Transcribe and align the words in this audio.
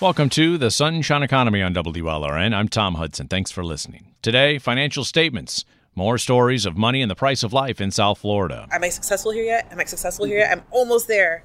Welcome 0.00 0.30
to 0.30 0.56
the 0.56 0.70
Sunshine 0.70 1.22
Economy 1.22 1.60
on 1.60 1.74
WLRN. 1.74 2.54
I'm 2.54 2.68
Tom 2.70 2.94
Hudson. 2.94 3.28
Thanks 3.28 3.50
for 3.50 3.62
listening. 3.62 4.14
Today, 4.22 4.56
financial 4.56 5.04
statements. 5.04 5.66
More 5.94 6.16
stories 6.16 6.64
of 6.64 6.74
money 6.74 7.02
and 7.02 7.10
the 7.10 7.14
price 7.14 7.42
of 7.42 7.52
life 7.52 7.82
in 7.82 7.90
South 7.90 8.16
Florida. 8.16 8.66
Am 8.72 8.82
I 8.82 8.88
successful 8.88 9.30
here 9.30 9.44
yet? 9.44 9.70
Am 9.70 9.78
I 9.78 9.84
successful 9.84 10.24
here 10.24 10.38
yet? 10.38 10.52
I'm 10.52 10.62
almost 10.70 11.06
there, 11.06 11.42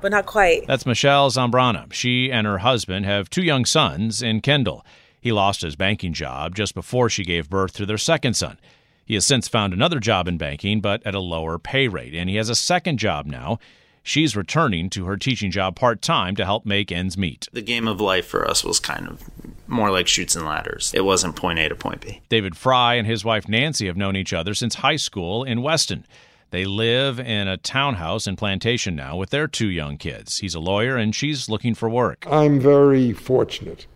but 0.00 0.10
not 0.10 0.24
quite. 0.24 0.66
That's 0.66 0.86
Michelle 0.86 1.30
Zambrana. 1.30 1.92
She 1.92 2.32
and 2.32 2.46
her 2.46 2.58
husband 2.58 3.04
have 3.04 3.28
two 3.28 3.42
young 3.42 3.66
sons 3.66 4.22
in 4.22 4.40
Kendall. 4.40 4.86
He 5.20 5.30
lost 5.30 5.60
his 5.60 5.76
banking 5.76 6.14
job 6.14 6.54
just 6.54 6.74
before 6.74 7.10
she 7.10 7.24
gave 7.24 7.50
birth 7.50 7.74
to 7.74 7.84
their 7.84 7.98
second 7.98 8.32
son. 8.32 8.58
He 9.04 9.12
has 9.14 9.26
since 9.26 9.48
found 9.48 9.74
another 9.74 10.00
job 10.00 10.26
in 10.26 10.38
banking, 10.38 10.80
but 10.80 11.06
at 11.06 11.14
a 11.14 11.20
lower 11.20 11.58
pay 11.58 11.88
rate, 11.88 12.14
and 12.14 12.30
he 12.30 12.36
has 12.36 12.48
a 12.48 12.54
second 12.54 12.98
job 12.98 13.26
now. 13.26 13.58
She's 14.08 14.34
returning 14.34 14.88
to 14.90 15.04
her 15.04 15.18
teaching 15.18 15.50
job 15.50 15.76
part 15.76 16.00
time 16.00 16.34
to 16.36 16.44
help 16.46 16.64
make 16.64 16.90
ends 16.90 17.18
meet. 17.18 17.46
The 17.52 17.60
game 17.60 17.86
of 17.86 18.00
life 18.00 18.26
for 18.26 18.48
us 18.48 18.64
was 18.64 18.80
kind 18.80 19.06
of 19.06 19.22
more 19.66 19.90
like 19.90 20.08
chutes 20.08 20.34
and 20.34 20.46
ladders. 20.46 20.90
It 20.94 21.04
wasn't 21.04 21.36
point 21.36 21.58
A 21.58 21.68
to 21.68 21.74
point 21.74 22.00
B. 22.00 22.22
David 22.30 22.56
Fry 22.56 22.94
and 22.94 23.06
his 23.06 23.22
wife 23.22 23.50
Nancy 23.50 23.86
have 23.86 23.98
known 23.98 24.16
each 24.16 24.32
other 24.32 24.54
since 24.54 24.76
high 24.76 24.96
school 24.96 25.44
in 25.44 25.60
Weston. 25.60 26.06
They 26.52 26.64
live 26.64 27.20
in 27.20 27.48
a 27.48 27.58
townhouse 27.58 28.26
in 28.26 28.36
Plantation 28.36 28.96
now 28.96 29.14
with 29.14 29.28
their 29.28 29.46
two 29.46 29.68
young 29.68 29.98
kids. 29.98 30.38
He's 30.38 30.54
a 30.54 30.60
lawyer 30.60 30.96
and 30.96 31.14
she's 31.14 31.50
looking 31.50 31.74
for 31.74 31.90
work. 31.90 32.26
I'm 32.30 32.58
very 32.58 33.12
fortunate. 33.12 33.86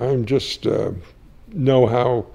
I'm 0.00 0.24
just 0.24 0.66
uh, 0.66 0.90
know 1.52 1.86
how 1.86 2.26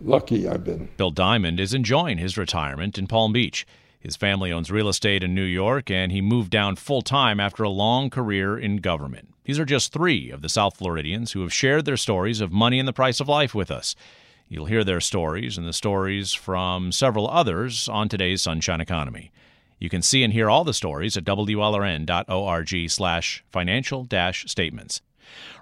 lucky 0.00 0.46
I've 0.46 0.62
been. 0.62 0.90
Bill 0.96 1.10
Diamond 1.10 1.58
is 1.58 1.74
enjoying 1.74 2.18
his 2.18 2.38
retirement 2.38 2.98
in 2.98 3.08
Palm 3.08 3.32
Beach. 3.32 3.66
His 4.04 4.16
family 4.16 4.52
owns 4.52 4.70
real 4.70 4.90
estate 4.90 5.24
in 5.24 5.34
New 5.34 5.44
York, 5.44 5.90
and 5.90 6.12
he 6.12 6.20
moved 6.20 6.50
down 6.50 6.76
full 6.76 7.00
time 7.00 7.40
after 7.40 7.62
a 7.62 7.70
long 7.70 8.10
career 8.10 8.58
in 8.58 8.76
government. 8.76 9.32
These 9.44 9.58
are 9.58 9.64
just 9.64 9.94
three 9.94 10.30
of 10.30 10.42
the 10.42 10.50
South 10.50 10.76
Floridians 10.76 11.32
who 11.32 11.40
have 11.40 11.54
shared 11.54 11.86
their 11.86 11.96
stories 11.96 12.42
of 12.42 12.52
money 12.52 12.78
and 12.78 12.86
the 12.86 12.92
price 12.92 13.18
of 13.18 13.30
life 13.30 13.54
with 13.54 13.70
us. 13.70 13.96
You'll 14.46 14.66
hear 14.66 14.84
their 14.84 15.00
stories 15.00 15.56
and 15.56 15.66
the 15.66 15.72
stories 15.72 16.34
from 16.34 16.92
several 16.92 17.30
others 17.30 17.88
on 17.88 18.10
today's 18.10 18.42
Sunshine 18.42 18.82
Economy. 18.82 19.32
You 19.78 19.88
can 19.88 20.02
see 20.02 20.22
and 20.22 20.34
hear 20.34 20.50
all 20.50 20.64
the 20.64 20.74
stories 20.74 21.16
at 21.16 21.24
wlrn.org 21.24 22.90
slash 22.90 23.44
financial 23.50 24.06
statements. 24.46 25.00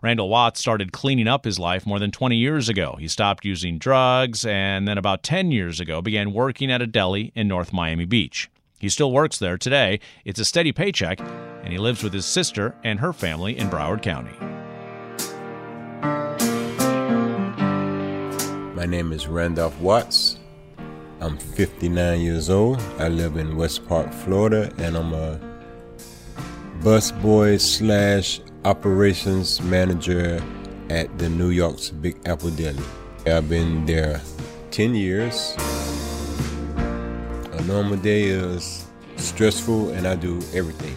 Randall 0.02 0.28
Watts 0.28 0.60
started 0.60 0.92
cleaning 0.92 1.28
up 1.28 1.44
his 1.44 1.58
life 1.58 1.86
more 1.86 1.98
than 1.98 2.10
20 2.10 2.36
years 2.36 2.68
ago. 2.68 2.96
He 2.98 3.08
stopped 3.08 3.44
using 3.44 3.78
drugs 3.78 4.44
and 4.44 4.86
then 4.86 4.98
about 4.98 5.22
10 5.22 5.50
years 5.50 5.80
ago 5.80 6.02
began 6.02 6.32
working 6.32 6.70
at 6.70 6.82
a 6.82 6.86
deli 6.86 7.32
in 7.34 7.48
North 7.48 7.72
Miami 7.72 8.04
Beach. 8.04 8.50
He 8.82 8.88
still 8.88 9.12
works 9.12 9.38
there 9.38 9.56
today. 9.56 10.00
It's 10.24 10.40
a 10.40 10.44
steady 10.44 10.72
paycheck, 10.72 11.20
and 11.20 11.72
he 11.72 11.78
lives 11.78 12.02
with 12.02 12.12
his 12.12 12.26
sister 12.26 12.74
and 12.82 12.98
her 12.98 13.12
family 13.12 13.56
in 13.56 13.70
Broward 13.70 14.02
County. 14.02 14.36
My 18.74 18.84
name 18.84 19.12
is 19.12 19.28
Randolph 19.28 19.78
Watts. 19.78 20.40
I'm 21.20 21.38
59 21.38 22.20
years 22.20 22.50
old. 22.50 22.80
I 22.98 23.06
live 23.06 23.36
in 23.36 23.56
West 23.56 23.86
Park, 23.86 24.12
Florida, 24.12 24.72
and 24.78 24.96
I'm 24.96 25.12
a 25.12 25.38
busboy 26.80 27.60
slash 27.60 28.40
operations 28.64 29.60
manager 29.60 30.40
at 30.88 31.18
the 31.18 31.28
New 31.28 31.50
York's 31.50 31.90
Big 31.90 32.16
Apple 32.26 32.50
Deli. 32.50 32.82
I've 33.26 33.48
been 33.48 33.84
there 33.86 34.20
10 34.70 34.94
years. 34.94 35.56
A 36.76 37.62
normal 37.66 37.96
day 37.96 38.24
is 38.24 38.86
stressful 39.16 39.90
and 39.90 40.06
I 40.06 40.14
do 40.14 40.36
everything. 40.54 40.94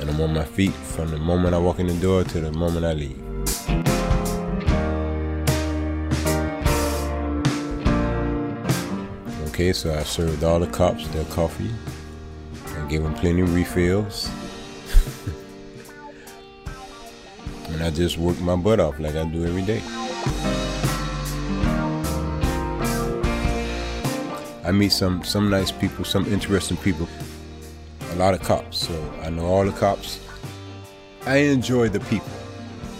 And 0.00 0.10
I'm 0.10 0.20
on 0.20 0.34
my 0.34 0.44
feet 0.44 0.72
from 0.72 1.10
the 1.10 1.18
moment 1.18 1.54
I 1.54 1.58
walk 1.58 1.78
in 1.78 1.86
the 1.86 1.94
door 1.94 2.24
to 2.24 2.40
the 2.40 2.52
moment 2.52 2.84
I 2.84 2.94
leave. 2.94 3.20
Okay, 9.50 9.72
so 9.72 9.94
I 9.94 10.02
served 10.02 10.42
all 10.42 10.58
the 10.58 10.66
cops 10.66 11.06
their 11.08 11.24
coffee. 11.26 11.70
I 12.76 12.88
gave 12.88 13.02
them 13.02 13.14
plenty 13.14 13.42
of 13.42 13.54
refills. 13.54 14.28
And 17.80 17.86
I 17.86 17.96
just 17.96 18.18
work 18.18 18.38
my 18.40 18.56
butt 18.56 18.78
off 18.78 19.00
like 19.00 19.14
I 19.16 19.24
do 19.24 19.46
every 19.46 19.62
day. 19.62 19.80
I 24.62 24.70
meet 24.70 24.92
some 24.92 25.24
some 25.24 25.48
nice 25.48 25.72
people, 25.72 26.04
some 26.04 26.26
interesting 26.26 26.76
people, 26.76 27.08
a 28.12 28.16
lot 28.16 28.34
of 28.34 28.42
cops. 28.42 28.86
So 28.86 29.14
I 29.22 29.30
know 29.30 29.46
all 29.46 29.64
the 29.64 29.72
cops. 29.72 30.20
I 31.24 31.36
enjoy 31.36 31.88
the 31.88 32.00
people. 32.00 32.28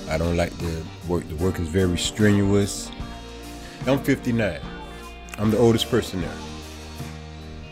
I 0.08 0.16
don't 0.16 0.36
like 0.38 0.56
the 0.58 0.82
work. 1.08 1.28
The 1.28 1.36
work 1.36 1.60
is 1.60 1.68
very 1.68 1.98
strenuous. 1.98 2.90
I'm 3.86 3.98
59. 3.98 4.60
I'm 5.36 5.50
the 5.50 5.58
oldest 5.58 5.90
person 5.90 6.22
there. 6.22 6.38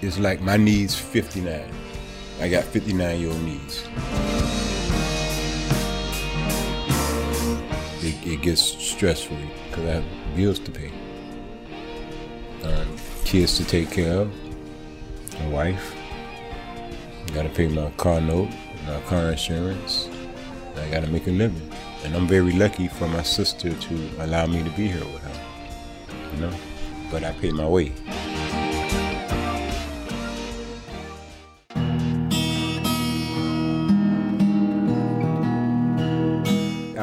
It's 0.02 0.18
like 0.18 0.42
my 0.42 0.58
knees 0.58 0.94
59. 0.94 1.72
I 2.40 2.48
got 2.50 2.64
59 2.64 3.18
year 3.18 3.30
old 3.30 3.42
knees. 3.42 3.82
It, 8.32 8.42
gets 8.42 8.62
stressful 8.62 9.36
because 9.68 9.84
I 9.84 9.92
have 9.94 10.04
bills 10.36 10.58
to 10.60 10.70
pay, 10.70 10.90
um, 12.64 12.96
kids 13.24 13.56
to 13.58 13.64
take 13.64 13.90
care 13.90 14.20
of, 14.20 14.32
my 15.38 15.48
wife. 15.48 15.94
Got 17.34 17.42
to 17.42 17.50
pay 17.50 17.68
my 17.68 17.90
car 17.92 18.20
note, 18.20 18.48
my 18.86 19.00
car 19.02 19.30
insurance. 19.30 20.08
I 20.76 20.88
got 20.90 21.04
to 21.04 21.10
make 21.10 21.26
a 21.26 21.30
living, 21.30 21.70
and 22.04 22.14
I'm 22.14 22.26
very 22.26 22.52
lucky 22.52 22.88
for 22.88 23.08
my 23.08 23.22
sister 23.22 23.72
to 23.72 24.10
allow 24.20 24.46
me 24.46 24.62
to 24.62 24.70
be 24.70 24.88
here 24.88 25.04
with 25.04 25.22
her. 25.22 26.34
You 26.34 26.40
know, 26.42 26.54
but 27.10 27.24
I 27.24 27.32
pay 27.32 27.50
my 27.50 27.66
way. 27.66 27.92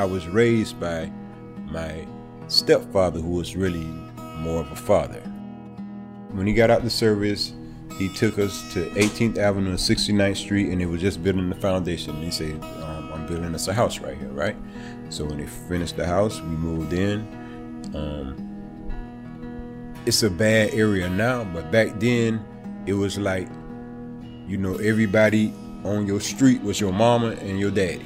I 0.05 0.07
was 0.07 0.27
raised 0.27 0.79
by 0.79 1.11
my 1.71 2.05
stepfather, 2.45 3.19
who 3.19 3.31
was 3.31 3.55
really 3.55 3.87
more 4.37 4.59
of 4.59 4.71
a 4.71 4.75
father. 4.75 5.19
When 6.29 6.45
he 6.45 6.53
got 6.53 6.69
out 6.69 6.83
the 6.83 6.91
service, 6.91 7.53
he 7.97 8.07
took 8.09 8.37
us 8.37 8.71
to 8.73 8.85
18th 8.91 9.39
Avenue 9.39 9.71
and 9.71 9.79
69th 9.79 10.37
Street, 10.37 10.69
and 10.69 10.79
he 10.79 10.85
was 10.85 11.01
just 11.01 11.23
building 11.23 11.49
the 11.49 11.55
foundation. 11.55 12.21
He 12.21 12.29
said, 12.29 12.53
um, 12.83 13.09
"I'm 13.15 13.25
building 13.25 13.55
us 13.55 13.67
a 13.67 13.73
house 13.73 13.97
right 13.97 14.15
here, 14.15 14.29
right?" 14.29 14.55
So 15.09 15.25
when 15.25 15.39
they 15.39 15.47
finished 15.47 15.97
the 15.97 16.05
house, 16.05 16.39
we 16.39 16.49
moved 16.49 16.93
in. 16.93 17.21
Um, 17.95 18.35
it's 20.05 20.21
a 20.21 20.29
bad 20.29 20.75
area 20.75 21.09
now, 21.09 21.45
but 21.45 21.71
back 21.71 21.99
then, 21.99 22.45
it 22.85 22.93
was 22.93 23.17
like, 23.17 23.47
you 24.45 24.57
know, 24.57 24.75
everybody 24.75 25.51
on 25.83 26.05
your 26.05 26.19
street 26.19 26.61
was 26.61 26.79
your 26.79 26.93
mama 26.93 27.29
and 27.41 27.59
your 27.59 27.71
daddy. 27.71 28.05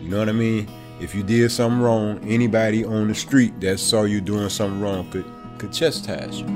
You 0.00 0.08
know 0.08 0.20
what 0.20 0.30
I 0.30 0.32
mean? 0.32 0.66
If 1.00 1.14
you 1.14 1.22
did 1.22 1.50
something 1.50 1.80
wrong, 1.80 2.18
anybody 2.28 2.84
on 2.84 3.08
the 3.08 3.14
street 3.14 3.60
that 3.60 3.78
saw 3.78 4.02
you 4.02 4.20
doing 4.20 4.48
something 4.48 4.80
wrong 4.80 5.10
could 5.10 5.24
could 5.58 5.72
chastise 5.72 6.40
you. 6.40 6.46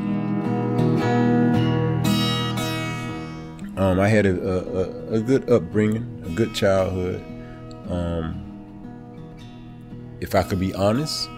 Um, 3.76 3.98
I 3.98 4.06
had 4.06 4.26
a, 4.26 4.30
a, 4.30 5.14
a, 5.14 5.20
good 5.20 5.50
upbringing, 5.50 6.22
a 6.24 6.28
good 6.28 6.54
childhood. 6.54 7.20
Um, 7.88 8.38
if 10.20 10.36
I 10.36 10.44
could 10.44 10.60
be 10.60 10.72
honest, 10.74 11.28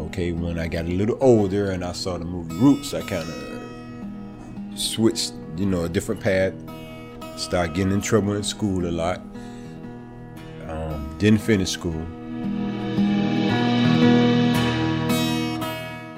okay, 0.00 0.32
when 0.32 0.58
I 0.58 0.68
got 0.68 0.84
a 0.84 0.88
little 0.88 1.16
older 1.20 1.70
and 1.70 1.82
I 1.82 1.92
saw 1.92 2.18
the 2.18 2.24
movie 2.24 2.54
Roots, 2.56 2.92
I 2.92 3.00
kind 3.00 3.26
of 3.28 4.78
switched, 4.78 5.32
you 5.56 5.64
know, 5.64 5.84
a 5.84 5.88
different 5.88 6.20
path. 6.20 6.52
Started 7.36 7.74
getting 7.74 7.92
in 7.92 8.02
trouble 8.02 8.34
in 8.34 8.42
school 8.42 8.86
a 8.86 8.90
lot. 8.90 9.22
Didn't 11.18 11.40
finish 11.40 11.70
school. 11.70 12.04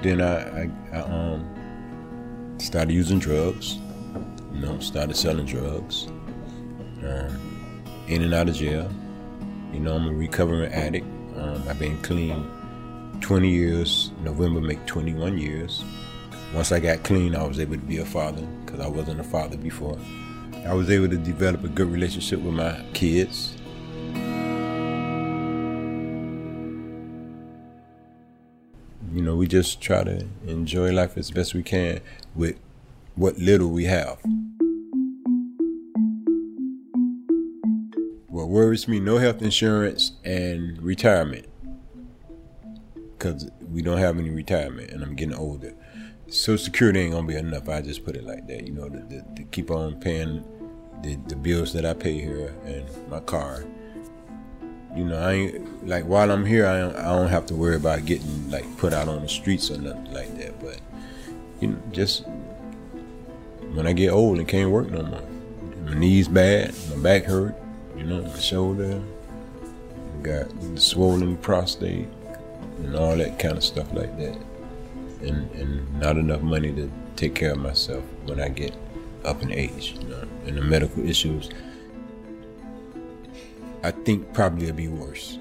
Then 0.02 0.20
I, 0.20 0.62
I, 0.62 0.70
I 0.92 1.00
um, 1.00 2.56
started 2.58 2.92
using 2.92 3.18
drugs. 3.18 3.78
You 4.52 4.60
know, 4.60 4.78
started 4.80 5.16
selling 5.16 5.46
drugs. 5.46 6.06
Um, 7.04 7.38
in 8.08 8.22
and 8.22 8.32
out 8.32 8.48
of 8.48 8.54
jail. 8.54 8.90
You 9.72 9.80
know, 9.80 9.94
I'm 9.94 10.06
a 10.06 10.12
recovering 10.12 10.72
addict. 10.72 11.06
Um, 11.36 11.62
I've 11.68 11.78
been 11.78 12.00
clean 12.02 12.48
20 13.20 13.48
years. 13.48 14.12
November 14.22 14.60
make 14.60 14.84
21 14.86 15.38
years. 15.38 15.84
Once 16.54 16.72
I 16.72 16.80
got 16.80 17.02
clean, 17.02 17.34
I 17.34 17.46
was 17.46 17.58
able 17.58 17.74
to 17.74 17.80
be 17.80 17.98
a 17.98 18.04
father 18.04 18.46
because 18.64 18.80
I 18.80 18.86
wasn't 18.86 19.20
a 19.20 19.24
father 19.24 19.56
before. 19.56 19.98
I 20.66 20.72
was 20.72 20.90
able 20.90 21.08
to 21.08 21.16
develop 21.16 21.64
a 21.64 21.68
good 21.68 21.90
relationship 21.90 22.40
with 22.40 22.54
my 22.54 22.82
kids. 22.94 23.55
We 29.46 29.48
just 29.48 29.80
try 29.80 30.02
to 30.02 30.26
enjoy 30.48 30.90
life 30.90 31.16
as 31.16 31.30
best 31.30 31.54
we 31.54 31.62
can 31.62 32.00
with 32.34 32.58
what 33.14 33.38
little 33.38 33.68
we 33.68 33.84
have. 33.84 34.18
What 38.26 38.48
worries 38.48 38.88
me, 38.88 38.98
no 38.98 39.18
health 39.18 39.42
insurance 39.42 40.14
and 40.24 40.82
retirement. 40.82 41.46
because 43.16 43.48
we 43.70 43.82
don't 43.82 43.98
have 43.98 44.18
any 44.18 44.30
retirement, 44.30 44.90
and 44.90 45.04
I'm 45.04 45.14
getting 45.14 45.36
older. 45.36 45.74
Social 46.26 46.58
Security 46.58 46.98
ain't 47.02 47.12
gonna 47.12 47.28
be 47.28 47.36
enough. 47.36 47.68
I 47.68 47.82
just 47.82 48.04
put 48.04 48.16
it 48.16 48.24
like 48.24 48.48
that, 48.48 48.66
you 48.66 48.72
know, 48.72 48.88
to, 48.88 48.98
to, 48.98 49.22
to 49.36 49.42
keep 49.52 49.70
on 49.70 50.00
paying 50.00 50.44
the, 51.02 51.14
the 51.28 51.36
bills 51.36 51.72
that 51.74 51.86
I 51.86 51.94
pay 51.94 52.20
here 52.20 52.52
and 52.64 52.84
my 53.08 53.20
car. 53.20 53.64
You 54.96 55.04
know, 55.04 55.18
I 55.18 55.32
ain't 55.32 55.86
like 55.86 56.04
while 56.04 56.30
I'm 56.30 56.46
here, 56.46 56.66
I 56.66 56.78
don't, 56.78 56.96
I 56.96 57.14
don't 57.14 57.28
have 57.28 57.44
to 57.46 57.54
worry 57.54 57.76
about 57.76 58.06
getting 58.06 58.50
like 58.50 58.64
put 58.78 58.94
out 58.94 59.08
on 59.08 59.20
the 59.20 59.28
streets 59.28 59.70
or 59.70 59.76
nothing 59.76 60.10
like 60.12 60.34
that. 60.38 60.58
But 60.58 60.80
you 61.60 61.68
know, 61.68 61.78
just 61.92 62.24
when 63.74 63.86
I 63.86 63.92
get 63.92 64.10
old 64.10 64.38
and 64.38 64.48
can't 64.48 64.70
work 64.70 64.90
no 64.90 65.02
more, 65.02 65.22
my 65.84 65.94
knees 65.94 66.28
bad, 66.28 66.74
my 66.88 66.96
back 66.96 67.24
hurt, 67.24 67.54
you 67.94 68.04
know, 68.04 68.22
my 68.22 68.38
shoulder, 68.38 69.02
got 70.22 70.46
swollen 70.76 71.36
prostate, 71.36 72.08
and 72.78 72.96
all 72.96 73.16
that 73.16 73.38
kind 73.38 73.58
of 73.58 73.64
stuff 73.64 73.92
like 73.92 74.16
that, 74.16 74.38
and 75.20 75.50
and 75.52 76.00
not 76.00 76.16
enough 76.16 76.40
money 76.40 76.72
to 76.72 76.90
take 77.16 77.34
care 77.34 77.52
of 77.52 77.58
myself 77.58 78.02
when 78.24 78.40
I 78.40 78.48
get 78.48 78.74
up 79.26 79.42
in 79.42 79.52
age, 79.52 79.94
you 80.00 80.08
know, 80.08 80.24
and 80.46 80.56
the 80.56 80.62
medical 80.62 81.06
issues. 81.06 81.50
I 83.82 83.90
think 83.90 84.32
probably 84.32 84.64
it'll 84.64 84.76
be 84.76 84.88
worse. 84.88 85.38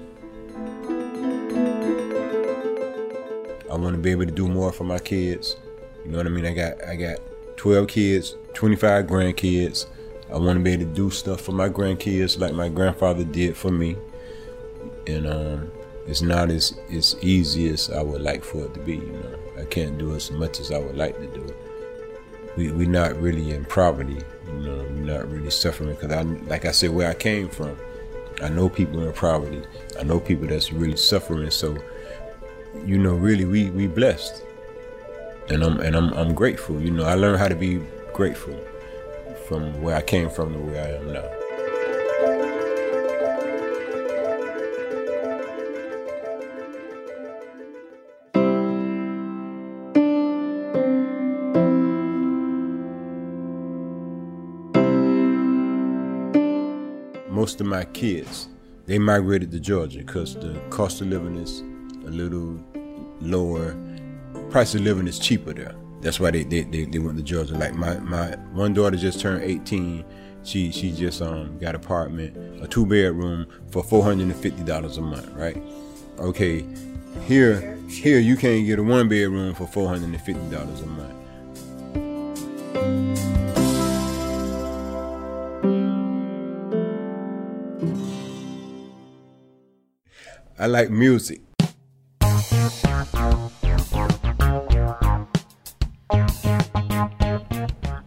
I 3.70 3.78
want 3.78 3.94
to 3.94 4.00
be 4.00 4.10
able 4.10 4.24
to 4.26 4.32
do 4.32 4.48
more 4.48 4.72
for 4.72 4.84
my 4.84 4.98
kids. 4.98 5.56
You 6.04 6.12
know 6.12 6.18
what 6.18 6.26
I 6.26 6.30
mean? 6.30 6.46
I 6.46 6.54
got 6.54 6.82
I 6.84 6.96
got 6.96 7.18
12 7.56 7.88
kids, 7.88 8.36
25 8.54 9.06
grandkids. 9.06 9.86
I 10.32 10.38
want 10.38 10.58
to 10.58 10.62
be 10.62 10.72
able 10.72 10.84
to 10.84 10.94
do 10.94 11.10
stuff 11.10 11.40
for 11.40 11.52
my 11.52 11.68
grandkids 11.68 12.38
like 12.38 12.52
my 12.52 12.68
grandfather 12.68 13.24
did 13.24 13.56
for 13.56 13.70
me. 13.70 13.96
And 15.06 15.26
um, 15.26 15.70
it's 16.06 16.22
not 16.22 16.50
as, 16.50 16.78
as 16.90 17.16
easy 17.20 17.68
as 17.68 17.90
I 17.90 18.02
would 18.02 18.22
like 18.22 18.44
for 18.44 18.64
it 18.64 18.74
to 18.74 18.80
be. 18.80 18.96
You 18.96 19.12
know, 19.12 19.38
I 19.60 19.64
can't 19.64 19.98
do 19.98 20.14
as 20.14 20.30
much 20.30 20.60
as 20.60 20.72
I 20.72 20.78
would 20.78 20.96
like 20.96 21.16
to 21.16 21.26
do. 21.26 21.54
We 22.56 22.72
we're 22.72 22.88
not 22.88 23.20
really 23.20 23.50
in 23.50 23.64
poverty. 23.66 24.18
You 24.46 24.60
know, 24.60 24.76
we're 24.76 25.18
not 25.18 25.30
really 25.30 25.50
suffering 25.50 25.90
because 25.90 26.12
I 26.12 26.22
like 26.22 26.64
I 26.64 26.70
said 26.70 26.90
where 26.90 27.10
I 27.10 27.14
came 27.14 27.48
from. 27.48 27.76
I 28.42 28.48
know 28.48 28.68
people 28.68 29.00
in 29.00 29.12
poverty. 29.12 29.62
I 29.98 30.02
know 30.02 30.20
people 30.20 30.46
that's 30.46 30.72
really 30.72 30.96
suffering. 30.96 31.50
So, 31.50 31.76
you 32.84 32.98
know, 32.98 33.14
really 33.14 33.44
we 33.44 33.70
we 33.70 33.86
blessed 33.86 34.42
and 35.48 35.62
I'm 35.62 35.80
and 35.80 35.96
I'm 35.96 36.12
I'm 36.14 36.34
grateful. 36.34 36.80
You 36.80 36.90
know, 36.90 37.04
I 37.04 37.14
learned 37.14 37.38
how 37.38 37.48
to 37.48 37.54
be 37.54 37.80
grateful 38.12 38.58
from 39.48 39.80
where 39.80 39.96
I 39.96 40.02
came 40.02 40.28
from 40.28 40.52
to 40.52 40.58
where 40.58 40.84
I 40.84 40.90
am 40.96 41.12
now. 41.12 41.45
Most 57.46 57.60
of 57.60 57.68
my 57.68 57.84
kids, 57.84 58.48
they 58.86 58.98
migrated 58.98 59.52
to 59.52 59.60
Georgia 59.60 60.00
because 60.00 60.34
the 60.34 60.60
cost 60.68 61.00
of 61.00 61.06
living 61.06 61.36
is 61.36 61.60
a 62.04 62.10
little 62.10 62.60
lower 63.20 63.76
price 64.50 64.74
of 64.74 64.80
living 64.80 65.06
is 65.06 65.20
cheaper 65.20 65.52
there. 65.52 65.76
That's 66.00 66.18
why 66.18 66.32
they, 66.32 66.42
they, 66.42 66.62
they, 66.62 66.86
they 66.86 66.98
went 66.98 67.16
to 67.18 67.22
Georgia. 67.22 67.54
Like 67.54 67.76
my, 67.76 68.00
my 68.00 68.30
one 68.52 68.74
daughter 68.74 68.96
just 68.96 69.20
turned 69.20 69.44
18. 69.44 70.04
She 70.42 70.72
she 70.72 70.90
just 70.90 71.22
um 71.22 71.56
got 71.60 71.76
apartment, 71.76 72.36
a 72.64 72.66
two 72.66 72.84
bedroom 72.84 73.46
for 73.70 73.84
four 73.84 74.02
hundred 74.02 74.24
and 74.24 74.34
fifty 74.34 74.64
dollars 74.64 74.96
a 74.96 75.02
month, 75.02 75.30
right? 75.34 75.62
Okay, 76.18 76.66
here 77.28 77.78
here 77.88 78.18
you 78.18 78.36
can't 78.36 78.66
get 78.66 78.80
a 78.80 78.82
one 78.82 79.08
bedroom 79.08 79.54
for 79.54 79.68
four 79.68 79.86
hundred 79.86 80.08
and 80.08 80.20
fifty 80.20 80.50
dollars 80.50 80.80
a 80.80 80.86
month. 80.86 81.16
I 90.58 90.66
like 90.68 90.88
music. 90.88 91.42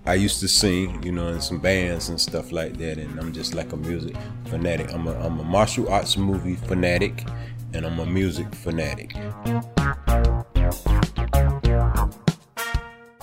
I 0.04 0.16
used 0.16 0.40
to 0.40 0.48
sing, 0.48 1.04
you 1.04 1.12
know, 1.12 1.28
in 1.28 1.42
some 1.42 1.60
bands 1.60 2.10
and 2.10 2.19
stuff 2.19 2.51
like 2.51 2.75
that, 2.78 2.98
and 2.98 3.19
I'm 3.19 3.34
just 3.34 3.54
like 3.54 3.72
a 3.72 3.78
music 3.78 4.16
fanatic. 4.46 4.92
I'm 4.92 5.07
a, 5.07 5.13
I'm 5.19 5.40
a 5.40 5.44
martial 5.44 5.94
arts 5.94 6.18
movie 6.18 6.56
fanatic, 6.56 7.24
and 7.74 7.86
I'm 7.86 8.00
a 8.00 8.06
music 8.07 8.56
fanatic. 8.56 9.13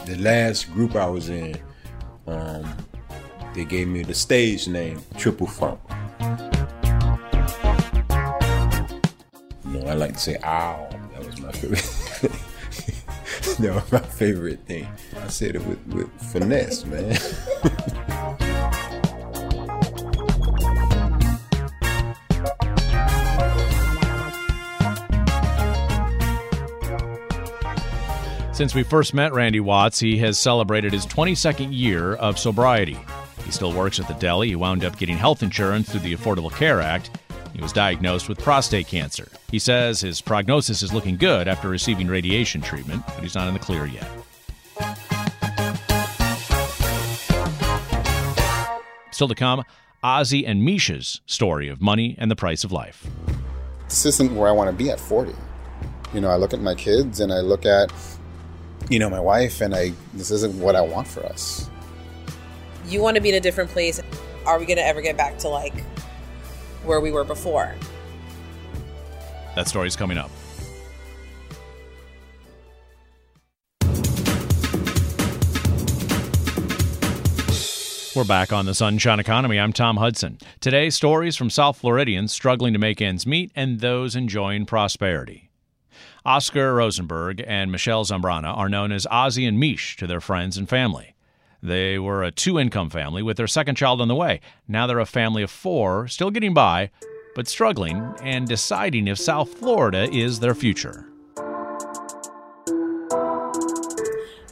The 0.05 0.17
last 0.21 0.73
group 0.73 0.95
I 0.95 1.07
was 1.07 1.31
in, 1.31 1.59
um, 2.29 2.65
they 3.57 3.65
gave 3.65 3.89
me 3.89 4.05
the 4.05 4.15
stage 4.15 4.69
name 4.69 5.03
Triple 5.17 5.49
Funk. 5.49 5.81
Say 10.19 10.39
"ow." 10.45 10.89
That 11.13 11.27
was 11.27 11.41
my 11.41 11.53
favorite. 11.53 11.83
that 13.59 13.75
was 13.75 13.93
my 13.93 13.99
favorite 14.01 14.61
thing. 14.67 14.89
I 15.17 15.29
said 15.29 15.57
it 15.57 15.67
with, 15.67 15.85
with 15.89 16.11
finesse, 16.33 16.85
man. 16.85 17.17
Since 28.57 28.75
we 28.75 28.85
first 28.85 29.13
met 29.13 29.35
Randy 29.35 29.61
Watts, 29.61 29.99
he 29.99 30.17
has 30.17 30.39
celebrated 30.39 30.91
his 30.95 31.05
22nd 31.05 31.77
year 31.77 32.15
of 32.15 32.39
sobriety. 32.39 32.97
He 33.45 33.51
still 33.51 33.71
works 33.71 34.01
at 34.01 34.09
the 34.09 34.15
deli. 34.15 34.49
He 34.49 34.57
wound 34.57 34.83
up 34.83 34.97
getting 34.97 35.19
health 35.19 35.43
insurance 35.43 35.91
through 35.91 36.01
the 36.01 36.17
Affordable 36.17 36.51
Care 36.51 36.81
Act. 36.81 37.11
He 37.57 37.63
was 37.63 37.73
diagnosed 37.73 38.29
with 38.29 38.39
prostate 38.39 38.87
cancer. 38.87 39.29
He 39.51 39.59
says 39.59 40.03
his 40.03 40.21
prognosis 40.21 40.83
is 40.83 40.93
looking 40.93 41.17
good 41.17 41.49
after 41.49 41.71
receiving 41.71 42.07
radiation 42.07 42.61
treatment, 42.61 43.03
but 43.07 43.21
he's 43.21 43.35
not 43.35 43.49
in 43.49 43.55
the 43.55 43.61
clear 43.61 43.87
yet. 43.87 44.07
Still 49.11 49.29
to 49.29 49.35
come, 49.35 49.65
Ozzy 50.05 50.45
and 50.47 50.67
Misha's 50.67 51.23
story 51.25 51.71
of 51.71 51.81
money 51.81 52.15
and 52.19 52.31
the 52.31 52.37
price 52.37 52.63
of 52.63 52.73
life. 52.73 53.07
This 53.89 54.05
isn't 54.05 54.37
where 54.37 54.51
I 54.51 54.53
want 54.53 54.69
to 54.69 54.77
be 54.77 54.91
at 54.91 55.01
40. 55.01 55.33
You 56.13 56.21
know, 56.21 56.29
I 56.29 56.37
look 56.37 56.53
at 56.53 56.61
my 56.61 56.75
kids 56.75 57.21
and 57.21 57.33
I 57.33 57.41
look 57.41 57.65
at, 57.65 57.91
you 58.91 58.99
know, 58.99 59.09
my 59.09 59.21
wife, 59.21 59.63
and 59.63 59.75
I, 59.75 59.95
this 60.13 60.31
isn't 60.31 60.61
what 60.61 60.77
I 60.77 60.83
want 60.83 61.09
for 61.09 61.25
us. 61.25 61.71
You 62.87 63.01
want 63.01 63.15
to 63.15 63.23
be 63.23 63.31
in 63.31 63.35
a 63.35 63.41
different 63.41 63.71
place. 63.71 63.99
Are 64.45 64.59
we 64.59 64.67
going 64.67 64.77
to 64.77 64.85
ever 64.85 65.01
get 65.01 65.17
back 65.17 65.39
to 65.39 65.49
like 65.49 65.73
where 66.87 67.01
we 67.01 67.11
were 67.11 67.25
before? 67.25 67.75
That 69.55 69.69
story's 69.69 69.97
coming 69.97 70.19
up. 70.19 70.31
We're 78.15 78.25
back 78.25 78.51
on 78.51 78.65
the 78.65 78.75
Sunshine 78.75 79.21
Economy. 79.21 79.61
I'm 79.61 79.75
Tom 79.75 79.99
Hudson. 79.99 80.39
Today, 80.61 80.89
stories 80.89 81.37
from 81.37 81.51
South 81.51 81.77
Floridians 81.77 82.33
struggling 82.33 82.73
to 82.73 82.79
make 82.79 83.03
ends 83.03 83.27
meet 83.27 83.53
and 83.55 83.81
those 83.81 84.17
enjoying 84.17 84.65
prosperity. 84.65 85.51
Oscar 86.25 86.75
Rosenberg 86.75 87.45
and 87.47 87.71
Michelle 87.71 88.05
Zambrana 88.05 88.57
are 88.57 88.71
known 88.71 88.91
as 88.91 89.07
Ozzy 89.13 89.47
and 89.47 89.61
Mish 89.61 89.97
to 89.97 90.07
their 90.07 90.21
friends 90.21 90.57
and 90.57 90.69
family. 90.69 91.16
They 91.67 91.99
were 91.99 92.23
a 92.23 92.31
two 92.31 92.61
income 92.61 92.91
family 92.91 93.25
with 93.25 93.39
their 93.39 93.49
second 93.49 93.75
child 93.75 94.01
on 94.01 94.07
the 94.07 94.15
way. 94.15 94.41
Now 94.69 94.87
they're 94.87 95.01
a 95.01 95.05
family 95.05 95.43
of 95.43 95.51
four, 95.51 96.07
still 96.07 96.31
getting 96.31 96.55
by, 96.55 96.91
but 97.35 97.49
struggling 97.49 98.15
and 98.23 98.47
deciding 98.47 99.09
if 99.09 99.19
South 99.19 99.53
Florida 99.53 100.09
is 100.13 100.39
their 100.39 100.55
future. 100.55 101.09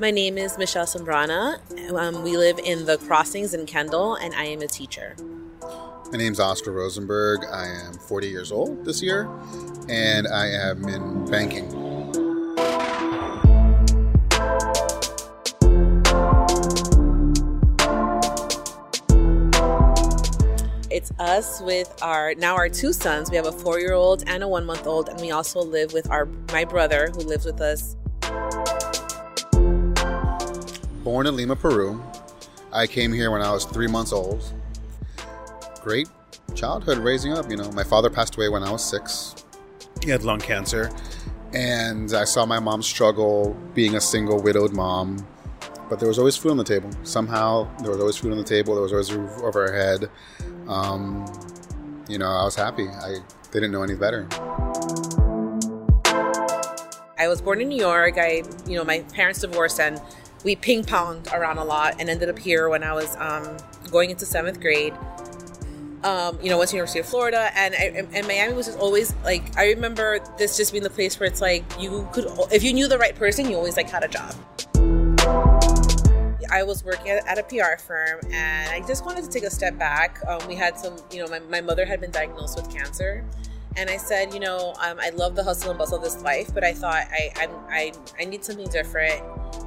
My 0.01 0.11
name 0.11 0.37
is 0.37 0.59
Michelle 0.59 0.87
Zambrana. 0.87 1.61
Um, 1.93 2.25
we 2.25 2.37
live 2.37 2.59
in 2.59 2.85
the 2.85 2.99
Crossings 2.99 3.55
in 3.55 3.65
Kendall, 3.65 4.17
and 4.17 4.35
I 4.35 4.47
am 4.47 4.61
a 4.61 4.67
teacher. 4.67 5.15
My 6.11 6.19
name 6.19 6.33
is 6.33 6.41
Oscar 6.41 6.73
Rosenberg. 6.73 7.45
I 7.45 7.67
am 7.67 7.93
40 7.95 8.27
years 8.27 8.51
old 8.51 8.85
this 8.85 9.01
year, 9.01 9.31
and 9.89 10.27
I 10.27 10.49
am 10.49 10.89
in 10.89 11.31
banking. 11.31 11.94
It's 20.95 21.11
us 21.19 21.61
with 21.61 21.93
our 22.03 22.37
now 22.37 22.55
our 22.55 22.69
two 22.69 22.93
sons. 22.93 23.29
We 23.29 23.35
have 23.35 23.47
a 23.47 23.53
four 23.53 23.81
year 23.81 23.95
old 23.95 24.23
and 24.29 24.45
a 24.45 24.49
one 24.49 24.65
month 24.65 24.87
old, 24.87 25.09
and 25.09 25.21
we 25.21 25.33
also 25.33 25.59
live 25.61 25.93
with 25.93 26.09
our 26.09 26.27
my 26.53 26.65
brother 26.65 27.11
who 27.13 27.19
lives 27.19 27.45
with 27.45 27.61
us. 27.61 27.97
Born 31.03 31.27
in 31.27 31.35
Lima, 31.35 31.57
Peru. 31.57 32.01
I 32.73 32.87
came 32.87 33.13
here 33.13 33.33
when 33.33 33.43
I 33.43 33.51
was 33.51 33.65
three 33.65 33.89
months 33.89 34.13
old. 34.13 34.45
Great 35.83 36.09
childhood 36.55 36.99
raising 36.99 37.33
up, 37.33 37.51
you 37.51 37.57
know. 37.57 37.73
My 37.73 37.83
father 37.83 38.09
passed 38.09 38.37
away 38.37 38.49
when 38.49 38.63
I 38.63 38.71
was 38.71 38.85
six. 38.85 39.35
He 40.05 40.11
had 40.11 40.23
lung 40.23 40.39
cancer. 40.39 40.93
And 41.53 42.15
I 42.15 42.23
saw 42.23 42.47
my 42.47 42.61
mom 42.61 42.83
struggle 42.83 43.57
being 43.75 43.97
a 43.97 44.01
single 44.01 44.41
widowed 44.41 44.73
mom. 44.73 45.27
But 45.89 45.99
there 46.01 46.09
was 46.09 46.19
always 46.19 46.37
food 46.37 46.51
on 46.51 46.57
the 46.57 46.65
table. 46.65 46.91
Somehow, 47.03 47.69
there 47.81 47.91
was 47.91 48.01
always 48.01 48.17
food 48.17 48.33
on 48.33 48.39
the 48.39 48.45
table. 48.45 48.75
There 48.75 48.83
was 48.83 48.93
always 48.93 49.11
a 49.11 49.19
roof 49.19 49.43
over 49.43 49.67
our 49.67 49.73
head. 49.73 50.11
Um, 50.67 51.27
you 52.09 52.19
know, 52.19 52.29
I 52.29 52.45
was 52.45 52.55
happy. 52.55 52.89
I 52.89 53.19
they 53.53 53.61
didn't 53.61 53.73
know 53.73 53.83
any 53.83 53.95
better. 53.95 54.27
I 57.17 57.29
was 57.29 57.41
born 57.41 57.61
in 57.61 57.69
New 57.69 57.79
York. 57.79 58.19
I, 58.19 58.43
you 58.67 58.77
know, 58.77 58.85
my 58.85 59.01
parents 59.15 59.41
divorced 59.41 59.79
and 59.79 60.01
we 60.45 60.57
ping 60.57 60.83
ponged 60.83 61.33
around 61.33 61.59
a 61.59 61.65
lot 61.65 61.97
and 62.01 62.11
ended 62.11 62.29
up 62.29 62.39
here 62.39 62.69
when 62.69 62.83
I 62.83 62.93
was 62.93 63.17
um, 63.17 63.57
going 63.91 64.11
into 64.11 64.27
seventh 64.27 64.61
grade. 64.61 64.93
Um, 66.03 66.39
you 66.43 66.51
know, 66.51 66.59
went 66.59 66.69
to 66.71 66.77
University 66.77 67.01
of 67.01 67.07
Florida, 67.07 67.51
and, 67.55 67.75
I, 67.75 68.07
and 68.13 68.27
Miami 68.27 68.53
was 68.53 68.67
just 68.67 68.79
always 68.79 69.15
like 69.25 69.57
I 69.57 69.71
remember 69.71 70.19
this 70.37 70.55
just 70.55 70.73
being 70.73 70.85
the 70.85 70.91
place 70.91 71.19
where 71.19 71.27
it's 71.27 71.41
like 71.41 71.65
you 71.81 72.07
could, 72.13 72.27
if 72.53 72.63
you 72.63 72.75
knew 72.75 72.89
the 72.89 72.99
right 72.99 73.15
person, 73.15 73.49
you 73.49 73.57
always 73.57 73.79
like 73.79 73.89
had 73.89 74.05
a 74.05 74.09
job. 74.09 74.35
I 76.55 76.63
was 76.63 76.85
working 76.85 77.11
at, 77.11 77.37
a 77.37 77.43
PR 77.43 77.77
firm, 77.83 78.21
and 78.31 78.71
I 78.71 78.87
just 78.87 79.05
wanted 79.05 79.25
to 79.25 79.31
take 79.31 79.43
a 79.43 79.51
step 79.51 79.77
back. 79.77 80.21
Um, 80.29 80.47
we 80.47 80.55
had 80.55 80.79
some, 80.79 80.97
you 81.11 81.19
know, 81.19 81.27
my, 81.27 81.41
my 81.41 81.61
mother 81.61 81.85
had 81.85 82.01
been 82.01 82.13
diagnosed 82.13 82.57
with 82.57 82.73
cancer, 82.73 83.25
and 83.77 83.91
I 83.91 83.97
said, 83.97 84.33
you 84.33 84.39
know, 84.39 84.73
um, 84.81 84.99
I 85.01 85.11
love 85.11 85.35
the 85.35 85.43
hustle 85.43 85.71
and 85.71 85.79
bustle 85.81 85.97
of 85.97 86.05
this 86.05 86.23
life, 86.23 86.55
but 86.55 86.63
I 86.63 86.73
thought 86.73 86.95
I, 86.95 87.33
I, 87.35 87.49
I, 87.69 87.93
I 88.21 88.25
need 88.25 88.45
something 88.45 88.69
different, 88.69 89.21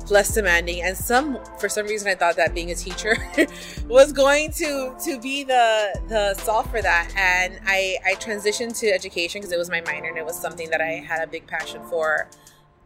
less 0.09 0.33
demanding. 0.33 0.81
And 0.81 0.95
some, 0.95 1.39
for 1.59 1.67
some 1.67 1.87
reason, 1.87 2.07
I 2.07 2.15
thought 2.15 2.37
that 2.37 2.55
being 2.55 2.71
a 2.71 2.75
teacher 2.75 3.17
was 3.89 4.13
going 4.13 4.53
to 4.53 4.95
to 5.03 5.19
be 5.19 5.43
the 5.43 5.99
the 6.07 6.35
solve 6.35 6.71
for 6.71 6.81
that. 6.81 7.11
And 7.17 7.59
I, 7.65 7.97
I 8.05 8.13
transitioned 8.13 8.79
to 8.79 8.87
education 8.87 9.41
because 9.41 9.51
it 9.51 9.59
was 9.59 9.69
my 9.69 9.81
minor 9.81 10.07
and 10.07 10.17
it 10.17 10.25
was 10.25 10.39
something 10.39 10.69
that 10.69 10.79
I 10.79 11.03
had 11.05 11.21
a 11.21 11.27
big 11.27 11.47
passion 11.47 11.83
for. 11.89 12.29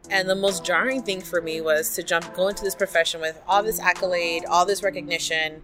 And 0.10 0.30
the 0.30 0.36
most 0.36 0.66
jarring 0.66 1.04
thing 1.04 1.22
for 1.22 1.42
me 1.42 1.62
was 1.62 1.96
to 1.96 2.04
jump, 2.04 2.34
go 2.34 2.48
into 2.48 2.64
this 2.64 2.76
profession 2.76 3.22
with 3.22 3.42
all 3.48 3.64
this 3.64 3.80
accolade, 3.80 4.46
all 4.46 4.66
this 4.66 4.84
recognition, 4.84 5.62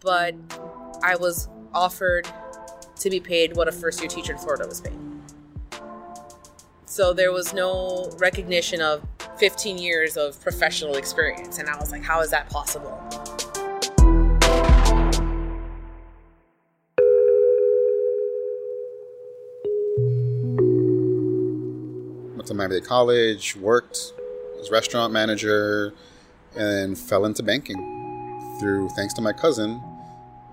but 0.00 0.34
I 1.02 1.16
was 1.16 1.48
offered 1.74 2.28
to 3.00 3.10
be 3.10 3.20
paid 3.20 3.56
what 3.56 3.68
a 3.68 3.72
first 3.72 4.00
year 4.00 4.08
teacher 4.08 4.32
in 4.32 4.38
Florida 4.38 4.66
was 4.66 4.80
paid. 4.80 4.98
So 6.86 7.12
there 7.12 7.32
was 7.32 7.52
no 7.52 8.10
recognition 8.18 8.80
of 8.80 9.06
15 9.38 9.78
years 9.78 10.16
of 10.16 10.40
professional 10.40 10.96
experience. 10.96 11.58
And 11.58 11.68
I 11.68 11.76
was 11.78 11.92
like, 11.92 12.02
how 12.02 12.20
is 12.20 12.30
that 12.30 12.50
possible? 12.50 12.98
Miami 22.58 22.80
Dade 22.80 22.88
College, 22.88 23.56
worked 23.56 24.12
as 24.60 24.70
restaurant 24.70 25.12
manager, 25.12 25.94
and 26.56 26.98
fell 26.98 27.24
into 27.24 27.42
banking 27.42 28.56
through 28.58 28.88
thanks 28.90 29.14
to 29.14 29.22
my 29.22 29.32
cousin 29.32 29.80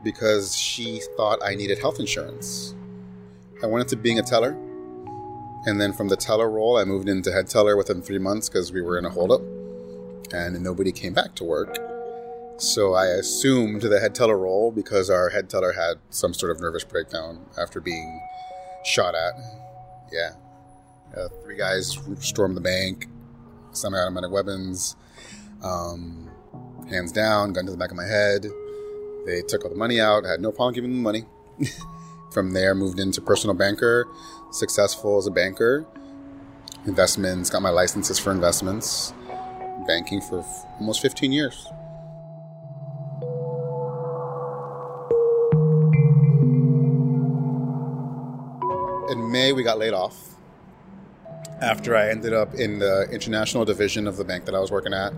because 0.03 0.55
she 0.55 1.01
thought 1.17 1.39
I 1.43 1.55
needed 1.55 1.79
health 1.79 1.99
insurance. 1.99 2.75
I 3.63 3.65
went 3.65 3.83
into 3.83 3.97
being 3.97 4.19
a 4.19 4.21
teller, 4.21 4.51
and 5.65 5.81
then 5.81 5.93
from 5.93 6.07
the 6.07 6.15
teller 6.15 6.47
role, 6.47 6.77
I 6.77 6.83
moved 6.83 7.09
into 7.09 7.31
head 7.31 7.47
teller 7.47 7.75
within 7.75 8.03
three 8.03 8.19
months 8.19 8.49
because 8.49 8.71
we 8.71 8.83
were 8.83 8.99
in 8.99 9.05
a 9.05 9.09
holdup, 9.09 9.41
and 10.31 10.61
nobody 10.61 10.91
came 10.91 11.13
back 11.13 11.33
to 11.35 11.43
work. 11.43 11.75
So 12.57 12.93
I 12.93 13.07
assumed 13.07 13.81
the 13.81 13.99
head 13.99 14.13
teller 14.13 14.37
role 14.37 14.71
because 14.71 15.09
our 15.09 15.29
head 15.29 15.49
teller 15.49 15.73
had 15.73 15.95
some 16.11 16.35
sort 16.35 16.51
of 16.51 16.61
nervous 16.61 16.83
breakdown 16.83 17.47
after 17.57 17.81
being 17.81 18.21
shot 18.85 19.15
at. 19.15 19.33
Yeah. 20.11 20.33
Uh, 21.15 21.27
three 21.43 21.57
guys 21.57 21.97
stormed 22.19 22.57
the 22.57 22.61
bank, 22.61 23.07
semi-automatic 23.71 24.31
weapons, 24.31 24.95
um, 25.63 26.29
hands 26.89 27.11
down, 27.11 27.53
gun 27.53 27.65
to 27.65 27.71
the 27.71 27.77
back 27.77 27.91
of 27.91 27.97
my 27.97 28.05
head. 28.05 28.45
They 29.25 29.41
took 29.41 29.63
all 29.63 29.69
the 29.69 29.77
money 29.77 29.99
out. 29.99 30.25
had 30.25 30.39
no 30.39 30.51
problem 30.51 30.73
giving 30.73 30.91
them 30.91 30.99
the 30.99 31.03
money. 31.03 31.25
From 32.31 32.51
there, 32.51 32.75
moved 32.75 32.99
into 32.99 33.21
personal 33.21 33.55
banker, 33.55 34.07
successful 34.51 35.17
as 35.17 35.25
a 35.25 35.31
banker. 35.31 35.85
Investments, 36.85 37.49
got 37.49 37.61
my 37.61 37.69
licenses 37.69 38.19
for 38.19 38.31
investments. 38.31 39.13
Banking 39.87 40.21
for 40.21 40.39
f- 40.39 40.65
almost 40.79 41.01
15 41.01 41.31
years. 41.31 41.65
In 49.09 49.31
May, 49.31 49.53
we 49.53 49.63
got 49.63 49.79
laid 49.79 49.93
off 49.93 50.34
after 51.61 51.95
I 51.95 52.09
ended 52.09 52.33
up 52.33 52.53
in 52.53 52.79
the 52.79 53.07
international 53.11 53.65
division 53.65 54.07
of 54.07 54.17
the 54.17 54.23
bank 54.23 54.45
that 54.45 54.55
I 54.55 54.59
was 54.59 54.71
working 54.71 54.93
at. 54.93 55.13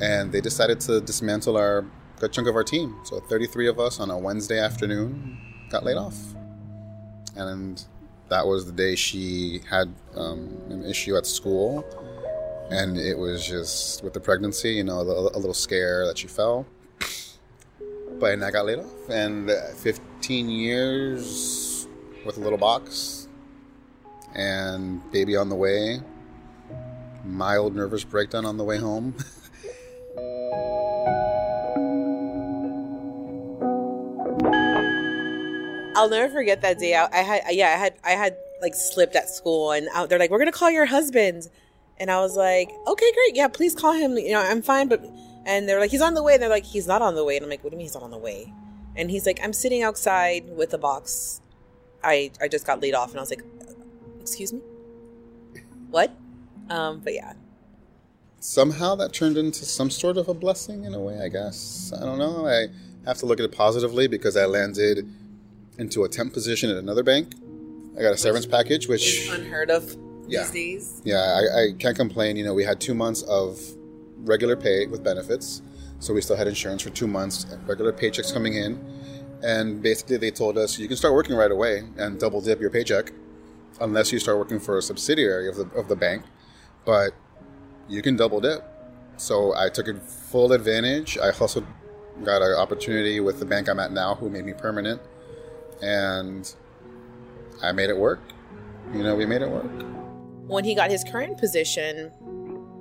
And 0.00 0.32
they 0.32 0.40
decided 0.40 0.80
to 0.80 1.00
dismantle 1.00 1.56
our 1.56 1.84
good 2.18 2.32
chunk 2.32 2.48
of 2.48 2.56
our 2.56 2.64
team. 2.64 2.96
So 3.04 3.20
33 3.20 3.68
of 3.68 3.78
us 3.78 4.00
on 4.00 4.10
a 4.10 4.18
Wednesday 4.18 4.58
afternoon 4.58 5.38
got 5.70 5.84
laid 5.84 5.96
off. 5.96 6.16
And 7.36 7.82
that 8.28 8.46
was 8.46 8.66
the 8.66 8.72
day 8.72 8.94
she 8.94 9.60
had 9.68 9.92
um, 10.16 10.56
an 10.70 10.84
issue 10.84 11.16
at 11.16 11.26
school. 11.26 11.84
And 12.70 12.96
it 12.96 13.18
was 13.18 13.46
just 13.46 14.02
with 14.04 14.14
the 14.14 14.20
pregnancy, 14.20 14.74
you 14.74 14.84
know, 14.84 15.00
a, 15.00 15.02
a 15.02 15.38
little 15.38 15.54
scare 15.54 16.06
that 16.06 16.18
she 16.18 16.28
fell. 16.28 16.66
But 18.18 18.34
and 18.34 18.44
I 18.44 18.50
got 18.50 18.66
laid 18.66 18.78
off. 18.78 19.08
And 19.08 19.50
15 19.50 20.48
years 20.48 21.88
with 22.24 22.36
a 22.36 22.40
little 22.40 22.58
box 22.58 23.19
and 24.34 25.00
baby 25.12 25.36
on 25.36 25.48
the 25.48 25.56
way. 25.56 26.00
Mild 27.24 27.74
nervous 27.74 28.04
breakdown 28.04 28.44
on 28.46 28.56
the 28.56 28.64
way 28.64 28.78
home. 28.78 29.14
I'll 36.00 36.08
never 36.08 36.32
forget 36.32 36.62
that 36.62 36.78
day. 36.78 36.94
I, 36.94 37.08
I 37.12 37.22
had, 37.22 37.42
yeah, 37.50 37.66
I 37.66 37.78
had, 37.78 37.94
I 38.04 38.10
had 38.12 38.36
like 38.62 38.74
slipped 38.74 39.16
at 39.16 39.28
school, 39.28 39.72
and 39.72 39.88
I, 39.94 40.06
they're 40.06 40.18
like, 40.18 40.30
"We're 40.30 40.38
gonna 40.38 40.52
call 40.52 40.70
your 40.70 40.86
husband," 40.86 41.48
and 41.98 42.10
I 42.10 42.20
was 42.20 42.36
like, 42.36 42.70
"Okay, 42.86 43.12
great, 43.12 43.36
yeah, 43.36 43.48
please 43.48 43.74
call 43.74 43.92
him. 43.92 44.16
You 44.16 44.32
know, 44.32 44.40
I'm 44.40 44.62
fine." 44.62 44.88
But 44.88 45.04
and 45.44 45.68
they're 45.68 45.78
like, 45.80 45.90
"He's 45.90 46.00
on 46.00 46.14
the 46.14 46.22
way," 46.22 46.34
and 46.34 46.42
they're 46.42 46.48
like, 46.48 46.64
"He's 46.64 46.86
not 46.86 47.02
on 47.02 47.16
the 47.16 47.24
way," 47.24 47.36
and 47.36 47.44
I'm 47.44 47.50
like, 47.50 47.62
"What 47.62 47.70
do 47.70 47.74
you 47.74 47.78
mean 47.78 47.86
he's 47.86 47.94
not 47.94 48.02
on 48.02 48.10
the 48.10 48.18
way?" 48.18 48.52
And 48.96 49.10
he's 49.10 49.26
like, 49.26 49.40
"I'm 49.42 49.52
sitting 49.52 49.82
outside 49.82 50.44
with 50.56 50.72
a 50.72 50.78
box. 50.78 51.42
I 52.02 52.30
I 52.40 52.48
just 52.48 52.66
got 52.66 52.80
laid 52.80 52.94
off," 52.94 53.10
and 53.10 53.18
I 53.18 53.20
was 53.20 53.30
like, 53.30 53.44
"Excuse 54.20 54.52
me, 54.52 54.60
what?" 55.90 56.12
Um, 56.68 57.00
but 57.00 57.14
yeah, 57.14 57.32
somehow 58.38 58.94
that 58.96 59.12
turned 59.12 59.36
into 59.36 59.64
some 59.64 59.90
sort 59.90 60.16
of 60.16 60.28
a 60.28 60.34
blessing 60.34 60.84
in 60.84 60.94
a 60.94 61.00
way, 61.00 61.20
I 61.20 61.28
guess. 61.28 61.92
I 61.96 62.04
don't 62.04 62.18
know. 62.18 62.46
I 62.46 62.66
have 63.06 63.18
to 63.18 63.26
look 63.26 63.40
at 63.40 63.44
it 63.44 63.52
positively 63.52 64.06
because 64.06 64.36
I 64.36 64.46
landed 64.46 65.08
into 65.78 66.04
a 66.04 66.08
temp 66.08 66.32
position 66.32 66.70
at 66.70 66.76
another 66.76 67.02
bank. 67.02 67.32
I 67.98 68.02
got 68.02 68.12
a 68.12 68.16
severance 68.16 68.46
package, 68.46 68.86
which 68.88 69.28
unheard 69.30 69.70
of 69.70 69.96
Yeah. 70.28 70.42
these 70.42 70.50
days. 70.52 71.02
yeah, 71.04 71.16
I, 71.56 71.60
I 71.62 71.72
can't 71.78 71.96
complain. 71.96 72.36
You 72.36 72.44
know, 72.44 72.54
we 72.54 72.64
had 72.64 72.80
two 72.80 72.94
months 72.94 73.22
of 73.22 73.58
regular 74.18 74.56
pay 74.56 74.86
with 74.86 75.02
benefits, 75.02 75.62
so 75.98 76.14
we 76.14 76.20
still 76.20 76.36
had 76.36 76.46
insurance 76.46 76.82
for 76.82 76.90
two 76.90 77.06
months, 77.08 77.46
regular 77.66 77.92
paychecks 77.92 78.32
coming 78.32 78.54
in, 78.54 78.78
and 79.42 79.82
basically 79.82 80.18
they 80.18 80.30
told 80.30 80.56
us 80.56 80.78
you 80.78 80.86
can 80.86 80.96
start 80.96 81.14
working 81.14 81.34
right 81.34 81.50
away 81.50 81.82
and 81.98 82.20
double 82.20 82.40
dip 82.40 82.60
your 82.60 82.70
paycheck, 82.70 83.12
unless 83.80 84.12
you 84.12 84.18
start 84.18 84.38
working 84.38 84.60
for 84.60 84.78
a 84.78 84.82
subsidiary 84.82 85.48
of 85.48 85.56
the 85.56 85.68
of 85.76 85.88
the 85.88 85.96
bank, 85.96 86.22
but 86.84 87.12
you 87.88 88.02
can 88.02 88.16
double 88.16 88.40
dip. 88.40 88.64
So 89.16 89.54
I 89.56 89.68
took 89.68 89.86
full 90.02 90.52
advantage. 90.52 91.18
I 91.18 91.30
hustled, 91.30 91.66
got 92.24 92.42
an 92.42 92.54
opportunity 92.54 93.20
with 93.20 93.38
the 93.38 93.44
bank 93.46 93.68
I'm 93.68 93.78
at 93.80 93.92
now, 93.92 94.14
who 94.14 94.30
made 94.30 94.44
me 94.44 94.54
permanent, 94.54 95.00
and 95.82 96.52
I 97.62 97.72
made 97.72 97.90
it 97.90 97.96
work. 97.96 98.20
You 98.94 99.02
know, 99.02 99.14
we 99.14 99.26
made 99.26 99.42
it 99.42 99.50
work. 99.50 99.70
when 100.46 100.64
he 100.64 100.74
got 100.74 100.90
his 100.90 101.04
current 101.04 101.38
position, 101.38 102.10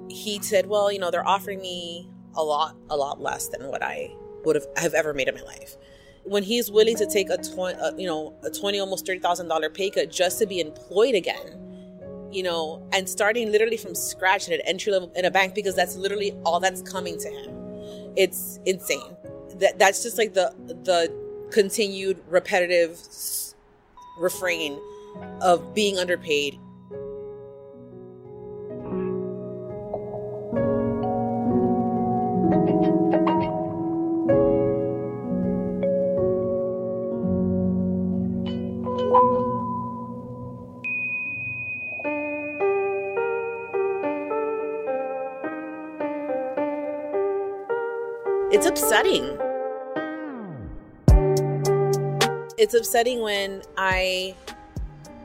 he 0.10 0.42
said, 0.42 0.66
"Well, 0.66 0.92
you 0.92 0.98
know, 1.00 1.12
they're 1.12 1.28
offering 1.28 1.62
me 1.62 2.10
a 2.36 2.44
lot, 2.44 2.76
a 2.90 2.98
lot 2.98 3.22
less 3.22 3.48
than 3.48 3.68
what 3.68 3.84
I 3.84 4.16
would 4.44 4.56
have 4.56 4.66
have 4.78 4.94
ever 4.94 5.14
made 5.14 5.28
in 5.28 5.36
my 5.36 5.42
life." 5.42 5.78
When 6.30 6.44
he's 6.44 6.70
willing 6.72 6.96
to 6.98 7.08
take 7.08 7.30
a 7.30 7.40
you 7.98 8.08
know, 8.08 8.34
a 8.44 8.50
twenty, 8.52 8.80
almost 8.80 9.06
thirty 9.06 9.20
thousand 9.20 9.48
dollar 9.48 9.70
pay 9.70 9.90
cut 9.90 10.12
just 10.12 10.38
to 10.40 10.46
be 10.46 10.60
employed 10.60 11.16
again, 11.16 11.58
you 12.32 12.44
know, 12.44 12.88
and 12.94 13.10
starting 13.10 13.52
literally 13.52 13.78
from 13.78 13.96
scratch 13.96 14.48
at 14.48 14.54
an 14.54 14.62
entry 14.66 14.92
level 14.94 15.12
in 15.16 15.26
a 15.26 15.32
bank 15.32 15.56
because 15.56 15.76
that's 15.76 15.96
literally 15.96 16.38
all 16.46 16.60
that's 16.60 16.84
coming 16.84 17.18
to 17.20 17.30
him. 17.30 18.14
It's 18.16 18.60
insane. 18.66 19.16
That 19.56 19.80
that's 19.80 20.04
just 20.04 20.18
like 20.18 20.34
the 20.34 20.54
the 20.84 21.12
continued 21.52 22.22
repetitive 22.30 23.00
refrain 24.20 24.80
of 25.42 25.74
being 25.74 25.98
underpaid 25.98 26.60
upsetting. 48.70 49.24
It's 52.58 52.76
upsetting 52.76 53.22
when 53.22 53.64
I 53.78 54.36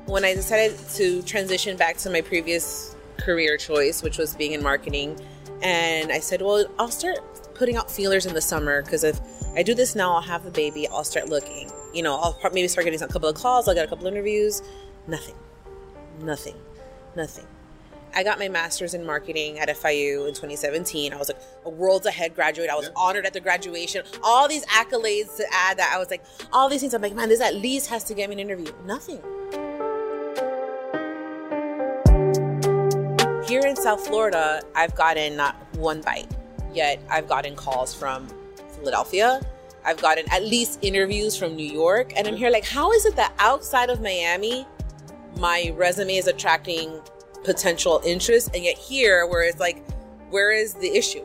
when 0.06 0.24
I 0.24 0.34
decided 0.34 0.78
to 0.94 1.22
transition 1.22 1.76
back 1.76 1.98
to 1.98 2.10
my 2.10 2.22
previous 2.22 2.96
career 3.18 3.56
choice, 3.56 4.02
which 4.02 4.16
was 4.16 4.34
being 4.34 4.52
in 4.52 4.62
marketing, 4.62 5.20
and 5.62 6.10
I 6.10 6.20
said, 6.20 6.40
"Well, 6.40 6.64
I'll 6.78 6.90
start 6.90 7.18
putting 7.54 7.76
out 7.76 7.90
feelers 7.90 8.24
in 8.24 8.32
the 8.32 8.40
summer 8.40 8.82
because 8.82 9.04
if 9.04 9.20
I 9.54 9.62
do 9.62 9.74
this 9.74 9.94
now, 9.94 10.14
I'll 10.14 10.22
have 10.22 10.44
the 10.44 10.50
baby. 10.50 10.88
I'll 10.88 11.04
start 11.04 11.28
looking. 11.28 11.70
You 11.92 12.02
know, 12.02 12.16
I'll 12.16 12.38
maybe 12.52 12.66
start 12.68 12.86
getting 12.86 13.02
a 13.02 13.08
couple 13.08 13.28
of 13.28 13.36
calls. 13.36 13.68
I'll 13.68 13.74
get 13.74 13.84
a 13.84 13.88
couple 13.88 14.06
of 14.06 14.14
interviews. 14.14 14.62
Nothing, 15.06 15.36
nothing, 16.22 16.56
nothing. 17.14 17.46
I 18.16 18.23
got 18.23 18.38
my 18.38 18.49
master's 18.49 18.94
in 18.94 19.04
marketing 19.04 19.59
at 19.59 19.68
FIU 19.68 20.28
in 20.28 20.35
2017. 20.35 21.12
I 21.12 21.16
was 21.16 21.28
like 21.28 21.40
a 21.64 21.68
worlds 21.68 22.06
ahead 22.06 22.33
graduate. 22.37 22.71
I 22.71 22.76
was 22.76 22.88
honored 22.94 23.26
at 23.26 23.33
the 23.33 23.40
graduation. 23.40 24.04
All 24.23 24.47
these 24.47 24.64
accolades 24.66 25.37
to 25.38 25.44
add 25.52 25.78
that 25.78 25.92
I 25.92 25.99
was 25.99 26.11
like, 26.11 26.25
all 26.52 26.68
these 26.68 26.80
things. 26.80 26.94
I'm 26.94 27.02
like, 27.02 27.14
man, 27.14 27.28
this 27.28 27.40
at 27.40 27.56
least 27.56 27.88
has 27.90 28.04
to 28.04 28.14
get 28.14 28.28
me 28.28 28.35
an 28.35 28.38
interview. 28.38 28.73
Nothing. 28.87 29.21
Here 33.49 33.62
in 33.66 33.75
South 33.75 34.06
Florida, 34.06 34.62
I've 34.76 34.94
gotten 34.94 35.37
not 35.37 35.56
one 35.75 36.00
bite, 36.00 36.30
yet 36.73 37.00
I've 37.11 37.28
gotten 37.28 37.56
calls 37.56 37.92
from 37.92 38.28
Philadelphia. 38.76 39.40
I've 39.85 40.00
gotten 40.00 40.25
at 40.30 40.44
least 40.44 40.78
interviews 40.83 41.37
from 41.37 41.56
New 41.56 41.68
York. 41.68 42.12
And 42.16 42.28
I'm 42.28 42.37
here 42.37 42.50
like, 42.50 42.64
how 42.64 42.92
is 42.92 43.06
it 43.06 43.16
that 43.16 43.35
outside 43.40 43.90
of 43.90 44.00
Miami, 44.00 44.68
my 45.37 45.73
resume 45.76 46.16
is 46.16 46.28
attracting 46.28 47.00
potential 47.44 48.00
interest, 48.04 48.50
and 48.54 48.64
yet 48.64 48.76
here, 48.76 49.26
where 49.26 49.42
it's 49.42 49.60
like, 49.60 49.84
where 50.30 50.50
is 50.50 50.74
the 50.74 50.88
issue? 50.96 51.24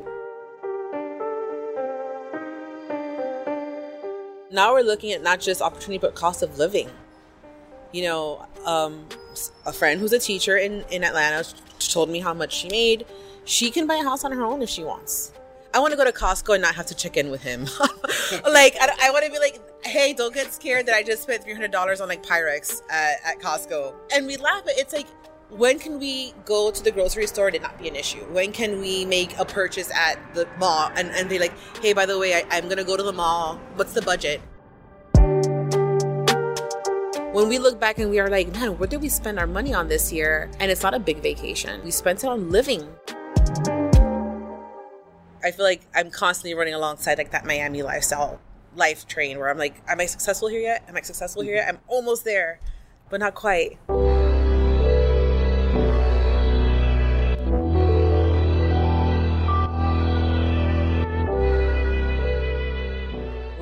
Now 4.52 4.74
we're 4.74 4.82
looking 4.82 5.12
at 5.12 5.22
not 5.22 5.40
just 5.40 5.62
opportunity, 5.62 6.00
but 6.00 6.16
cost 6.16 6.44
of 6.44 6.58
living. 6.58 6.90
You 7.92 8.04
know, 8.04 8.46
um, 8.66 9.08
a 9.66 9.74
friend 9.74 10.00
who's 10.00 10.14
a 10.14 10.20
teacher 10.20 10.58
in, 10.58 10.84
in 10.92 11.04
Atlanta 11.04 11.44
told 11.80 12.10
me 12.10 12.20
how 12.20 12.34
much 12.34 12.54
she 12.54 12.70
made. 12.70 13.06
She 13.46 13.72
can 13.72 13.88
buy 13.88 13.96
a 13.96 14.04
house 14.04 14.24
on 14.24 14.32
her 14.32 14.44
own 14.44 14.62
if 14.62 14.70
she 14.70 14.84
wants. 14.84 15.34
I 15.74 15.80
want 15.80 15.92
to 15.92 15.98
go 15.98 16.04
to 16.04 16.12
Costco 16.12 16.56
and 16.56 16.64
not 16.64 16.76
have 16.76 16.88
to 16.88 16.96
check 16.96 17.16
in 17.16 17.30
with 17.30 17.42
him. 17.42 17.64
like, 18.44 18.76
I, 18.80 18.92
I 19.04 19.12
want 19.12 19.26
to 19.26 19.32
be 19.32 19.40
like, 19.40 19.60
hey, 19.86 20.14
don't 20.14 20.34
get 20.34 20.52
scared 20.52 20.88
that 20.88 20.96
I 20.96 21.04
just 21.04 21.24
spent 21.24 21.46
$300 21.46 22.02
on 22.02 22.08
like 22.08 22.24
Pyrex 22.24 22.82
at, 22.90 23.18
at 23.24 23.40
Costco. 23.40 23.94
And 24.14 24.26
we 24.26 24.38
laugh, 24.38 24.64
but 24.66 24.74
it's 24.78 24.94
like, 24.94 25.08
when 25.50 25.80
can 25.80 26.00
we 26.00 26.34
go 26.46 26.70
to 26.70 26.84
the 26.84 26.92
grocery 26.92 27.26
store 27.26 27.48
and 27.48 27.56
it 27.56 27.62
not 27.62 27.78
be 27.80 27.88
an 27.88 27.96
issue? 27.96 28.24
When 28.32 28.52
can 28.52 28.80
we 28.80 29.04
make 29.06 29.38
a 29.40 29.46
purchase 29.46 29.92
at 29.92 30.18
the 30.36 30.48
mall 30.60 30.92
and, 30.96 31.10
and 31.10 31.28
be 31.28 31.40
like, 31.40 31.54
hey, 31.82 31.94
by 31.94 32.06
the 32.06 32.20
way, 32.20 32.36
I, 32.36 32.46
I'm 32.52 32.66
going 32.66 32.78
to 32.78 32.84
go 32.84 32.96
to 32.96 33.02
the 33.02 33.14
mall. 33.14 33.56
What's 33.76 33.94
the 33.94 34.02
budget? 34.04 34.42
When 37.34 37.48
we 37.48 37.58
look 37.58 37.80
back 37.80 37.98
and 37.98 38.12
we 38.12 38.20
are 38.20 38.30
like, 38.30 38.52
man, 38.54 38.78
what 38.78 38.90
did 38.90 39.02
we 39.02 39.10
spend 39.10 39.40
our 39.40 39.48
money 39.48 39.74
on 39.74 39.88
this 39.88 40.14
year? 40.14 40.52
And 40.60 40.72
it's 40.72 40.84
not 40.84 40.94
a 40.94 41.00
big 41.00 41.18
vacation. 41.18 41.82
We 41.84 41.92
spent 41.92 42.24
it 42.24 42.28
on 42.28 42.52
living. 42.52 42.88
I 45.44 45.52
feel 45.52 45.66
like 45.66 45.82
I'm 45.96 46.12
constantly 46.12 46.54
running 46.54 46.74
alongside 46.74 47.18
like 47.18 47.32
that 47.32 47.46
Miami 47.46 47.82
lifestyle 47.82 48.40
life 48.76 49.08
train 49.08 49.40
where 49.40 49.50
I'm 49.50 49.58
like, 49.58 49.82
am 49.88 50.00
I 50.00 50.06
successful 50.06 50.48
here 50.48 50.62
yet? 50.62 50.84
Am 50.88 50.96
I 50.96 51.02
successful 51.02 51.42
here 51.42 51.56
yet? 51.56 51.68
Mm-hmm. 51.68 51.78
I'm 51.78 51.82
almost 51.88 52.24
there, 52.24 52.60
but 53.10 53.20
not 53.20 53.34
quite. 53.34 53.80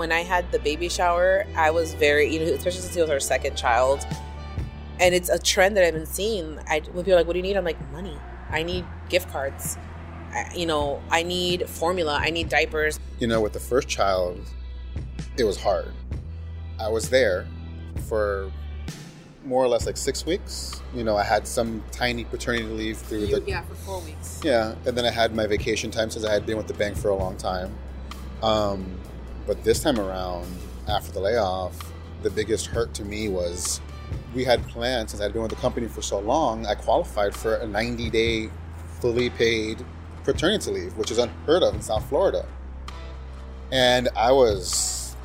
When 0.08 0.18
I 0.18 0.22
had 0.24 0.50
the 0.54 0.60
baby 0.60 0.88
shower, 0.88 1.46
I 1.58 1.70
was 1.72 1.94
very, 1.94 2.34
you 2.34 2.40
know, 2.40 2.46
especially 2.54 2.80
since 2.80 2.96
he 2.96 3.02
was 3.02 3.10
our 3.10 3.20
second 3.20 3.58
child. 3.58 4.08
And 5.02 5.14
it's 5.14 5.28
a 5.28 5.38
trend 5.38 5.76
that 5.76 5.84
I've 5.84 5.94
been 5.94 6.06
seeing. 6.06 6.58
I, 6.66 6.80
when 6.94 7.04
people 7.04 7.14
are 7.14 7.16
like, 7.18 7.28
what 7.28 7.34
do 7.34 7.40
you 7.40 7.44
need? 7.44 7.58
I'm 7.58 7.66
like, 7.66 7.92
money. 7.92 8.18
I 8.50 8.64
need 8.64 8.86
gift 9.10 9.30
cards. 9.30 9.78
I, 10.32 10.50
you 10.56 10.66
know, 10.66 11.02
I 11.12 11.24
need 11.24 11.68
formula. 11.68 12.18
I 12.22 12.30
need 12.30 12.48
diapers. 12.48 12.98
You 13.20 13.28
know, 13.28 13.42
with 13.42 13.52
the 13.52 13.60
first 13.60 13.90
child, 13.90 14.40
it 15.38 15.44
was 15.44 15.58
hard. 15.62 15.92
I 16.80 16.88
was 16.88 17.10
there 17.10 17.46
for 18.08 18.50
more 19.44 19.62
or 19.62 19.68
less 19.68 19.86
like 19.86 19.98
six 19.98 20.26
weeks. 20.26 20.82
You 20.96 21.04
know, 21.04 21.18
I 21.18 21.24
had 21.24 21.46
some 21.46 21.84
tiny 21.92 22.24
paternity 22.24 22.64
leave 22.66 22.98
through 22.98 23.26
You- 23.26 23.40
the 23.42 23.44
yeah, 23.46 23.62
for 23.64 23.76
four 23.76 24.00
weeks. 24.00 24.40
yeah, 24.42 24.74
and 24.86 24.98
then 24.98 25.04
I 25.06 25.12
had 25.12 25.36
my 25.36 25.48
vacation 25.48 25.92
time 25.92 26.10
since 26.10 26.24
I 26.24 26.32
had 26.32 26.46
been 26.46 26.56
with 26.56 26.68
the 26.68 26.74
bank 26.76 26.96
for 26.96 27.10
a 27.10 27.16
long 27.16 27.36
time. 27.36 27.76
Um, 28.42 28.98
but 29.48 29.64
this 29.64 29.82
time 29.82 30.00
around, 30.00 30.46
after 30.88 31.12
the 31.14 31.22
layoff, 31.22 31.94
the 32.22 32.30
biggest 32.30 32.68
hurt 32.68 32.94
to 32.96 33.06
me 33.06 33.30
was 33.30 33.80
we 34.36 34.44
had 34.44 34.66
planned 34.68 35.10
since 35.10 35.22
I'd 35.22 35.34
been 35.34 35.42
with 35.42 35.52
the 35.52 35.58
company 35.58 35.88
for 35.88 36.02
so 36.02 36.20
long. 36.20 36.66
I 36.66 36.76
qualified 36.76 37.34
for 37.34 37.56
a 37.56 37.66
90 37.66 38.10
day 38.10 38.50
fully 39.00 39.30
paid 39.30 39.84
paternity 40.24 40.72
leave, 40.72 40.98
which 40.98 41.12
is 41.12 41.18
unheard 41.18 41.64
of 41.64 41.74
in 41.74 41.82
South 41.82 42.08
Florida. 42.10 42.46
And 43.72 44.10
I 44.16 44.32
was, 44.34 45.16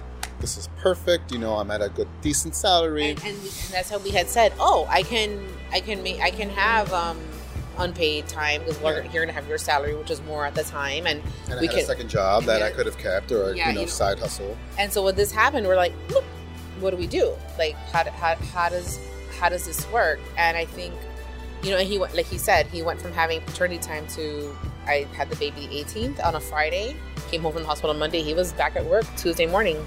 this 0.41 0.57
is 0.57 0.69
perfect. 0.79 1.33
You 1.33 1.39
know, 1.39 1.57
I'm 1.57 1.71
at 1.71 1.83
a 1.83 1.89
good, 1.89 2.09
decent 2.21 2.55
salary. 2.55 3.11
And, 3.11 3.19
and, 3.25 3.37
and 3.37 3.71
that's 3.71 3.91
how 3.91 3.99
we 3.99 4.11
had 4.11 4.29
said, 4.29 4.53
oh, 4.61 4.87
I 4.89 5.03
can, 5.03 5.45
I 5.73 5.81
can 5.81 6.03
make, 6.03 6.21
I 6.21 6.31
can 6.31 6.51
have 6.51 6.93
um, 6.93 7.19
unpaid 7.79 8.29
time 8.29 8.61
because 8.61 8.81
we're 8.81 9.03
Yeah. 9.03 9.13
you're 9.13 9.25
gonna 9.25 9.33
have 9.33 9.49
your 9.49 9.59
salary, 9.59 9.95
which 9.95 10.11
was 10.11 10.21
more 10.23 10.47
at 10.47 10.55
the 10.55 10.63
time, 10.65 11.07
and, 11.07 11.23
and 11.51 11.61
we 11.61 11.69
I 11.69 11.71
had 11.71 11.71
can. 11.71 11.79
a 11.81 11.87
second 11.87 12.09
job 12.09 12.45
that 12.45 12.63
I 12.63 12.71
could 12.71 12.87
have 12.87 12.99
kept 12.99 13.33
or, 13.33 13.55
Yeah, 13.55 13.69
you 13.69 13.75
know, 13.75 13.81
you 13.81 13.87
know. 13.87 13.91
side 13.93 14.19
hustle. 14.19 14.57
And 14.79 14.93
so 14.93 15.03
when 15.05 15.15
this 15.15 15.33
happened, 15.33 15.67
we're 15.67 15.77
like, 15.77 15.93
"Look, 16.11 16.25
what 16.81 16.91
do 16.91 16.97
we 16.97 17.07
do? 17.07 17.33
Like, 17.59 17.75
how, 17.93 18.05
how, 18.11 18.35
how 18.37 18.69
does 18.69 18.99
how 19.39 19.49
does 19.49 19.67
this 19.67 19.87
work? 19.91 20.21
And 20.37 20.57
I 20.57 20.65
think, 20.65 20.95
you 21.63 21.71
know, 21.71 21.79
and 21.79 21.89
he 21.89 21.99
went 21.99 22.15
like 22.15 22.27
he 22.27 22.39
said, 22.39 22.67
he 22.67 22.83
went 22.83 23.01
from 23.01 23.13
having 23.13 23.41
paternity 23.43 23.79
time 23.79 24.07
to 24.09 24.57
I 24.87 25.07
had 25.17 25.31
the 25.31 25.37
baby 25.37 25.69
18th 25.73 26.25
on 26.25 26.35
a 26.35 26.41
Friday, 26.41 26.97
came 27.31 27.43
home 27.43 27.53
from 27.53 27.63
the 27.63 27.69
hospital 27.69 27.91
on 27.91 27.99
Monday. 27.99 28.23
He 28.23 28.35
was 28.35 28.53
back 28.53 28.75
at 28.77 28.85
work 28.85 29.05
Tuesday 29.17 29.47
morning. 29.47 29.85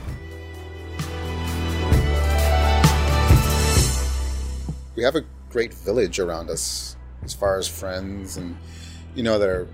we 4.95 5.03
have 5.03 5.15
a 5.15 5.23
great 5.49 5.73
village 5.73 6.19
around 6.19 6.49
us 6.49 6.94
as 7.25 7.33
far 7.33 7.57
as 7.57 7.67
friends 7.67 8.37
and 8.37 8.55
you 9.15 9.23
know 9.23 9.37
that 9.39 9.49
are 9.49 9.67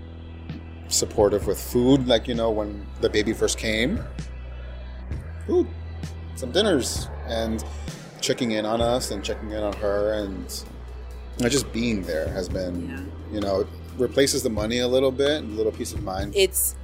supportive 0.88 1.46
with 1.46 1.60
food 1.60 2.06
like 2.08 2.26
you 2.26 2.34
know 2.34 2.50
when 2.50 2.86
the 3.00 3.08
baby 3.08 3.32
first 3.32 3.56
came 3.58 4.00
food 5.46 5.66
some 6.34 6.50
dinners 6.50 7.08
and 7.28 7.64
checking 8.20 8.52
in 8.52 8.66
on 8.66 8.80
us 8.80 9.10
and 9.10 9.22
checking 9.24 9.50
in 9.50 9.62
on 9.62 9.72
her 9.74 10.12
and 10.14 10.64
just 11.50 11.72
being 11.72 12.02
there 12.02 12.28
has 12.28 12.48
been 12.48 12.88
Yeah. 12.88 13.34
you 13.34 13.40
know 13.40 13.66
replaces 13.98 14.42
the 14.42 14.50
money 14.50 14.78
a 14.78 14.88
little 14.88 15.10
bit 15.12 15.42
and 15.42 15.52
a 15.52 15.56
little 15.56 15.72
peace 15.72 15.92
of 15.92 16.02
mind 16.02 16.34
It's 16.34 16.76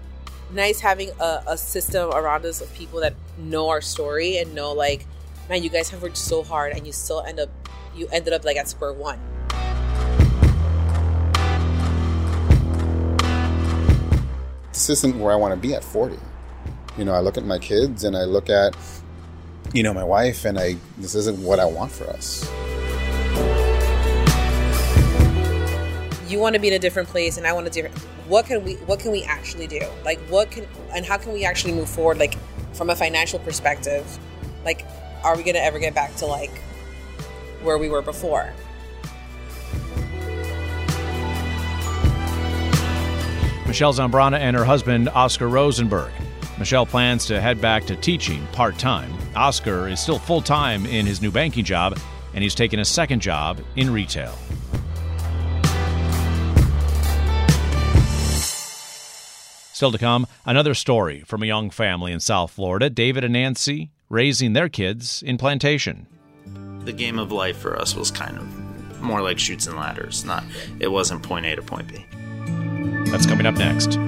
nice 0.50 0.81
having 0.81 1.11
a, 1.20 1.42
a 1.46 1.57
system 1.57 2.11
around 2.11 2.44
us 2.44 2.61
of 2.61 2.72
people 2.74 3.00
that 3.00 3.14
know 3.38 3.68
our 3.68 3.81
story 3.81 4.38
and 4.38 4.54
know 4.54 4.72
like, 4.72 5.07
man, 5.48 5.62
you 5.62 5.68
guys 5.70 5.90
have 5.90 6.02
worked 6.02 6.16
so 6.16 6.42
hard 6.42 6.72
and 6.72 6.87
you 6.87 6.92
still 6.92 7.20
end 7.22 7.38
up 7.38 7.50
you 7.94 8.09
ended 8.12 8.33
up 8.33 8.44
like 8.44 8.57
at 8.57 8.68
square 8.68 8.92
one. 8.92 9.18
This 14.79 15.05
isn't 15.05 15.19
where 15.19 15.33
I 15.33 15.37
want 15.37 15.53
to 15.53 15.61
be 15.61 15.75
at 15.75 15.83
40. 15.83 16.17
You 16.97 17.05
know, 17.05 17.12
I 17.12 17.19
look 17.19 17.37
at 17.37 17.45
my 17.45 17.59
kids 17.59 18.05
and 18.05 18.17
I 18.17 18.23
look 18.23 18.49
at, 18.49 18.77
you 19.73 19.83
know, 19.83 19.93
my 19.93 20.05
wife 20.05 20.45
and 20.45 20.57
I, 20.57 20.77
this 20.99 21.17
isn't 21.17 21.43
what 21.43 21.59
I 21.59 21.64
want 21.64 21.91
for 21.91 22.09
us. 22.11 22.49
you 26.29 26.38
want 26.38 26.55
to 26.55 26.61
be 26.61 26.69
in 26.69 26.75
a 26.75 26.79
different 26.79 27.09
place 27.09 27.38
and 27.38 27.47
I 27.47 27.55
want 27.55 27.67
to 27.67 27.73
different 27.73 27.97
what 28.29 28.45
can 28.45 28.62
we 28.62 28.75
what 28.75 29.01
can 29.01 29.12
we 29.12 29.23
actually 29.23 29.67
do 29.67 29.81
like 30.05 30.19
what 30.29 30.51
can 30.51 30.69
and 30.95 31.07
how 31.07 31.17
can 31.17 31.33
we 31.33 31.47
actually 31.47 31.73
move 31.73 31.88
forward 31.88 32.19
like 32.19 32.37
from 32.75 32.91
a 32.91 32.95
financial 32.95 33.38
perspective 33.38 34.19
like 34.62 34.85
are 35.25 35.38
we 35.38 35.43
going 35.43 35.55
to 35.55 35.62
ever 35.62 35.79
get 35.79 35.95
back 35.95 36.14
to 36.17 36.27
like 36.27 36.55
where 37.62 37.79
we 37.79 37.88
were 37.88 38.03
before 38.03 38.53
Michelle 43.68 43.92
Zambrana 43.92 44.38
and 44.38 44.57
her 44.57 44.64
husband, 44.64 45.11
Oscar 45.11 45.46
Rosenberg. 45.46 46.11
Michelle 46.59 46.87
plans 46.87 47.26
to 47.26 47.38
head 47.38 47.61
back 47.61 47.85
to 47.85 47.94
teaching 47.96 48.46
part 48.46 48.78
time. 48.78 49.12
Oscar 49.37 49.88
is 49.88 50.00
still 50.00 50.18
full 50.18 50.40
time 50.40 50.87
in 50.87 51.04
his 51.04 51.20
new 51.20 51.31
banking 51.31 51.66
job, 51.66 51.98
and 52.33 52.42
he's 52.42 52.54
taken 52.54 52.81
a 52.81 52.85
second 52.85 53.20
job 53.20 53.61
in 53.76 53.92
retail. 53.92 54.35
Still 59.74 59.92
to 59.92 59.98
come, 59.98 60.26
another 60.46 60.72
story 60.72 61.20
from 61.26 61.42
a 61.42 61.46
young 61.46 61.68
family 61.68 62.11
in 62.11 62.20
South 62.20 62.50
Florida, 62.50 62.88
David 62.88 63.22
and 63.22 63.35
Nancy 63.35 63.90
raising 64.09 64.54
their 64.54 64.70
kids 64.70 65.22
in 65.22 65.37
plantation. 65.37 66.07
The 66.87 66.92
game 66.94 67.18
of 67.18 67.33
life 67.33 67.59
for 67.59 67.78
us 67.78 67.94
was 67.94 68.11
kind 68.11 68.38
of 68.38 69.02
more 69.02 69.20
like 69.20 69.38
chutes 69.38 69.66
and 69.66 69.76
ladders. 69.76 70.24
Not 70.24 70.42
it 70.81 70.88
wasn't 70.88 71.22
point 71.22 71.44
A 71.44 71.54
to 71.54 71.62
point 71.62 71.87
B. 71.88 72.07
That's 73.11 73.27
coming 73.27 73.47
up 73.47 73.57
next. 73.57 73.99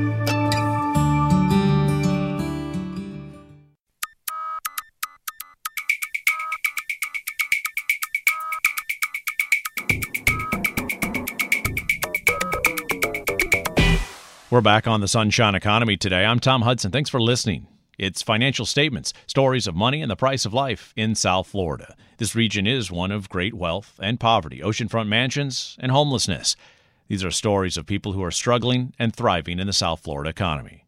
We're 14.51 14.61
back 14.61 14.89
on 14.89 15.01
the 15.01 15.07
Sunshine 15.07 15.55
Economy 15.55 15.97
today. 15.97 16.25
I'm 16.25 16.41
Tom 16.41 16.63
Hudson. 16.63 16.91
Thanks 16.91 17.09
for 17.09 17.21
listening. 17.21 17.69
It's 17.99 18.21
financial 18.21 18.67
statements, 18.67 19.13
stories 19.27 19.67
of 19.67 19.77
money 19.77 20.03
and 20.03 20.11
the 20.11 20.17
price 20.17 20.45
of 20.45 20.53
life 20.53 20.93
in 20.97 21.15
South 21.15 21.47
Florida. 21.47 21.95
This 22.19 22.35
region 22.35 22.67
is 22.67 22.91
one 22.91 23.13
of 23.13 23.29
great 23.29 23.55
wealth 23.55 23.99
and 24.03 24.19
poverty, 24.19 24.61
oceanfront 24.61 25.07
mansions, 25.07 25.77
and 25.79 25.93
homelessness. 25.93 26.57
These 27.11 27.25
are 27.25 27.33
stories 27.33 27.77
of 27.77 27.87
people 27.87 28.13
who 28.13 28.23
are 28.23 28.31
struggling 28.31 28.95
and 28.97 29.13
thriving 29.13 29.59
in 29.59 29.67
the 29.67 29.73
South 29.73 29.99
Florida 29.99 30.31
economy. 30.31 30.85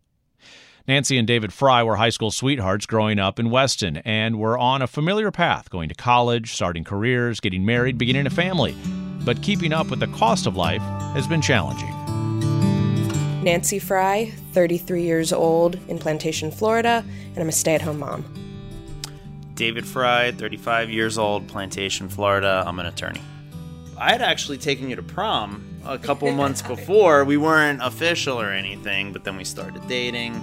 Nancy 0.87 1.19
and 1.19 1.27
David 1.27 1.53
Fry 1.53 1.83
were 1.83 1.97
high 1.97 2.11
school 2.11 2.31
sweethearts 2.31 2.87
growing 2.87 3.19
up 3.19 3.41
in 3.41 3.51
Weston 3.51 3.97
and 3.97 4.39
were 4.39 4.57
on 4.57 4.83
a 4.83 4.87
familiar 4.87 5.33
path 5.33 5.69
going 5.69 5.89
to 5.89 5.97
college, 5.97 6.53
starting 6.53 6.85
careers, 6.85 7.41
getting 7.41 7.67
married, 7.67 7.99
beginning 7.99 8.29
a 8.29 8.31
family. 8.31 8.77
But 9.25 9.43
keeping 9.43 9.73
up 9.73 9.91
with 9.91 9.99
the 9.99 10.07
cost 10.07 10.47
of 10.47 10.57
life 10.57 10.81
has 11.15 11.27
been 11.27 11.43
challenging. 11.43 11.91
Nancy 13.43 13.81
Fry, 13.81 14.33
33 14.53 15.03
years 15.03 15.33
old, 15.33 15.77
in 15.89 15.99
Plantation, 15.99 16.53
Florida, 16.53 17.05
and 17.35 17.39
I'm 17.39 17.49
a 17.49 17.53
stay 17.53 17.75
at 17.75 17.83
home 17.83 17.99
mom. 17.99 18.25
David 19.57 19.85
Fry, 19.85 20.31
35 20.31 20.89
years 20.89 21.19
old, 21.19 21.49
Plantation, 21.49 22.09
Florida. 22.09 22.63
I'm 22.65 22.79
an 22.79 22.87
attorney. 22.87 23.23
I 23.99 24.13
had 24.13 24.23
actually 24.23 24.59
taken 24.59 24.89
you 24.89 24.95
to 24.95 25.03
prom 25.03 25.72
a 25.85 25.99
couple 25.99 26.31
months 26.33 26.63
before. 26.63 27.25
We 27.25 27.37
weren't 27.37 27.81
official 27.83 28.41
or 28.41 28.51
anything, 28.51 29.13
but 29.13 29.25
then 29.25 29.37
we 29.37 29.45
started 29.45 29.87
dating. 29.89 30.35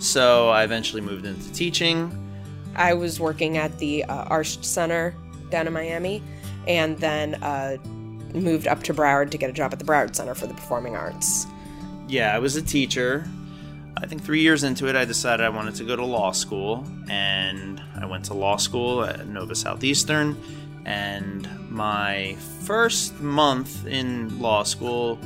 So 0.00 0.48
I 0.50 0.64
eventually 0.64 1.00
moved 1.00 1.24
into 1.24 1.52
teaching. 1.52 2.20
I 2.76 2.94
was 2.94 3.20
working 3.20 3.56
at 3.56 3.78
the 3.78 4.04
uh, 4.04 4.42
Center 4.42 5.14
down 5.50 5.66
in 5.66 5.72
Miami, 5.72 6.22
and 6.66 6.98
then 6.98 7.34
uh, 7.36 7.76
moved 8.34 8.66
up 8.66 8.82
to 8.82 8.94
Broward 8.94 9.30
to 9.30 9.38
get 9.38 9.48
a 9.48 9.52
job 9.52 9.72
at 9.72 9.78
the 9.78 9.84
Broward 9.84 10.14
Center 10.14 10.34
for 10.34 10.46
the 10.46 10.54
Performing 10.54 10.96
Arts. 10.96 11.46
Yeah, 12.08 12.34
I 12.34 12.38
was 12.38 12.56
a 12.56 12.62
teacher. 12.62 13.26
I 13.96 14.06
think 14.06 14.22
three 14.22 14.40
years 14.40 14.64
into 14.64 14.88
it, 14.88 14.96
I 14.96 15.04
decided 15.04 15.46
I 15.46 15.48
wanted 15.48 15.76
to 15.76 15.84
go 15.84 15.94
to 15.94 16.04
law 16.04 16.32
school, 16.32 16.84
and 17.08 17.80
I 17.96 18.06
went 18.06 18.24
to 18.26 18.34
law 18.34 18.56
school 18.56 19.04
at 19.04 19.26
Nova 19.28 19.54
Southeastern. 19.54 20.36
And 20.84 21.48
my 21.70 22.36
first 22.62 23.18
month 23.20 23.86
in 23.86 24.38
law 24.40 24.62
school, 24.64 25.18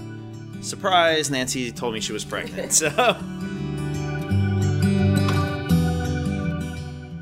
surprise, 0.61 1.31
Nancy 1.31 1.73
told 1.73 1.95
me 1.95 2.01
she 2.01 2.13
was 2.13 2.25
pregnant. 2.25 2.73
So 2.73 2.89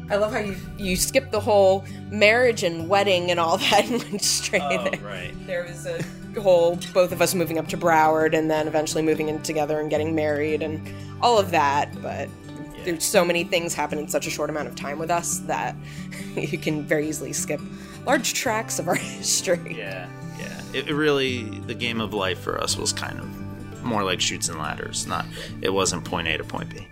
I 0.09 0.14
love 0.16 0.33
how 0.33 0.38
you 0.38 0.55
you 0.79 0.94
skipped 0.94 1.33
the 1.33 1.40
whole 1.40 1.85
marriage 2.11 2.62
and 2.62 2.88
wedding 2.88 3.31
and 3.33 3.40
all 3.40 3.59
that 3.59 3.85
and 3.90 4.01
went 4.05 4.22
straight 4.22 4.62
Oh, 4.62 4.85
there. 4.85 5.01
right. 5.01 5.35
There 5.46 5.64
was 5.64 5.85
a 5.87 6.01
whole 6.40 6.79
both 6.94 7.11
of 7.12 7.20
us 7.20 7.35
moving 7.35 7.59
up 7.59 7.66
to 7.68 7.77
Broward 7.77 8.33
and 8.35 8.49
then 8.51 8.68
eventually 8.68 9.03
moving 9.03 9.29
in 9.29 9.42
together 9.42 9.81
and 9.81 9.90
getting 9.90 10.14
married 10.14 10.62
and 10.62 10.81
all 11.20 11.38
of 11.38 11.51
that. 11.51 11.90
But 12.03 12.29
there's 12.85 13.03
so 13.05 13.25
many 13.25 13.42
things 13.42 13.75
happen 13.75 13.99
in 13.99 14.07
such 14.07 14.29
a 14.29 14.31
short 14.31 14.49
amount 14.49 14.68
of 14.68 14.77
time 14.77 15.01
with 15.01 15.11
us 15.11 15.38
that 15.40 15.75
you 16.37 16.57
can 16.59 16.85
very 16.85 17.09
easily 17.09 17.33
skip 17.33 17.61
large 18.06 18.34
tracks 18.34 18.78
of 18.78 18.88
our 18.88 18.94
history. 19.18 19.76
Yeah, 19.78 20.08
yeah. 20.38 20.62
It, 20.72 20.88
it 20.88 20.94
really, 20.94 21.44
the 21.60 21.74
game 21.74 22.00
of 22.00 22.14
life 22.14 22.38
for 22.40 22.60
us 22.60 22.76
was 22.76 22.92
kind 22.92 23.18
of 23.18 23.84
more 23.84 24.02
like 24.04 24.20
chutes 24.20 24.48
and 24.48 24.58
ladders. 24.58 25.06
Not, 25.06 25.26
it 25.62 25.70
wasn't 25.70 26.04
point 26.04 26.28
A 26.28 26.38
to 26.38 26.44
point 26.44 26.70
B. 26.70 26.86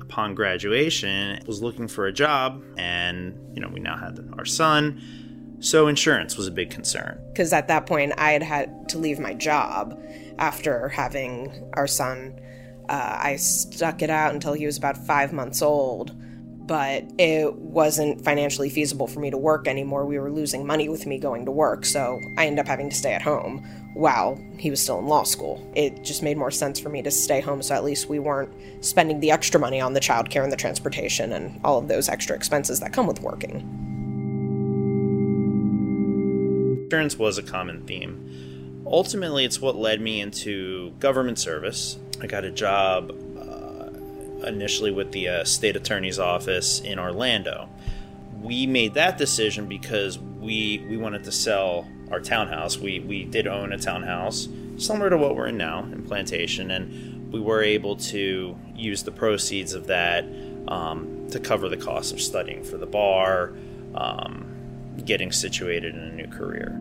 Upon 0.00 0.34
graduation, 0.34 1.38
was 1.46 1.62
looking 1.62 1.86
for 1.86 2.06
a 2.06 2.12
job, 2.12 2.62
and 2.76 3.38
you 3.54 3.60
know 3.60 3.68
we 3.68 3.78
now 3.78 3.96
had 3.96 4.18
our 4.36 4.44
son, 4.44 5.56
so 5.60 5.86
insurance 5.86 6.36
was 6.36 6.46
a 6.48 6.50
big 6.50 6.70
concern. 6.70 7.20
because 7.32 7.52
at 7.52 7.68
that 7.68 7.86
point 7.86 8.12
I 8.16 8.32
had 8.32 8.42
had 8.42 8.88
to 8.90 8.98
leave 8.98 9.20
my 9.20 9.34
job 9.34 10.00
after 10.38 10.88
having 10.88 11.70
our 11.74 11.86
son. 11.86 12.38
Uh, 12.88 13.18
I 13.20 13.36
stuck 13.36 14.02
it 14.02 14.10
out 14.10 14.32
until 14.32 14.54
he 14.54 14.64
was 14.64 14.78
about 14.78 14.96
five 14.96 15.32
months 15.32 15.60
old, 15.60 16.14
but 16.66 17.04
it 17.18 17.54
wasn't 17.54 18.24
financially 18.24 18.70
feasible 18.70 19.06
for 19.06 19.20
me 19.20 19.30
to 19.30 19.36
work 19.36 19.68
anymore. 19.68 20.06
We 20.06 20.18
were 20.18 20.30
losing 20.30 20.66
money 20.66 20.88
with 20.88 21.06
me 21.06 21.18
going 21.18 21.44
to 21.44 21.50
work, 21.50 21.84
so 21.84 22.20
I 22.36 22.46
ended 22.46 22.60
up 22.60 22.66
having 22.66 22.88
to 22.88 22.96
stay 22.96 23.12
at 23.12 23.22
home 23.22 23.66
while 23.94 24.40
he 24.58 24.70
was 24.70 24.80
still 24.80 24.98
in 24.98 25.06
law 25.06 25.24
school. 25.24 25.70
It 25.74 26.04
just 26.04 26.22
made 26.22 26.36
more 26.36 26.50
sense 26.50 26.78
for 26.78 26.88
me 26.88 27.02
to 27.02 27.10
stay 27.10 27.40
home, 27.40 27.62
so 27.62 27.74
at 27.74 27.84
least 27.84 28.08
we 28.08 28.18
weren't 28.18 28.52
spending 28.84 29.20
the 29.20 29.30
extra 29.30 29.58
money 29.58 29.80
on 29.80 29.92
the 29.92 30.00
childcare 30.00 30.44
and 30.44 30.52
the 30.52 30.56
transportation 30.56 31.32
and 31.32 31.60
all 31.64 31.78
of 31.78 31.88
those 31.88 32.08
extra 32.08 32.36
expenses 32.36 32.80
that 32.80 32.92
come 32.92 33.06
with 33.06 33.20
working. 33.20 33.60
Insurance 36.84 37.18
was 37.18 37.36
a 37.38 37.42
common 37.42 37.82
theme. 37.84 38.27
Ultimately, 38.90 39.44
it's 39.44 39.60
what 39.60 39.76
led 39.76 40.00
me 40.00 40.20
into 40.20 40.92
government 40.98 41.38
service. 41.38 41.98
I 42.22 42.26
got 42.26 42.44
a 42.44 42.50
job 42.50 43.10
uh, 43.38 44.46
initially 44.46 44.90
with 44.90 45.12
the 45.12 45.28
uh, 45.28 45.44
state 45.44 45.76
attorney's 45.76 46.18
office 46.18 46.80
in 46.80 46.98
Orlando. 46.98 47.68
We 48.40 48.66
made 48.66 48.94
that 48.94 49.18
decision 49.18 49.66
because 49.66 50.18
we 50.18 50.86
we 50.88 50.96
wanted 50.96 51.24
to 51.24 51.32
sell 51.32 51.86
our 52.10 52.20
townhouse. 52.20 52.78
We 52.78 53.00
we 53.00 53.24
did 53.24 53.46
own 53.46 53.72
a 53.74 53.78
townhouse 53.78 54.48
similar 54.78 55.10
to 55.10 55.18
what 55.18 55.36
we're 55.36 55.48
in 55.48 55.58
now 55.58 55.80
in 55.80 56.02
Plantation, 56.04 56.70
and 56.70 57.30
we 57.30 57.40
were 57.40 57.62
able 57.62 57.96
to 57.96 58.56
use 58.74 59.02
the 59.02 59.12
proceeds 59.12 59.74
of 59.74 59.88
that 59.88 60.24
um, 60.66 61.26
to 61.30 61.38
cover 61.38 61.68
the 61.68 61.76
cost 61.76 62.12
of 62.14 62.22
studying 62.22 62.64
for 62.64 62.78
the 62.78 62.86
bar, 62.86 63.52
um, 63.94 64.46
getting 65.04 65.30
situated 65.30 65.94
in 65.94 66.00
a 66.00 66.12
new 66.12 66.28
career. 66.28 66.80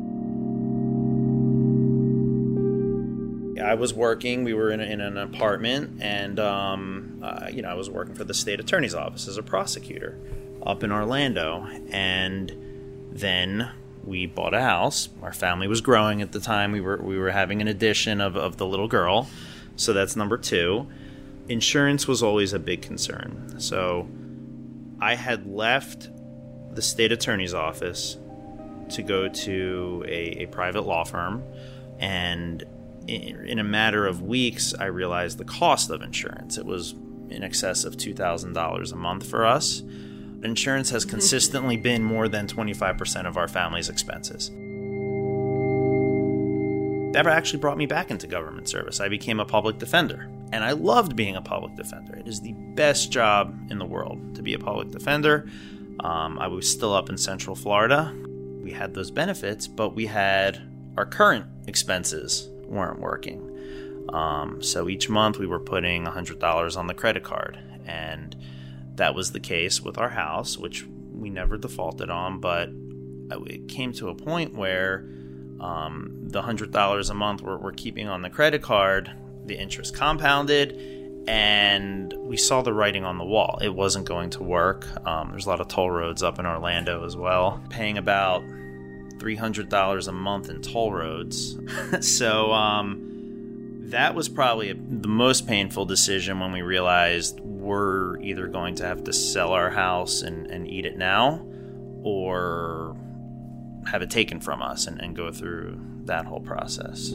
I 3.60 3.76
was 3.76 3.94
working. 3.94 4.44
We 4.44 4.54
were 4.54 4.72
in, 4.72 4.80
in 4.80 5.02
an 5.02 5.18
apartment, 5.18 6.02
and 6.02 6.40
um, 6.40 7.22
uh, 7.24 7.48
you 7.52 7.62
know, 7.62 7.70
I 7.70 7.74
was 7.74 7.90
working 7.90 8.16
for 8.16 8.24
the 8.24 8.34
state 8.34 8.60
attorney's 8.60 8.94
office 8.94 9.28
as 9.28 9.38
a 9.38 9.44
prosecutor 9.44 10.18
up 10.66 10.84
in 10.84 10.92
Orlando. 10.92 11.68
And 11.90 13.10
then 13.12 13.72
we 14.04 14.26
bought 14.26 14.54
a 14.54 14.62
house. 14.62 15.10
Our 15.22 15.34
family 15.34 15.68
was 15.68 15.82
growing 15.82 16.22
at 16.22 16.32
the 16.32 16.40
time. 16.40 16.72
We 16.72 16.82
were 16.82 16.98
we 16.98 17.18
were 17.18 17.32
having 17.32 17.62
an 17.62 17.68
addition 17.68 18.22
of, 18.22 18.36
of 18.36 18.58
the 18.58 18.66
little 18.66 18.88
girl, 18.88 19.28
so 19.76 19.94
that's 19.94 20.16
number 20.16 20.38
two. 20.38 20.88
Insurance 21.50 22.08
was 22.08 22.22
always 22.22 22.54
a 22.54 22.60
big 22.60 22.82
concern. 22.82 23.56
So 23.60 24.08
I 25.00 25.16
had 25.16 25.48
left 25.48 26.10
the 26.74 26.82
state 26.82 27.12
attorney's 27.12 27.54
office 27.54 28.18
to 28.90 29.02
go 29.02 29.28
to 29.28 30.06
a, 30.08 30.44
a 30.44 30.46
private 30.48 30.82
law 30.82 31.04
firm, 31.04 31.44
and 32.00 32.64
in 33.08 33.60
a 33.60 33.64
matter 33.64 34.06
of 34.06 34.22
weeks, 34.22 34.74
I 34.78 34.86
realized 34.86 35.38
the 35.38 35.46
cost 35.46 35.90
of 35.90 36.02
insurance. 36.02 36.58
It 36.58 36.66
was 36.66 36.94
in 37.30 37.44
excess 37.44 37.84
of 37.84 37.98
$2,000 37.98 38.92
a 38.92 38.96
month 38.96 39.30
for 39.30 39.46
us. 39.46 39.82
Insurance 40.44 40.90
has 40.92 41.06
consistently 41.06 41.78
been 41.78 42.04
more 42.04 42.28
than 42.28 42.48
25% 42.48 43.26
of 43.26 43.38
our 43.38 43.48
family's 43.48 43.90
expenses. 43.90 44.52
That 47.14 47.26
actually 47.26 47.60
brought 47.60 47.78
me 47.78 47.88
back 47.88 48.12
into 48.12 48.28
government 48.28 48.70
service. 48.70 49.00
I 49.00 49.08
became 49.10 49.40
a 49.40 49.46
public 49.46 49.80
defender, 49.80 50.30
and 50.52 50.64
I 50.64 50.74
loved 50.74 51.16
being 51.16 51.36
a 51.36 51.42
public 51.42 51.76
defender. 51.76 52.16
It 52.16 52.28
is 52.28 52.42
the 52.42 52.54
best 52.76 53.12
job 53.12 53.58
in 53.72 53.80
the 53.80 53.86
world 53.86 54.36
to 54.36 54.44
be 54.44 54.54
a 54.54 54.60
public 54.60 54.92
defender. 54.92 55.50
Um, 56.02 56.38
I 56.38 56.48
was 56.48 56.70
still 56.70 56.94
up 56.94 57.10
in 57.10 57.18
Central 57.18 57.56
Florida. 57.56 58.14
We 58.62 58.72
had 58.72 58.94
those 58.94 59.10
benefits, 59.10 59.66
but 59.66 59.96
we 59.96 60.06
had 60.06 60.62
our 60.96 61.06
current 61.06 61.46
expenses 61.68 62.50
weren't 62.68 63.00
working. 63.00 63.58
Um, 64.10 64.62
so 64.62 64.88
each 64.88 65.10
month 65.10 65.38
we 65.38 65.48
were 65.48 65.60
putting 65.60 66.06
$100 66.06 66.78
on 66.78 66.88
the 66.88 66.94
credit 66.94 67.24
card. 67.24 67.60
And 67.86 68.36
that 68.96 69.16
was 69.16 69.32
the 69.32 69.40
case 69.40 69.82
with 69.82 69.98
our 69.98 70.10
house, 70.10 70.58
which 70.58 70.86
we 71.14 71.30
never 71.30 71.58
defaulted 71.58 72.10
on. 72.10 72.40
But 72.40 72.70
it 73.48 73.68
came 73.68 73.94
to 73.94 74.10
a 74.10 74.16
point 74.16 74.54
where 74.54 75.10
um, 75.60 76.20
the 76.24 76.42
$100 76.42 77.10
a 77.10 77.14
month 77.14 77.42
we're, 77.42 77.58
we're 77.58 77.72
keeping 77.72 78.08
on 78.08 78.22
the 78.22 78.30
credit 78.30 78.62
card, 78.62 79.12
the 79.46 79.56
interest 79.58 79.96
compounded. 79.96 80.96
And 81.28 82.14
we 82.18 82.38
saw 82.38 82.62
the 82.62 82.74
writing 82.74 83.04
on 83.04 83.18
the 83.18 83.26
wall. 83.26 83.60
It 83.62 83.76
wasn't 83.76 84.06
going 84.06 84.30
to 84.32 84.44
work. 84.44 84.88
Um, 85.06 85.32
there's 85.32 85.46
a 85.46 85.50
lot 85.50 85.60
of 85.60 85.68
toll 85.68 85.92
roads 85.92 86.24
up 86.24 86.40
in 86.40 86.46
Orlando 86.46 87.04
as 87.04 87.18
well, 87.18 87.62
paying 87.70 87.98
about 87.98 88.44
$300 89.18 90.08
a 90.08 90.12
month 90.12 90.50
in 90.50 90.62
toll 90.62 90.92
roads. 90.92 91.58
so 92.02 92.52
um, 92.52 93.80
that 93.90 94.16
was 94.16 94.30
probably 94.30 94.74
the 94.74 95.08
most 95.08 95.48
painful 95.48 95.86
decision 95.86 96.40
when 96.40 96.52
we 96.52 96.62
realized 96.62 97.40
we're 97.40 98.20
either 98.22 98.48
going 98.48 98.76
to 98.76 98.86
have 98.86 99.04
to 99.04 99.14
sell 99.14 99.52
our 99.52 99.70
house 99.70 100.22
and, 100.22 100.48
and 100.48 100.68
eat 100.68 100.86
it 100.86 100.98
now 100.98 101.46
or 102.04 102.96
have 103.90 104.02
it 104.02 104.10
taken 104.10 104.40
from 104.40 104.62
us 104.62 104.88
and, 104.88 105.00
and 105.02 105.16
go 105.16 105.32
through 105.32 105.80
that 106.06 106.26
whole 106.26 106.40
process. 106.40 107.14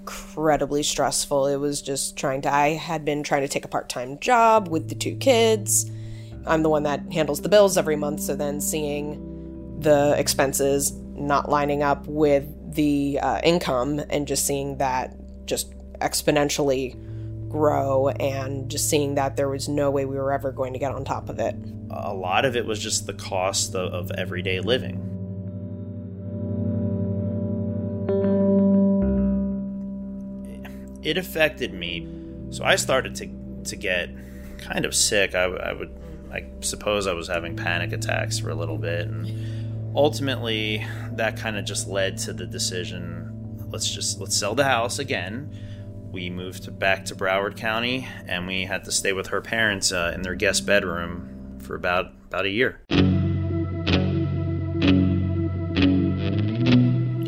Incredibly 0.00 0.82
stressful. 0.82 1.46
It 1.46 1.56
was 1.56 1.82
just 1.82 2.16
trying 2.16 2.42
to, 2.42 2.52
I 2.52 2.70
had 2.70 3.04
been 3.04 3.22
trying 3.22 3.42
to 3.42 3.48
take 3.48 3.64
a 3.64 3.68
part 3.68 3.88
time 3.88 4.18
job 4.18 4.68
with 4.68 4.88
the 4.88 4.94
two 4.94 5.16
kids. 5.16 5.90
I'm 6.46 6.62
the 6.62 6.70
one 6.70 6.84
that 6.84 7.00
handles 7.12 7.42
the 7.42 7.48
bills 7.48 7.76
every 7.76 7.96
month, 7.96 8.20
so 8.20 8.34
then 8.34 8.60
seeing 8.60 9.78
the 9.80 10.14
expenses 10.16 10.92
not 11.14 11.50
lining 11.50 11.82
up 11.82 12.06
with 12.06 12.74
the 12.74 13.18
uh, 13.22 13.40
income 13.44 14.00
and 14.08 14.26
just 14.26 14.46
seeing 14.46 14.78
that 14.78 15.14
just 15.46 15.72
exponentially 15.98 16.96
grow 17.50 18.08
and 18.08 18.70
just 18.70 18.88
seeing 18.88 19.16
that 19.16 19.36
there 19.36 19.48
was 19.48 19.68
no 19.68 19.90
way 19.90 20.06
we 20.06 20.16
were 20.16 20.32
ever 20.32 20.50
going 20.50 20.72
to 20.72 20.78
get 20.78 20.92
on 20.92 21.04
top 21.04 21.28
of 21.28 21.38
it. 21.38 21.54
A 21.90 22.14
lot 22.14 22.44
of 22.44 22.56
it 22.56 22.64
was 22.64 22.78
just 22.78 23.06
the 23.06 23.12
cost 23.12 23.74
of, 23.74 23.92
of 23.92 24.10
everyday 24.12 24.60
living. 24.60 25.06
It 31.02 31.16
affected 31.16 31.72
me, 31.72 32.08
so 32.50 32.64
I 32.64 32.76
started 32.76 33.14
to 33.16 33.28
to 33.64 33.76
get 33.76 34.10
kind 34.58 34.84
of 34.84 34.94
sick. 34.94 35.34
I, 35.34 35.44
I 35.44 35.72
would, 35.72 35.90
I 36.32 36.46
suppose, 36.60 37.06
I 37.06 37.12
was 37.12 37.28
having 37.28 37.56
panic 37.56 37.92
attacks 37.92 38.38
for 38.38 38.50
a 38.50 38.54
little 38.54 38.78
bit, 38.78 39.06
and 39.08 39.96
ultimately, 39.96 40.86
that 41.12 41.36
kind 41.36 41.56
of 41.56 41.64
just 41.64 41.88
led 41.88 42.18
to 42.18 42.32
the 42.32 42.46
decision: 42.46 43.58
let's 43.70 43.90
just 43.90 44.20
let's 44.20 44.36
sell 44.36 44.54
the 44.54 44.64
house 44.64 44.98
again 44.98 45.50
we 46.12 46.28
moved 46.28 46.78
back 46.78 47.04
to 47.06 47.14
Broward 47.14 47.56
County, 47.56 48.08
and 48.26 48.46
we 48.46 48.64
had 48.64 48.84
to 48.84 48.92
stay 48.92 49.12
with 49.12 49.28
her 49.28 49.40
parents 49.40 49.92
uh, 49.92 50.12
in 50.14 50.22
their 50.22 50.34
guest 50.34 50.66
bedroom 50.66 51.58
for 51.60 51.74
about 51.76 52.12
about 52.28 52.46
a 52.46 52.50
year. 52.50 52.80
You 52.88 52.96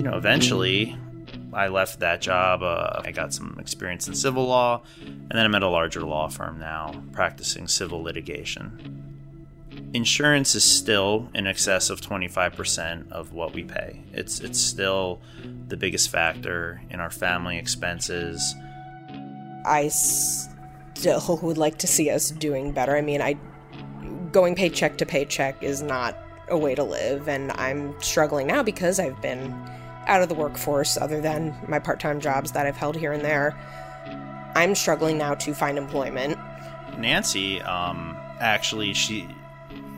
know, 0.02 0.16
eventually, 0.16 0.96
I 1.52 1.68
left 1.68 2.00
that 2.00 2.20
job. 2.20 2.62
Uh, 2.62 3.00
I 3.04 3.10
got 3.12 3.34
some 3.34 3.56
experience 3.60 4.08
in 4.08 4.14
civil 4.14 4.46
law, 4.46 4.82
and 5.04 5.30
then 5.30 5.44
I'm 5.44 5.54
at 5.54 5.62
a 5.62 5.68
larger 5.68 6.00
law 6.00 6.28
firm 6.28 6.58
now, 6.58 7.02
practicing 7.12 7.68
civil 7.68 8.02
litigation. 8.02 9.08
Insurance 9.94 10.54
is 10.54 10.64
still 10.64 11.28
in 11.34 11.46
excess 11.46 11.90
of 11.90 12.00
25% 12.00 13.10
of 13.12 13.32
what 13.32 13.52
we 13.52 13.64
pay. 13.64 14.00
It's 14.12 14.40
it's 14.40 14.60
still 14.60 15.20
the 15.68 15.76
biggest 15.76 16.10
factor 16.10 16.80
in 16.90 17.00
our 17.00 17.10
family 17.10 17.58
expenses. 17.58 18.54
I 19.64 19.88
still 19.88 21.38
would 21.42 21.58
like 21.58 21.78
to 21.78 21.86
see 21.86 22.10
us 22.10 22.30
doing 22.30 22.72
better. 22.72 22.96
I 22.96 23.02
mean, 23.02 23.20
I 23.20 23.36
going 24.32 24.54
paycheck 24.54 24.96
to 24.98 25.06
paycheck 25.06 25.62
is 25.62 25.82
not 25.82 26.16
a 26.48 26.56
way 26.56 26.74
to 26.74 26.82
live, 26.82 27.28
and 27.28 27.52
I'm 27.52 28.00
struggling 28.00 28.46
now 28.46 28.62
because 28.62 28.98
I've 28.98 29.20
been 29.20 29.54
out 30.06 30.22
of 30.22 30.28
the 30.28 30.34
workforce, 30.34 30.96
other 30.96 31.20
than 31.20 31.54
my 31.68 31.78
part-time 31.78 32.20
jobs 32.20 32.52
that 32.52 32.66
I've 32.66 32.76
held 32.76 32.96
here 32.96 33.12
and 33.12 33.24
there. 33.24 33.56
I'm 34.54 34.74
struggling 34.74 35.18
now 35.18 35.34
to 35.34 35.54
find 35.54 35.78
employment. 35.78 36.38
Nancy, 36.98 37.60
um, 37.62 38.16
actually, 38.40 38.92
she 38.92 39.28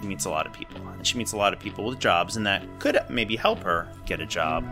meets 0.02 0.24
a 0.24 0.30
lot 0.30 0.46
of 0.46 0.52
people. 0.52 0.80
She 1.02 1.18
meets 1.18 1.32
a 1.32 1.36
lot 1.36 1.52
of 1.52 1.58
people 1.58 1.84
with 1.84 1.98
jobs, 1.98 2.36
and 2.36 2.46
that 2.46 2.62
could 2.78 2.98
maybe 3.08 3.36
help 3.36 3.60
her 3.60 3.88
get 4.06 4.20
a 4.20 4.26
job. 4.26 4.64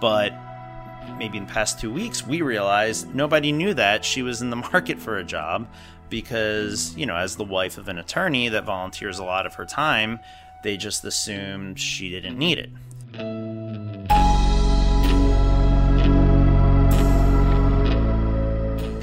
But 0.00 0.32
maybe 1.18 1.38
in 1.38 1.46
the 1.46 1.52
past 1.52 1.80
two 1.80 1.92
weeks, 1.92 2.26
we 2.26 2.42
realized 2.42 3.14
nobody 3.14 3.52
knew 3.52 3.74
that 3.74 4.04
she 4.04 4.22
was 4.22 4.42
in 4.42 4.50
the 4.50 4.56
market 4.72 4.98
for 4.98 5.18
a 5.18 5.24
job 5.24 5.66
because, 6.10 6.94
you 6.96 7.06
know, 7.06 7.16
as 7.16 7.36
the 7.36 7.44
wife 7.44 7.78
of 7.78 7.88
an 7.88 7.98
attorney 7.98 8.48
that 8.48 8.64
volunteers 8.64 9.18
a 9.18 9.24
lot 9.24 9.46
of 9.46 9.54
her 9.54 9.64
time, 9.64 10.20
they 10.62 10.76
just 10.76 11.04
assumed 11.04 11.78
she 11.80 12.10
didn't 12.10 12.38
need 12.38 12.58
it. 12.58 12.70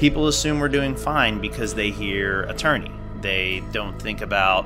People 0.02 0.26
assume 0.26 0.58
we're 0.58 0.68
doing 0.68 0.96
fine 0.96 1.40
because 1.40 1.74
they 1.74 1.92
hear 1.92 2.42
attorney. 2.46 2.90
They 3.20 3.62
don't 3.70 4.02
think 4.02 4.20
about 4.20 4.64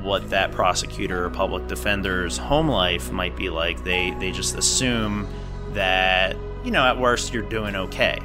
what 0.00 0.30
that 0.30 0.52
prosecutor 0.52 1.22
or 1.22 1.28
public 1.28 1.66
defender's 1.66 2.38
home 2.38 2.66
life 2.66 3.12
might 3.12 3.36
be 3.36 3.50
like. 3.50 3.84
They 3.84 4.12
they 4.12 4.32
just 4.32 4.56
assume 4.56 5.28
that 5.74 6.34
you 6.64 6.70
know, 6.70 6.82
at 6.82 6.98
worst, 6.98 7.34
you're 7.34 7.42
doing 7.42 7.76
okay. 7.76 8.20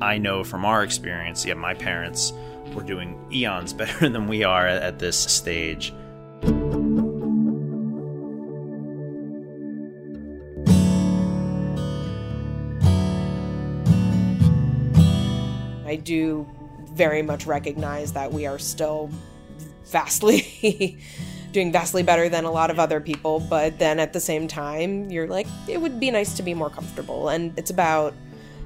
I 0.00 0.18
know 0.18 0.44
from 0.44 0.64
our 0.64 0.84
experience, 0.84 1.44
yeah, 1.44 1.54
my 1.54 1.74
parents 1.74 2.32
were 2.72 2.84
doing 2.84 3.18
eons 3.32 3.72
better 3.72 4.08
than 4.08 4.28
we 4.28 4.44
are 4.44 4.68
at 4.68 5.00
this 5.00 5.18
stage. 5.18 5.92
I 15.92 15.96
do 15.96 16.46
very 16.94 17.20
much 17.20 17.44
recognize 17.44 18.14
that 18.14 18.32
we 18.32 18.46
are 18.46 18.58
still 18.58 19.10
vastly 19.84 20.98
doing 21.52 21.70
vastly 21.70 22.02
better 22.02 22.30
than 22.30 22.44
a 22.44 22.50
lot 22.50 22.70
of 22.70 22.80
other 22.80 22.98
people, 22.98 23.40
but 23.40 23.78
then 23.78 24.00
at 24.00 24.14
the 24.14 24.20
same 24.20 24.48
time, 24.48 25.10
you're 25.10 25.28
like, 25.28 25.46
it 25.68 25.78
would 25.78 26.00
be 26.00 26.10
nice 26.10 26.34
to 26.38 26.42
be 26.42 26.54
more 26.54 26.70
comfortable. 26.70 27.28
And 27.28 27.52
it's 27.58 27.70
about 27.70 28.14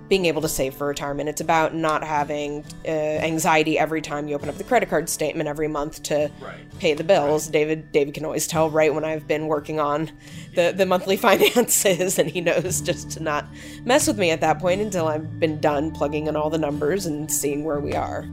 being 0.09 0.27
able 0.27 0.43
to 0.43 0.49
save 0.49 0.75
for 0.75 0.87
retirement. 0.87 1.29
It's 1.29 1.41
about 1.41 1.75
not 1.75 2.05
having 2.05 2.65
uh, 2.87 2.91
anxiety 2.91 3.79
every 3.79 4.01
time 4.01 4.29
you 4.29 4.35
open 4.35 4.49
up 4.49 4.57
the 4.57 4.65
credit 4.65 4.89
card 4.89 5.09
statement 5.09 5.49
every 5.49 5.69
month 5.69 6.03
to 6.05 6.31
right. 6.41 6.79
pay 6.79 6.95
the 6.95 7.05
bills. 7.05 7.47
Right. 7.47 7.53
David 7.53 7.93
David 7.93 8.15
can 8.15 8.25
always 8.25 8.47
tell 8.47 8.71
right 8.71 8.95
when 8.95 9.05
I've 9.05 9.27
been 9.27 9.47
working 9.47 9.81
on 9.81 10.11
the 10.55 10.73
the 10.77 10.87
monthly 10.87 11.17
finances, 11.29 12.19
and 12.19 12.31
he 12.31 12.41
knows 12.41 12.81
just 12.81 13.11
to 13.13 13.23
not 13.23 13.47
mess 13.85 14.07
with 14.07 14.19
me 14.19 14.31
at 14.31 14.41
that 14.41 14.59
point 14.59 14.81
until 14.81 15.09
I've 15.09 15.41
been 15.41 15.61
done 15.61 15.91
plugging 15.91 16.27
in 16.27 16.37
all 16.37 16.51
the 16.51 16.59
numbers 16.59 17.07
and 17.07 17.31
seeing 17.31 17.65
where 17.65 17.81
we 17.81 17.95
are. 17.95 18.27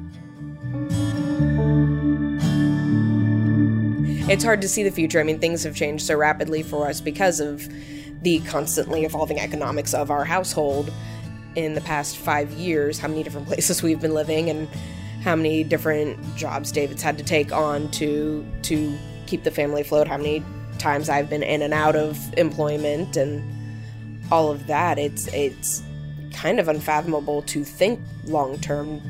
it's 4.30 4.44
hard 4.44 4.62
to 4.62 4.70
see 4.70 4.84
the 4.84 4.92
future. 4.92 5.20
I 5.20 5.24
mean, 5.24 5.40
things 5.40 5.64
have 5.64 5.76
changed 5.76 6.06
so 6.06 6.16
rapidly 6.16 6.64
for 6.64 6.88
us 6.88 7.02
because 7.02 7.40
of 7.40 7.68
the 8.22 8.40
constantly 8.42 9.04
evolving 9.04 9.40
economics 9.40 9.94
of 9.94 10.10
our 10.10 10.24
household 10.24 10.92
in 11.56 11.74
the 11.74 11.82
past 11.82 12.18
five 12.18 12.52
years, 12.52 13.00
how 13.00 13.08
many 13.08 13.24
different 13.24 13.48
places 13.50 13.84
we've 13.84 14.02
been 14.02 14.14
living 14.14 14.50
and 14.50 14.68
how 15.24 15.36
many 15.36 15.64
different 15.64 16.18
jobs 16.36 16.72
David's 16.72 17.02
had 17.02 17.18
to 17.18 17.24
take 17.24 17.52
on 17.52 17.90
to 17.92 18.46
to 18.64 18.98
keep 19.26 19.44
the 19.44 19.52
family 19.52 19.82
afloat, 19.82 20.08
how 20.08 20.18
many 20.18 20.44
times 20.80 21.10
I've 21.10 21.30
been 21.30 21.44
in 21.44 21.62
and 21.62 21.74
out 21.74 21.96
of 21.96 22.20
employment 22.38 23.16
and 23.16 23.44
all 24.32 24.52
of 24.52 24.68
that. 24.68 25.00
It's 25.00 25.28
it's 25.28 25.84
kind 26.34 26.60
of 26.60 26.68
unfathomable 26.68 27.42
to 27.44 27.64
think 27.64 28.00
long 28.26 28.60
term. 28.60 29.02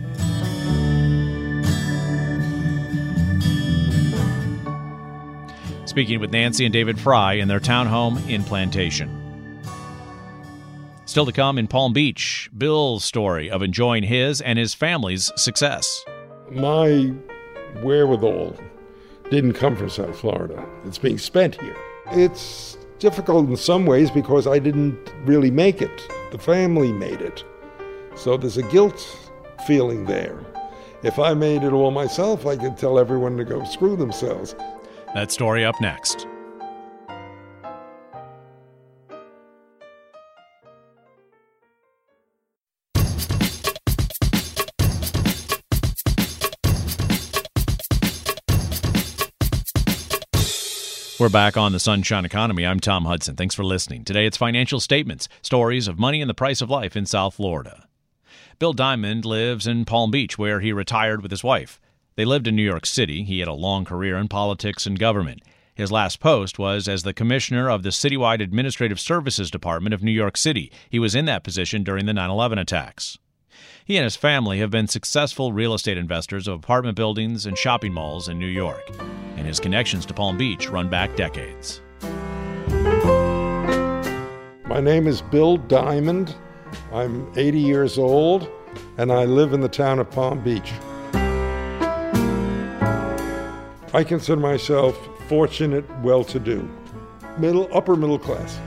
speaking 5.93 6.19
with 6.19 6.31
Nancy 6.31 6.65
and 6.65 6.73
David 6.73 6.99
Fry 6.99 7.33
in 7.33 7.47
their 7.47 7.59
townhome 7.59 8.27
in 8.27 8.43
Plantation. 8.43 9.22
Still 11.13 11.27
to 11.27 11.31
come 11.31 11.59
in 11.59 11.67
Palm 11.67 11.93
Beach, 11.93 12.49
Bill's 12.57 13.05
story 13.05 13.47
of 13.47 13.61
enjoying 13.61 14.01
his 14.01 14.41
and 14.41 14.57
his 14.57 14.73
family's 14.73 15.31
success. 15.35 16.03
My 16.49 17.13
wherewithal 17.83 18.57
didn't 19.29 19.53
come 19.53 19.75
from 19.75 19.91
South 19.91 20.17
Florida. 20.17 20.65
It's 20.85 20.97
being 20.97 21.19
spent 21.19 21.61
here. 21.61 21.77
It's 22.13 22.79
difficult 22.97 23.47
in 23.47 23.55
some 23.57 23.85
ways 23.85 24.09
because 24.09 24.47
I 24.47 24.57
didn't 24.57 25.13
really 25.23 25.51
make 25.51 25.83
it. 25.83 26.01
The 26.31 26.39
family 26.39 26.91
made 26.91 27.21
it. 27.21 27.43
So 28.15 28.35
there's 28.35 28.57
a 28.57 28.63
guilt 28.63 28.99
feeling 29.67 30.05
there. 30.05 30.43
If 31.03 31.19
I 31.19 31.35
made 31.35 31.61
it 31.61 31.73
all 31.73 31.91
myself, 31.91 32.47
I 32.47 32.57
could 32.57 32.75
tell 32.75 32.97
everyone 32.97 33.37
to 33.37 33.43
go 33.43 33.63
screw 33.65 33.95
themselves. 33.95 34.55
That 35.13 35.31
story 35.31 35.63
up 35.63 35.79
next. 35.79 36.25
We're 51.23 51.29
back 51.29 51.55
on 51.55 51.71
the 51.71 51.79
Sunshine 51.79 52.25
Economy. 52.25 52.65
I'm 52.65 52.81
Tom 52.81 53.05
Hudson. 53.05 53.37
Thanks 53.37 53.55
for 53.55 53.63
listening. 53.63 54.03
Today 54.03 54.25
it's 54.25 54.35
financial 54.35 54.81
statements, 54.81 55.29
stories 55.41 55.87
of 55.87 55.97
money 55.97 56.19
and 56.19 56.29
the 56.29 56.33
price 56.33 56.59
of 56.59 56.69
life 56.69 56.97
in 56.97 57.05
South 57.05 57.35
Florida. 57.35 57.87
Bill 58.59 58.73
Diamond 58.73 59.23
lives 59.23 59.65
in 59.65 59.85
Palm 59.85 60.11
Beach, 60.11 60.37
where 60.37 60.59
he 60.59 60.73
retired 60.73 61.21
with 61.21 61.31
his 61.31 61.41
wife. 61.41 61.79
They 62.17 62.25
lived 62.25 62.45
in 62.45 62.57
New 62.57 62.61
York 62.61 62.85
City. 62.85 63.23
He 63.23 63.39
had 63.39 63.47
a 63.47 63.53
long 63.53 63.85
career 63.85 64.17
in 64.17 64.27
politics 64.27 64.85
and 64.85 64.99
government. 64.99 65.41
His 65.73 65.93
last 65.93 66.19
post 66.19 66.59
was 66.59 66.89
as 66.89 67.03
the 67.03 67.13
commissioner 67.13 67.69
of 67.69 67.83
the 67.83 67.91
Citywide 67.91 68.41
Administrative 68.41 68.99
Services 68.99 69.49
Department 69.49 69.93
of 69.93 70.03
New 70.03 70.11
York 70.11 70.35
City. 70.35 70.73
He 70.89 70.99
was 70.99 71.15
in 71.15 71.23
that 71.23 71.45
position 71.45 71.85
during 71.85 72.05
the 72.05 72.11
9 72.11 72.29
11 72.29 72.57
attacks. 72.57 73.17
He 73.85 73.97
and 73.97 74.03
his 74.03 74.15
family 74.15 74.59
have 74.59 74.71
been 74.71 74.87
successful 74.87 75.51
real 75.51 75.73
estate 75.73 75.97
investors 75.97 76.47
of 76.47 76.55
apartment 76.55 76.95
buildings 76.95 77.45
and 77.45 77.57
shopping 77.57 77.93
malls 77.93 78.29
in 78.29 78.39
New 78.39 78.47
York, 78.47 78.81
and 79.37 79.45
his 79.45 79.59
connections 79.59 80.05
to 80.05 80.13
Palm 80.13 80.37
Beach 80.37 80.69
run 80.69 80.89
back 80.89 81.15
decades. 81.15 81.81
My 84.65 84.79
name 84.79 85.07
is 85.07 85.21
Bill 85.21 85.57
Diamond. 85.57 86.35
I'm 86.91 87.31
80 87.37 87.59
years 87.59 87.97
old, 87.97 88.49
and 88.97 89.11
I 89.11 89.25
live 89.25 89.53
in 89.53 89.61
the 89.61 89.69
town 89.69 89.99
of 89.99 90.09
Palm 90.09 90.41
Beach. 90.43 90.71
I 93.93 94.03
consider 94.03 94.41
myself 94.41 94.97
fortunate, 95.27 95.85
well 95.99 96.23
to 96.23 96.39
do, 96.39 96.67
middle, 97.37 97.69
upper 97.71 97.95
middle 97.95 98.17
class. 98.17 98.59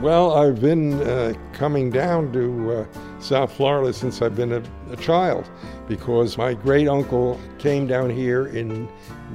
Well, 0.00 0.36
I've 0.36 0.60
been 0.60 0.94
uh, 1.02 1.34
coming 1.52 1.90
down 1.90 2.32
to 2.32 2.72
uh, 2.72 2.86
South 3.18 3.52
Florida 3.52 3.92
since 3.92 4.22
I've 4.22 4.36
been 4.36 4.52
a, 4.52 4.62
a 4.92 4.96
child 4.96 5.50
because 5.88 6.38
my 6.38 6.54
great 6.54 6.86
uncle 6.86 7.40
came 7.58 7.88
down 7.88 8.08
here 8.08 8.46
in 8.46 8.86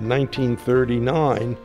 1939 0.07 1.57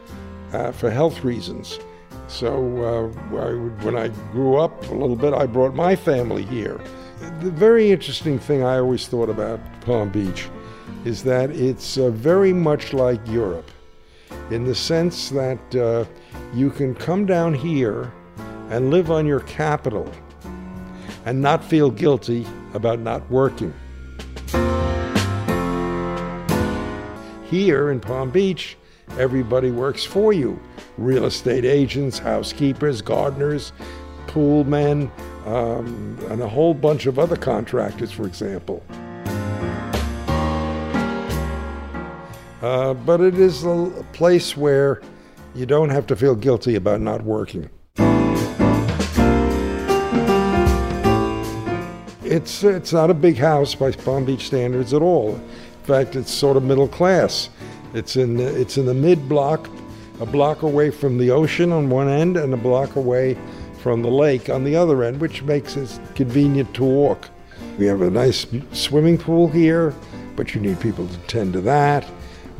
uh, 0.53 0.73
for 0.73 0.91
health 0.91 1.23
reasons. 1.23 1.79
So 2.27 3.15
uh, 3.33 3.37
I, 3.37 3.53
when 3.85 3.97
I 3.97 4.09
grew 4.33 4.57
up 4.57 4.83
a 4.91 4.95
little 4.95 5.15
bit, 5.15 5.33
I 5.33 5.47
brought 5.47 5.77
my 5.77 5.95
family 5.95 6.43
here. 6.43 6.81
The 7.41 7.53
very 7.53 7.93
interesting 7.93 8.37
thing 8.37 8.65
I 8.65 8.79
always 8.79 9.07
thought 9.07 9.31
about 9.31 9.61
Palm 9.83 10.09
Beach 10.09 10.49
is 11.05 11.23
that 11.23 11.51
it's 11.51 11.99
uh, 11.99 12.11
very 12.11 12.53
much 12.53 12.93
like 12.93 13.25
Europe 13.29 13.71
in 14.51 14.65
the 14.65 14.75
sense 14.75 15.29
that 15.31 15.77
uh, 15.77 16.05
you 16.53 16.71
can 16.71 16.97
come 16.97 17.27
down 17.27 17.55
here 17.55 18.13
and 18.71 18.91
live 18.91 19.11
on 19.11 19.27
your 19.27 19.41
capital 19.41 20.11
and 21.25 21.41
not 21.41 21.65
feel 21.65 21.91
guilty 21.91 22.47
about 22.75 22.99
not 22.99 23.29
working. 23.31 23.73
Here 27.51 27.91
in 27.91 28.01
Palm 28.01 28.31
Beach, 28.31 28.77
everybody 29.19 29.71
works 29.71 30.05
for 30.05 30.33
you 30.33 30.61
real 30.99 31.27
estate 31.27 31.65
agents, 31.65 32.19
housekeepers, 32.19 33.01
gardeners, 33.01 33.73
pool 34.27 34.65
men, 34.65 35.11
um, 35.47 36.19
and 36.29 36.43
a 36.43 36.49
whole 36.49 36.75
bunch 36.75 37.07
of 37.07 37.19
other 37.19 37.37
contractors, 37.37 38.11
for 38.11 38.27
example. 38.27 38.83
Uh, 42.61 42.93
but 42.93 43.21
it 43.21 43.39
is 43.39 43.65
a 43.65 44.05
place 44.13 44.57
where 44.57 45.01
you 45.55 45.65
don't 45.65 45.91
have 45.91 46.07
to 46.09 46.17
feel 46.17 46.35
guilty 46.35 46.75
about 46.75 47.01
not 47.01 47.23
working. 47.23 47.71
It's, 52.29 52.63
it's 52.63 52.93
not 52.93 53.09
a 53.09 53.15
big 53.15 53.39
house 53.39 53.75
by 53.75 53.91
Palm 53.91 54.27
Beach 54.27 54.49
standards 54.49 54.93
at 54.93 55.01
all. 55.01 55.37
In 55.37 55.85
fact, 55.85 56.15
it's 56.15 56.31
sort 56.31 56.59
of 56.59 56.63
middle 56.63 56.87
class. 56.87 57.49
It's 57.95 58.17
in 58.17 58.39
it's 58.39 58.77
in 58.77 58.85
the 58.85 58.93
mid 58.93 59.31
block, 59.31 59.71
a 60.21 60.27
block 60.27 60.61
away 60.61 60.91
from 60.91 61.17
the 61.17 61.31
ocean 61.31 61.73
on 61.73 61.89
one 61.89 62.07
end 62.07 62.37
and 62.37 62.53
a 62.53 62.57
block 62.59 62.97
away 62.97 63.39
from 63.79 64.03
the 64.03 64.11
lake 64.11 64.51
on 64.51 64.63
the 64.63 64.77
other 64.77 65.05
end, 65.05 65.23
which 65.23 65.43
makes 65.43 65.79
it 65.79 65.99
convenient 66.15 66.75
to 66.75 66.85
walk. 66.85 67.31
We 67.79 67.87
have 67.87 68.03
a 68.03 68.11
nice 68.11 68.47
swimming 68.73 69.17
pool 69.17 69.49
here, 69.49 69.95
but 70.37 70.55
you 70.55 70.61
need 70.61 70.79
people 70.81 71.09
to 71.09 71.17
tend 71.29 71.55
to 71.55 71.63
that. 71.63 72.07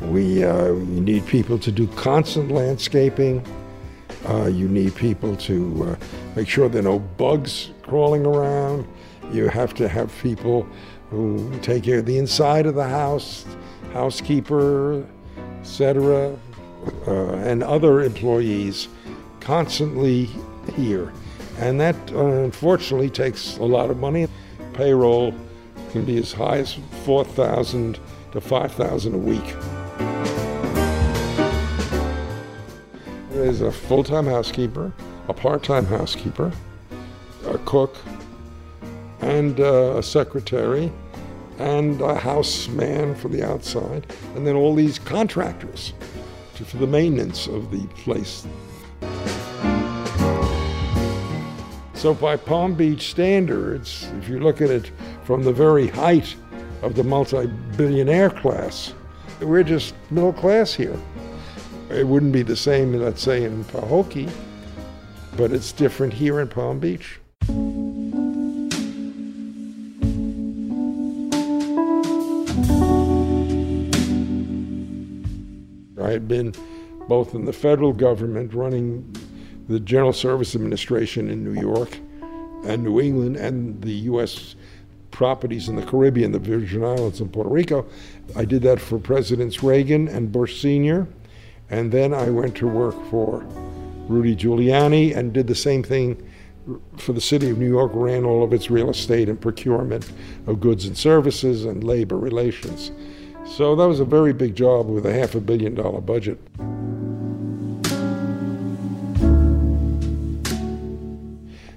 We 0.01 0.43
uh, 0.43 0.69
you 0.69 1.01
need 1.01 1.27
people 1.27 1.59
to 1.59 1.71
do 1.71 1.85
constant 1.89 2.49
landscaping. 2.49 3.45
Uh, 4.27 4.47
you 4.47 4.67
need 4.67 4.95
people 4.95 5.35
to 5.35 5.89
uh, 5.91 6.05
make 6.35 6.49
sure 6.49 6.69
there 6.69 6.79
are 6.79 6.83
no 6.83 6.97
bugs 6.97 7.69
crawling 7.83 8.25
around. 8.25 8.87
You 9.31 9.47
have 9.47 9.73
to 9.75 9.87
have 9.87 10.11
people 10.21 10.67
who 11.09 11.57
take 11.61 11.83
care 11.83 11.99
of 11.99 12.05
the 12.05 12.17
inside 12.17 12.65
of 12.65 12.75
the 12.75 12.87
house, 12.87 13.45
housekeeper, 13.93 15.05
etc., 15.59 16.37
uh, 17.07 17.33
and 17.33 17.63
other 17.63 18.01
employees 18.01 18.87
constantly 19.39 20.29
here. 20.75 21.11
And 21.57 21.79
that 21.81 21.95
uh, 22.13 22.25
unfortunately 22.25 23.09
takes 23.09 23.57
a 23.57 23.63
lot 23.63 23.89
of 23.89 23.97
money. 23.97 24.27
Payroll 24.73 25.33
can 25.91 26.05
be 26.05 26.17
as 26.17 26.31
high 26.31 26.57
as 26.59 26.77
4000 27.03 27.99
to 28.31 28.41
5000 28.41 29.13
a 29.13 29.17
week. 29.17 29.55
There's 33.31 33.61
a 33.61 33.71
full 33.71 34.03
time 34.03 34.25
housekeeper, 34.25 34.93
a 35.27 35.33
part 35.33 35.63
time 35.63 35.85
housekeeper, 35.85 36.51
a 37.47 37.57
cook, 37.59 37.95
and 39.21 39.59
uh, 39.59 39.97
a 39.97 40.03
secretary 40.03 40.91
and 41.57 41.99
a 42.01 42.15
houseman 42.15 43.13
for 43.15 43.27
the 43.27 43.43
outside, 43.43 44.07
and 44.35 44.47
then 44.47 44.55
all 44.55 44.73
these 44.73 44.97
contractors 44.97 45.93
to, 46.55 46.63
for 46.63 46.77
the 46.77 46.87
maintenance 46.87 47.47
of 47.47 47.69
the 47.69 47.85
place. 48.03 48.45
So, 51.93 52.13
by 52.13 52.37
Palm 52.37 52.75
Beach 52.75 53.09
standards, 53.09 54.07
if 54.19 54.29
you 54.29 54.39
look 54.39 54.61
at 54.61 54.69
it 54.69 54.89
from 55.25 55.43
the 55.43 55.51
very 55.51 55.87
height 55.87 56.33
of 56.81 56.95
the 56.95 57.03
multi 57.03 57.47
billionaire 57.75 58.29
class, 58.29 58.93
we're 59.41 59.63
just 59.63 59.93
middle 60.09 60.31
class 60.31 60.73
here. 60.73 60.97
It 61.89 62.07
wouldn't 62.07 62.31
be 62.31 62.41
the 62.41 62.55
same, 62.55 62.93
let's 62.93 63.21
say, 63.21 63.43
in 63.43 63.65
Pahokee, 63.65 64.31
but 65.35 65.51
it's 65.51 65.73
different 65.73 66.13
here 66.13 66.39
in 66.39 66.47
Palm 66.47 66.79
Beach. 66.79 67.19
I 76.09 76.13
had 76.13 76.27
been 76.27 76.55
both 77.07 77.35
in 77.35 77.45
the 77.45 77.53
federal 77.53 77.93
government 77.93 78.51
running 78.55 79.15
the 79.67 79.79
General 79.79 80.11
Service 80.11 80.55
Administration 80.55 81.29
in 81.29 81.43
New 81.43 81.61
York 81.61 81.99
and 82.65 82.83
New 82.83 82.99
England 82.99 83.35
and 83.35 83.79
the 83.83 83.93
U.S. 84.09 84.55
properties 85.11 85.69
in 85.69 85.75
the 85.75 85.85
Caribbean, 85.85 86.31
the 86.31 86.39
Virgin 86.39 86.83
Islands 86.83 87.21
and 87.21 87.31
Puerto 87.31 87.51
Rico. 87.51 87.85
I 88.35 88.43
did 88.43 88.63
that 88.63 88.81
for 88.81 88.97
Presidents 88.97 89.61
Reagan 89.61 90.07
and 90.07 90.31
Bush 90.31 90.59
Sr. 90.59 91.07
And 91.69 91.91
then 91.91 92.11
I 92.15 92.31
went 92.31 92.55
to 92.55 92.67
work 92.67 92.95
for 93.11 93.45
Rudy 94.07 94.35
Giuliani 94.35 95.15
and 95.15 95.31
did 95.31 95.45
the 95.45 95.53
same 95.53 95.83
thing 95.83 96.27
for 96.97 97.13
the 97.13 97.21
city 97.21 97.51
of 97.51 97.59
New 97.59 97.69
York, 97.69 97.91
ran 97.93 98.25
all 98.25 98.43
of 98.43 98.51
its 98.51 98.71
real 98.71 98.89
estate 98.89 99.29
and 99.29 99.39
procurement 99.39 100.11
of 100.47 100.59
goods 100.59 100.85
and 100.85 100.97
services 100.97 101.65
and 101.65 101.83
labor 101.83 102.17
relations. 102.17 102.91
So 103.55 103.75
that 103.75 103.87
was 103.87 103.99
a 103.99 104.05
very 104.05 104.31
big 104.31 104.55
job 104.55 104.87
with 104.87 105.05
a 105.05 105.13
half 105.13 105.35
a 105.35 105.41
billion 105.41 105.75
dollar 105.75 106.01
budget. 106.01 106.39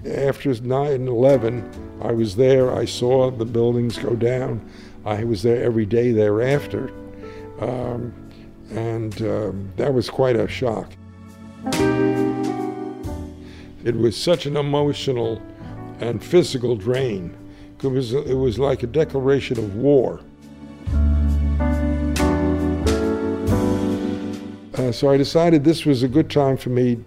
After 0.06 0.54
9 0.54 1.08
11, 1.08 1.98
I 2.02 2.12
was 2.12 2.36
there. 2.36 2.72
I 2.72 2.84
saw 2.84 3.30
the 3.30 3.44
buildings 3.44 3.98
go 3.98 4.14
down. 4.14 4.60
I 5.04 5.24
was 5.24 5.42
there 5.42 5.62
every 5.62 5.86
day 5.86 6.12
thereafter. 6.12 6.92
Um, 7.60 8.12
and 8.70 9.20
um, 9.22 9.72
that 9.76 9.92
was 9.92 10.08
quite 10.08 10.36
a 10.36 10.46
shock. 10.46 10.92
It 13.84 13.96
was 13.96 14.16
such 14.16 14.46
an 14.46 14.56
emotional 14.56 15.42
and 16.00 16.22
physical 16.22 16.76
drain. 16.76 17.36
It 17.82 17.88
was, 17.88 18.12
it 18.12 18.36
was 18.36 18.58
like 18.58 18.84
a 18.84 18.86
declaration 18.86 19.58
of 19.58 19.74
war. 19.74 20.20
Uh, 24.82 24.90
so 24.90 25.10
I 25.10 25.16
decided 25.16 25.62
this 25.62 25.86
was 25.86 26.02
a 26.02 26.08
good 26.08 26.28
time 26.28 26.56
for 26.56 26.70
me 26.70 26.98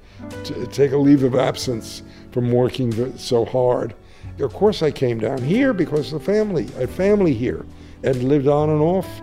to 0.46 0.66
take 0.68 0.94
a 0.94 0.98
leave 0.98 1.24
of 1.24 1.36
absence 1.36 2.04
from 2.32 2.50
working 2.54 3.18
so 3.18 3.44
hard. 3.44 3.94
Of 4.40 4.54
course, 4.54 4.82
I 4.82 4.92
came 4.92 5.20
down 5.20 5.40
here 5.40 5.74
because 5.74 6.10
the 6.10 6.20
family, 6.20 6.70
I 6.78 6.82
had 6.82 6.90
family 6.90 7.34
here, 7.34 7.66
and 8.02 8.24
lived 8.24 8.48
on 8.48 8.70
and 8.70 8.82
off, 8.82 9.22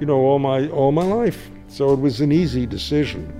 you 0.00 0.06
know, 0.06 0.16
all 0.16 0.40
my 0.40 0.68
all 0.70 0.90
my 0.90 1.04
life. 1.04 1.48
So 1.68 1.92
it 1.92 2.00
was 2.00 2.20
an 2.20 2.32
easy 2.32 2.66
decision. 2.66 3.32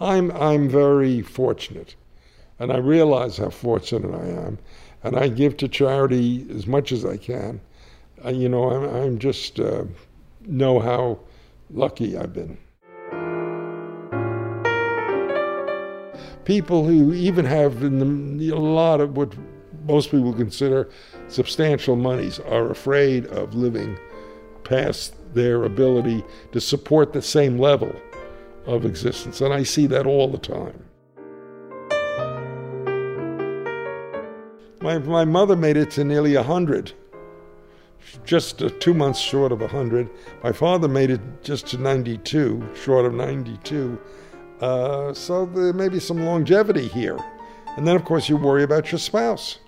I'm 0.00 0.30
I'm 0.30 0.66
very 0.66 1.20
fortunate, 1.20 1.94
and 2.58 2.72
I 2.72 2.78
realize 2.78 3.36
how 3.36 3.50
fortunate 3.50 4.14
I 4.14 4.28
am 4.46 4.58
and 5.06 5.16
I 5.16 5.28
give 5.28 5.56
to 5.58 5.68
charity 5.68 6.46
as 6.50 6.66
much 6.66 6.90
as 6.90 7.04
I 7.04 7.16
can. 7.16 7.60
You 8.26 8.48
know, 8.48 8.70
I'm, 8.70 8.96
I'm 8.96 9.18
just 9.18 9.60
uh, 9.60 9.84
know 10.44 10.80
how 10.80 11.20
lucky 11.70 12.16
I've 12.16 12.32
been. 12.32 12.58
People 16.44 16.86
who 16.86 17.12
even 17.12 17.44
have 17.44 17.80
the, 17.80 18.50
a 18.50 18.58
lot 18.58 19.00
of 19.00 19.16
what 19.16 19.32
most 19.86 20.10
people 20.10 20.32
consider 20.32 20.88
substantial 21.28 21.94
monies 21.94 22.40
are 22.40 22.70
afraid 22.70 23.26
of 23.26 23.54
living 23.54 23.96
past 24.64 25.14
their 25.34 25.64
ability 25.64 26.24
to 26.50 26.60
support 26.60 27.12
the 27.12 27.22
same 27.22 27.58
level 27.58 27.94
of 28.64 28.84
existence. 28.84 29.40
And 29.40 29.54
I 29.54 29.62
see 29.62 29.86
that 29.86 30.06
all 30.06 30.28
the 30.28 30.38
time. 30.38 30.85
My, 34.86 34.98
my 34.98 35.24
mother 35.24 35.56
made 35.56 35.76
it 35.76 35.90
to 35.92 36.04
nearly 36.04 36.36
100. 36.36 36.92
just 38.24 38.62
uh, 38.62 38.70
two 38.78 38.94
months 38.94 39.18
short 39.18 39.50
of 39.50 39.60
100. 39.60 40.08
My 40.44 40.52
father 40.52 40.86
made 40.86 41.10
it 41.10 41.20
just 41.42 41.66
to 41.68 41.78
92, 41.78 42.64
short 42.84 43.04
of 43.04 43.12
92. 43.12 43.98
Uh, 44.60 45.12
so 45.12 45.44
there 45.44 45.72
may 45.72 45.88
be 45.88 45.98
some 45.98 46.24
longevity 46.24 46.86
here. 46.86 47.18
And 47.76 47.84
then, 47.84 47.96
of 47.96 48.04
course, 48.04 48.28
you 48.28 48.36
worry 48.36 48.62
about 48.62 48.92
your 48.92 49.00
spouse. 49.00 49.58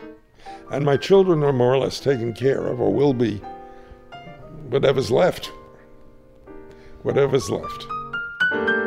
And 0.71 0.85
my 0.85 0.97
children 0.97 1.43
are 1.43 1.53
more 1.53 1.75
or 1.75 1.79
less 1.79 1.99
taken 1.99 2.33
care 2.33 2.69
of, 2.69 2.81
or 2.81 2.93
will 2.93 3.12
be. 3.12 3.43
Whatever's 4.69 5.11
left. 5.11 5.47
Whatever's 7.03 7.51
left. 7.51 8.78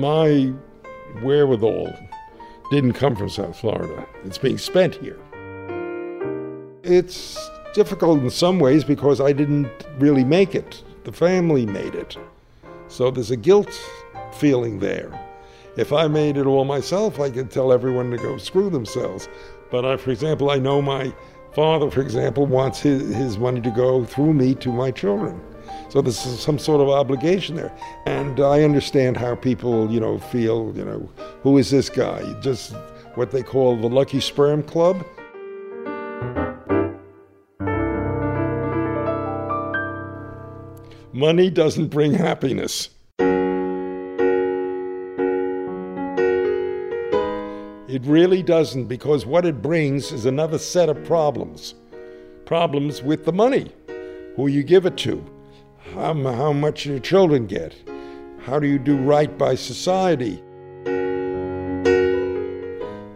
My 0.00 0.50
wherewithal 1.22 1.94
didn't 2.70 2.94
come 2.94 3.14
from 3.14 3.28
South 3.28 3.60
Florida. 3.60 4.06
It's 4.24 4.38
being 4.38 4.56
spent 4.56 4.94
here. 4.94 5.18
It's 6.82 7.38
difficult 7.74 8.20
in 8.20 8.30
some 8.30 8.58
ways 8.58 8.82
because 8.82 9.20
I 9.20 9.32
didn't 9.34 9.70
really 9.98 10.24
make 10.24 10.54
it. 10.54 10.82
The 11.04 11.12
family 11.12 11.66
made 11.66 11.94
it. 11.94 12.16
So 12.88 13.10
there's 13.10 13.30
a 13.30 13.36
guilt 13.36 13.78
feeling 14.32 14.78
there. 14.78 15.12
If 15.76 15.92
I 15.92 16.08
made 16.08 16.38
it 16.38 16.46
all 16.46 16.64
myself, 16.64 17.20
I 17.20 17.28
could 17.28 17.50
tell 17.50 17.70
everyone 17.70 18.10
to 18.12 18.16
go 18.16 18.38
screw 18.38 18.70
themselves. 18.70 19.28
But 19.70 19.84
I, 19.84 19.98
for 19.98 20.12
example, 20.12 20.50
I 20.50 20.56
know 20.56 20.80
my 20.80 21.12
father, 21.52 21.90
for 21.90 22.00
example, 22.00 22.46
wants 22.46 22.80
his, 22.80 23.14
his 23.14 23.36
money 23.36 23.60
to 23.60 23.70
go 23.70 24.06
through 24.06 24.32
me 24.32 24.54
to 24.54 24.72
my 24.72 24.92
children. 24.92 25.42
So 25.90 26.00
there's 26.00 26.18
some 26.18 26.58
sort 26.58 26.80
of 26.80 26.88
obligation 26.88 27.56
there. 27.56 27.76
And 28.06 28.38
I 28.38 28.62
understand 28.62 29.16
how 29.16 29.34
people, 29.34 29.90
you 29.90 29.98
know, 29.98 30.18
feel, 30.18 30.72
you 30.76 30.84
know, 30.84 31.10
who 31.42 31.58
is 31.58 31.68
this 31.70 31.88
guy? 31.88 32.22
Just 32.40 32.74
what 33.16 33.32
they 33.32 33.42
call 33.42 33.76
the 33.76 33.88
Lucky 33.88 34.20
Sperm 34.20 34.62
Club. 34.62 35.04
Money 41.12 41.50
doesn't 41.50 41.88
bring 41.88 42.14
happiness. 42.14 42.90
It 47.88 48.02
really 48.04 48.44
doesn't, 48.44 48.84
because 48.84 49.26
what 49.26 49.44
it 49.44 49.60
brings 49.60 50.12
is 50.12 50.24
another 50.24 50.58
set 50.58 50.88
of 50.88 51.02
problems. 51.04 51.74
Problems 52.44 53.02
with 53.02 53.24
the 53.24 53.32
money, 53.32 53.72
who 54.36 54.46
you 54.46 54.62
give 54.62 54.86
it 54.86 54.96
to, 54.98 55.24
how, 55.94 56.14
how 56.14 56.52
much 56.52 56.86
your 56.86 56.98
children 56.98 57.46
get, 57.46 57.74
how 58.44 58.58
do 58.58 58.66
you 58.66 58.78
do 58.78 58.96
right 58.96 59.36
by 59.36 59.54
society. 59.54 60.42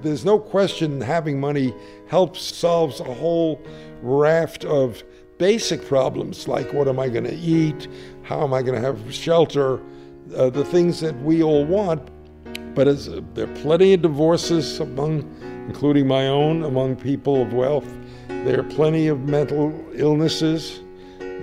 There's 0.03 0.25
no 0.25 0.39
question 0.39 1.01
having 1.01 1.41
money 1.41 1.75
helps 2.09 2.43
solves 2.43 3.01
a 3.01 3.05
whole 3.05 3.61
raft 4.03 4.65
of 4.65 5.03
basic 5.39 5.87
problems 5.87 6.47
like 6.47 6.73
what 6.73 6.89
am 6.89 7.01
I 7.01 7.09
going 7.09 7.25
to 7.25 7.35
eat, 7.35 7.89
how 8.23 8.45
am 8.45 8.53
I 8.53 8.63
going 8.63 8.75
to 8.75 8.81
have 8.81 9.13
shelter, 9.13 9.81
uh, 10.37 10.51
the 10.51 10.65
things 10.65 11.01
that 11.01 11.19
we 11.23 11.43
all 11.43 11.65
want. 11.65 12.11
But 12.75 12.89
as, 12.89 13.09
uh, 13.09 13.21
there 13.35 13.49
are 13.49 13.55
plenty 13.57 13.95
of 13.95 14.03
divorces 14.03 14.81
among, 14.81 15.23
including 15.69 16.07
my 16.07 16.29
own, 16.29 16.65
among 16.65 16.97
people 16.97 17.43
of 17.43 17.53
wealth. 17.53 17.87
There 18.29 18.61
are 18.61 18.65
plenty 18.65 19.07
of 19.07 19.29
mental 19.29 19.73
illnesses, 19.95 20.81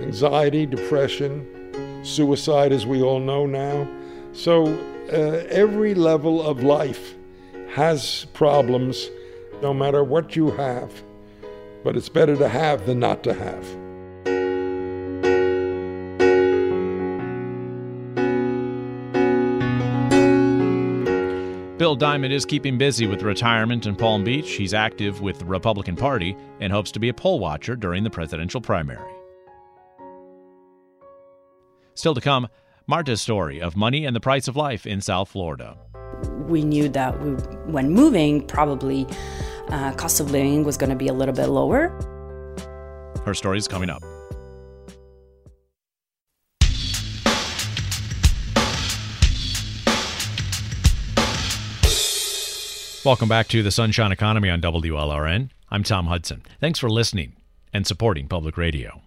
anxiety, 0.00 0.66
depression, 0.66 1.46
suicide, 2.04 2.72
as 2.72 2.86
we 2.86 3.02
all 3.02 3.20
know 3.20 3.46
now. 3.46 3.88
So 4.32 4.66
uh, 5.12 5.44
every 5.48 5.94
level 5.94 6.42
of 6.42 6.62
life 6.62 7.14
has 7.74 8.26
problems, 8.32 9.08
no 9.60 9.72
matter 9.74 10.02
what 10.04 10.36
you 10.36 10.50
have. 10.52 10.90
But 11.84 11.96
it's 11.96 12.08
better 12.08 12.36
to 12.36 12.48
have 12.48 12.86
than 12.86 13.00
not 13.00 13.22
to 13.24 13.34
have. 13.34 13.82
Bill 21.82 21.96
Diamond 21.96 22.32
is 22.32 22.46
keeping 22.46 22.78
busy 22.78 23.08
with 23.08 23.22
retirement 23.22 23.86
in 23.86 23.96
Palm 23.96 24.22
Beach. 24.22 24.52
He's 24.52 24.72
active 24.72 25.20
with 25.20 25.40
the 25.40 25.44
Republican 25.44 25.96
Party 25.96 26.36
and 26.60 26.72
hopes 26.72 26.92
to 26.92 27.00
be 27.00 27.08
a 27.08 27.14
poll 27.14 27.40
watcher 27.40 27.74
during 27.74 28.04
the 28.04 28.10
presidential 28.10 28.60
primary. 28.60 29.21
Still 31.94 32.14
to 32.14 32.20
come, 32.20 32.48
Marta's 32.86 33.20
story 33.20 33.60
of 33.60 33.76
money 33.76 34.06
and 34.06 34.16
the 34.16 34.20
price 34.20 34.48
of 34.48 34.56
life 34.56 34.86
in 34.86 35.00
South 35.00 35.28
Florida. 35.28 35.76
We 36.46 36.62
knew 36.62 36.88
that 36.88 37.20
we, 37.20 37.32
when 37.70 37.90
moving, 37.90 38.46
probably 38.46 39.06
uh, 39.68 39.92
cost 39.92 40.20
of 40.20 40.30
living 40.30 40.64
was 40.64 40.76
going 40.76 40.90
to 40.90 40.96
be 40.96 41.08
a 41.08 41.12
little 41.12 41.34
bit 41.34 41.48
lower. 41.48 41.88
Her 43.24 43.34
story 43.34 43.58
is 43.58 43.68
coming 43.68 43.90
up. 43.90 44.02
Welcome 53.04 53.28
back 53.28 53.48
to 53.48 53.62
the 53.62 53.72
Sunshine 53.72 54.12
Economy 54.12 54.48
on 54.48 54.60
WLRN. 54.60 55.50
I'm 55.70 55.82
Tom 55.82 56.06
Hudson. 56.06 56.42
Thanks 56.60 56.78
for 56.78 56.88
listening 56.88 57.34
and 57.72 57.84
supporting 57.84 58.28
public 58.28 58.56
radio. 58.56 59.02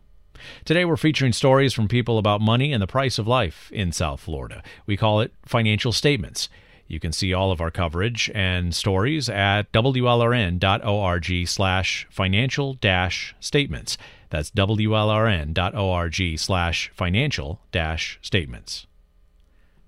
Today 0.63 0.85
we're 0.85 0.97
featuring 0.97 1.33
stories 1.33 1.73
from 1.73 1.87
people 1.87 2.17
about 2.17 2.41
money 2.41 2.73
and 2.73 2.81
the 2.81 2.87
price 2.87 3.17
of 3.17 3.27
life 3.27 3.71
in 3.71 3.91
South 3.91 4.19
Florida. 4.19 4.63
We 4.85 4.97
call 4.97 5.21
it 5.21 5.33
financial 5.45 5.91
statements. 5.91 6.49
You 6.87 6.99
can 6.99 7.11
see 7.11 7.33
all 7.33 7.51
of 7.51 7.61
our 7.61 7.71
coverage 7.71 8.29
and 8.35 8.73
stories 8.73 9.27
at 9.27 9.71
wlrn.org 9.71 11.47
slash 11.47 12.07
financial 12.11 12.73
dash 12.75 13.35
statements. 13.39 13.97
That's 14.29 14.51
wlrn.org 14.51 16.39
slash 16.39 16.91
financial 16.93 17.59
dash 17.71 18.19
statements. 18.21 18.87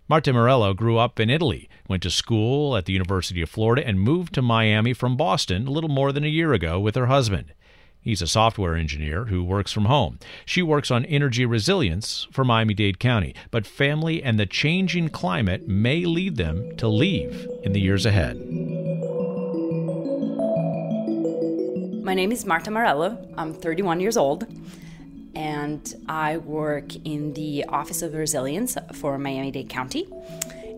Marta 0.10 0.32
Morello 0.32 0.74
grew 0.74 0.98
up 0.98 1.20
in 1.20 1.30
Italy, 1.30 1.70
went 1.90 2.02
to 2.04 2.10
school 2.10 2.78
at 2.78 2.86
the 2.86 2.94
University 2.94 3.42
of 3.42 3.50
Florida, 3.50 3.86
and 3.86 4.00
moved 4.00 4.34
to 4.34 4.42
Miami 4.42 4.94
from 4.94 5.18
Boston 5.18 5.68
a 5.68 5.72
little 5.72 5.90
more 5.90 6.14
than 6.14 6.24
a 6.24 6.30
year 6.30 6.54
ago 6.54 6.80
with 6.80 6.96
her 6.96 7.08
husband. 7.08 7.54
He's 8.08 8.22
a 8.22 8.28
software 8.28 8.78
engineer 8.78 9.26
who 9.26 9.44
works 9.44 9.74
from 9.74 9.84
home. 9.84 10.20
She 10.46 10.62
works 10.62 10.92
on 10.92 11.04
energy 11.04 11.46
resilience 11.46 12.26
for 12.32 12.46
Miami 12.46 12.74
Dade 12.74 13.00
County, 13.00 13.36
but 13.52 13.68
family 13.68 14.24
and 14.24 14.40
the 14.40 14.46
changing 14.46 15.10
climate 15.10 15.68
may 15.68 16.06
lead 16.06 16.38
them 16.38 16.74
to 16.78 16.88
leave 16.88 17.46
in 17.64 17.74
the 17.74 17.82
years 17.82 18.06
ahead. 18.06 18.38
My 22.02 22.14
name 22.14 22.32
is 22.32 22.46
Marta 22.46 22.72
Morello. 22.72 23.18
I'm 23.38 23.54
31 23.54 24.00
years 24.00 24.16
old 24.16 24.48
and 25.36 25.94
I 26.08 26.38
work 26.38 26.96
in 27.04 27.34
the 27.34 27.66
Office 27.66 28.02
of 28.02 28.14
Resilience 28.14 28.78
for 28.94 29.18
Miami 29.18 29.52
Dade 29.52 29.68
County. 29.68 30.08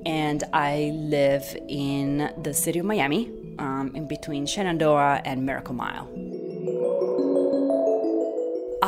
And 0.04 0.44
I 0.52 0.94
live 0.96 1.46
in 1.68 2.34
the 2.42 2.56
city 2.56 2.80
of 2.80 2.88
Miami, 2.88 3.32
um, 3.60 3.92
in 3.94 4.08
between 4.08 4.48
Shenandoah 4.48 5.22
and 5.26 5.46
Miracle 5.46 5.76
Mile. 5.76 6.29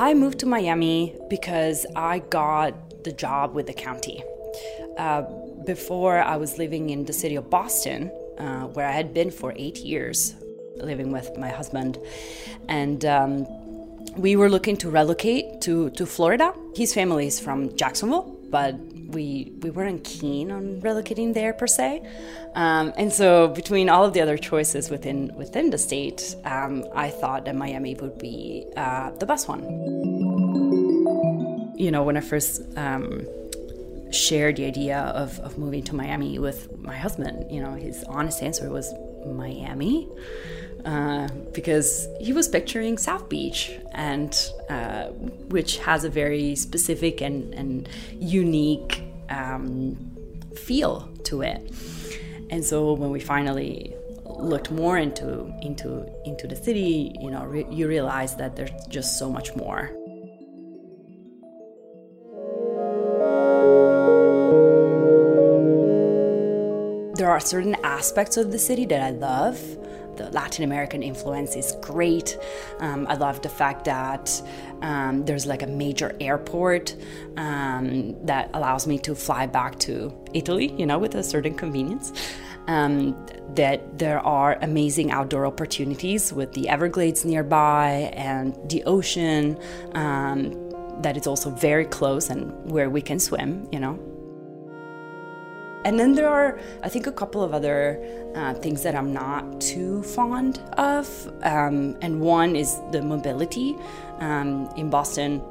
I 0.01 0.15
moved 0.15 0.39
to 0.39 0.47
Miami 0.47 1.15
because 1.29 1.85
I 1.95 2.19
got 2.31 3.03
the 3.03 3.11
job 3.11 3.53
with 3.53 3.67
the 3.67 3.73
county. 3.73 4.23
Uh, 4.97 5.21
before, 5.63 6.17
I 6.17 6.37
was 6.37 6.57
living 6.57 6.89
in 6.89 7.05
the 7.05 7.13
city 7.13 7.35
of 7.35 7.51
Boston, 7.51 8.09
uh, 8.39 8.61
where 8.73 8.87
I 8.87 8.93
had 8.93 9.13
been 9.13 9.29
for 9.29 9.53
eight 9.55 9.77
years, 9.77 10.33
living 10.77 11.11
with 11.11 11.37
my 11.37 11.49
husband. 11.49 11.99
And 12.67 13.05
um, 13.05 13.45
we 14.17 14.35
were 14.35 14.49
looking 14.49 14.75
to 14.77 14.89
relocate 14.89 15.61
to, 15.61 15.91
to 15.91 16.07
Florida. 16.07 16.51
His 16.75 16.95
family 16.95 17.27
is 17.27 17.39
from 17.39 17.75
Jacksonville, 17.75 18.35
but 18.49 18.73
we 19.13 19.51
we 19.61 19.69
weren't 19.69 20.03
keen 20.03 20.51
on 20.51 20.81
relocating 20.81 21.33
there 21.33 21.53
per 21.53 21.67
se. 21.67 22.01
Um, 22.55 22.93
and 22.97 23.11
so 23.11 23.47
between 23.47 23.89
all 23.89 24.03
of 24.05 24.13
the 24.13 24.21
other 24.21 24.37
choices 24.37 24.89
within 24.89 25.31
within 25.35 25.69
the 25.69 25.77
state, 25.77 26.35
um, 26.45 26.85
I 26.93 27.09
thought 27.09 27.45
that 27.45 27.55
Miami 27.55 27.95
would 27.95 28.17
be 28.17 28.65
uh, 28.75 29.11
the 29.11 29.25
best 29.25 29.47
one. 29.47 29.63
You 31.77 31.91
know, 31.91 32.03
when 32.03 32.17
I 32.17 32.21
first 32.21 32.61
um, 32.77 33.25
shared 34.11 34.57
the 34.57 34.65
idea 34.65 34.99
of, 34.99 35.39
of 35.39 35.57
moving 35.57 35.83
to 35.83 35.95
Miami 35.95 36.37
with 36.37 36.77
my 36.77 36.95
husband, 36.95 37.51
you 37.51 37.61
know, 37.61 37.73
his 37.73 38.03
honest 38.03 38.43
answer 38.43 38.69
was 38.69 38.93
Miami 39.25 40.07
uh, 40.85 41.27
because 41.53 42.07
he 42.19 42.33
was 42.33 42.47
picturing 42.47 42.97
South 42.97 43.29
Beach, 43.29 43.71
and 43.91 44.35
uh, 44.67 45.05
which 45.49 45.77
has 45.77 46.03
a 46.03 46.09
very 46.09 46.55
specific 46.55 47.21
and, 47.21 47.53
and 47.53 47.87
unique 48.19 49.03
um, 49.29 49.95
feel 50.55 51.07
to 51.25 51.43
it. 51.43 51.71
And 52.49 52.65
so 52.65 52.93
when 52.93 53.11
we 53.11 53.19
finally 53.19 53.95
looked 54.25 54.71
more 54.71 54.97
into 54.97 55.53
into 55.61 56.09
into 56.25 56.47
the 56.47 56.55
city, 56.55 57.15
you 57.21 57.29
know, 57.29 57.45
re- 57.45 57.67
you 57.69 57.87
realize 57.87 58.35
that 58.37 58.55
there's 58.55 58.71
just 58.89 59.19
so 59.19 59.29
much 59.29 59.55
more. 59.55 59.91
There 67.15 67.29
are 67.29 67.39
certain 67.39 67.75
aspects 67.83 68.35
of 68.35 68.51
the 68.51 68.57
city 68.57 68.85
that 68.85 69.01
I 69.01 69.11
love. 69.11 69.59
The 70.21 70.29
Latin 70.31 70.63
American 70.63 71.01
influence 71.01 71.55
is 71.55 71.75
great. 71.81 72.37
Um, 72.79 73.07
I 73.07 73.15
love 73.15 73.41
the 73.41 73.49
fact 73.49 73.85
that 73.85 74.41
um, 74.81 75.25
there's 75.25 75.47
like 75.47 75.63
a 75.63 75.67
major 75.67 76.15
airport 76.19 76.95
um, 77.37 78.15
that 78.25 78.51
allows 78.53 78.85
me 78.85 78.99
to 78.99 79.15
fly 79.15 79.47
back 79.47 79.79
to 79.79 80.13
Italy, 80.33 80.73
you 80.77 80.85
know, 80.85 80.99
with 80.99 81.15
a 81.15 81.23
certain 81.23 81.55
convenience. 81.55 82.13
Um, 82.67 83.17
that 83.55 83.97
there 83.97 84.19
are 84.19 84.59
amazing 84.61 85.11
outdoor 85.11 85.47
opportunities 85.47 86.31
with 86.31 86.53
the 86.53 86.69
Everglades 86.69 87.25
nearby 87.25 88.13
and 88.13 88.55
the 88.69 88.83
ocean, 88.83 89.57
um, 89.93 90.53
that 91.01 91.17
it's 91.17 91.25
also 91.25 91.49
very 91.49 91.85
close 91.85 92.29
and 92.29 92.53
where 92.71 92.89
we 92.89 93.01
can 93.01 93.19
swim, 93.19 93.67
you 93.71 93.79
know. 93.79 94.10
And 95.83 95.99
then 95.99 96.13
there 96.13 96.29
are, 96.29 96.59
I 96.83 96.89
think, 96.89 97.07
a 97.07 97.11
couple 97.11 97.43
of 97.43 97.53
other 97.53 97.99
uh, 98.35 98.53
things 98.55 98.83
that 98.83 98.95
I'm 98.95 99.11
not 99.11 99.59
too 99.59 100.03
fond 100.03 100.59
of. 100.77 101.07
Um, 101.43 101.97
and 102.01 102.21
one 102.21 102.55
is 102.55 102.79
the 102.91 103.01
mobility. 103.01 103.75
Um, 104.19 104.69
in 104.77 104.89
Boston, 104.89 105.41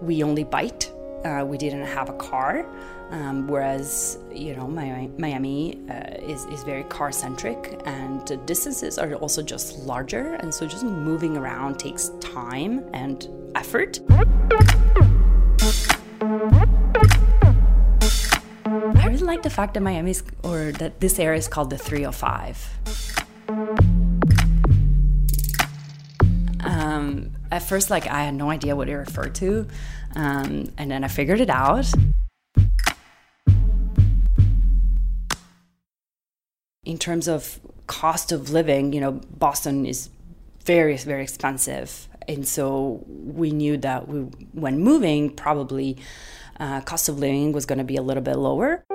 we 0.00 0.22
only 0.22 0.44
bike, 0.44 0.90
uh, 1.24 1.44
we 1.46 1.58
didn't 1.58 1.84
have 1.84 2.08
a 2.08 2.14
car. 2.14 2.66
Um, 3.10 3.46
whereas, 3.46 4.18
you 4.32 4.56
know, 4.56 4.66
Miami 4.66 5.78
uh, 5.88 6.16
is, 6.20 6.44
is 6.46 6.64
very 6.64 6.82
car 6.84 7.12
centric 7.12 7.80
and 7.84 8.26
the 8.26 8.36
distances 8.38 8.98
are 8.98 9.14
also 9.14 9.42
just 9.42 9.78
larger. 9.80 10.34
And 10.34 10.52
so 10.52 10.66
just 10.66 10.84
moving 10.84 11.36
around 11.36 11.78
takes 11.78 12.10
time 12.20 12.84
and 12.92 13.28
effort. 13.54 14.00
Like 19.36 19.42
the 19.42 19.50
fact 19.50 19.74
that 19.74 19.80
Miami's 19.80 20.22
or 20.42 20.72
that 20.72 21.00
this 21.00 21.18
area 21.18 21.38
is 21.38 21.46
called 21.46 21.68
the 21.68 21.76
305. 21.76 22.56
Um, 26.64 27.32
at 27.50 27.58
first, 27.58 27.90
like 27.90 28.06
I 28.06 28.22
had 28.22 28.34
no 28.34 28.50
idea 28.50 28.74
what 28.74 28.88
it 28.88 28.96
referred 28.96 29.34
to, 29.36 29.68
um, 30.14 30.72
and 30.78 30.90
then 30.90 31.04
I 31.04 31.08
figured 31.08 31.42
it 31.42 31.50
out. 31.50 31.86
In 36.84 36.96
terms 36.96 37.28
of 37.28 37.60
cost 37.86 38.32
of 38.32 38.48
living, 38.48 38.94
you 38.94 39.00
know, 39.02 39.12
Boston 39.12 39.84
is 39.84 40.08
very, 40.64 40.96
very 40.96 41.22
expensive, 41.22 42.08
and 42.26 42.48
so 42.48 43.04
we 43.06 43.50
knew 43.50 43.76
that 43.78 44.08
we, 44.08 44.20
when 44.52 44.78
moving, 44.78 45.28
probably 45.28 45.98
uh, 46.58 46.80
cost 46.80 47.10
of 47.10 47.18
living 47.18 47.52
was 47.52 47.66
going 47.66 47.78
to 47.78 47.84
be 47.84 47.96
a 47.96 48.02
little 48.02 48.22
bit 48.22 48.36
lower. 48.36 48.85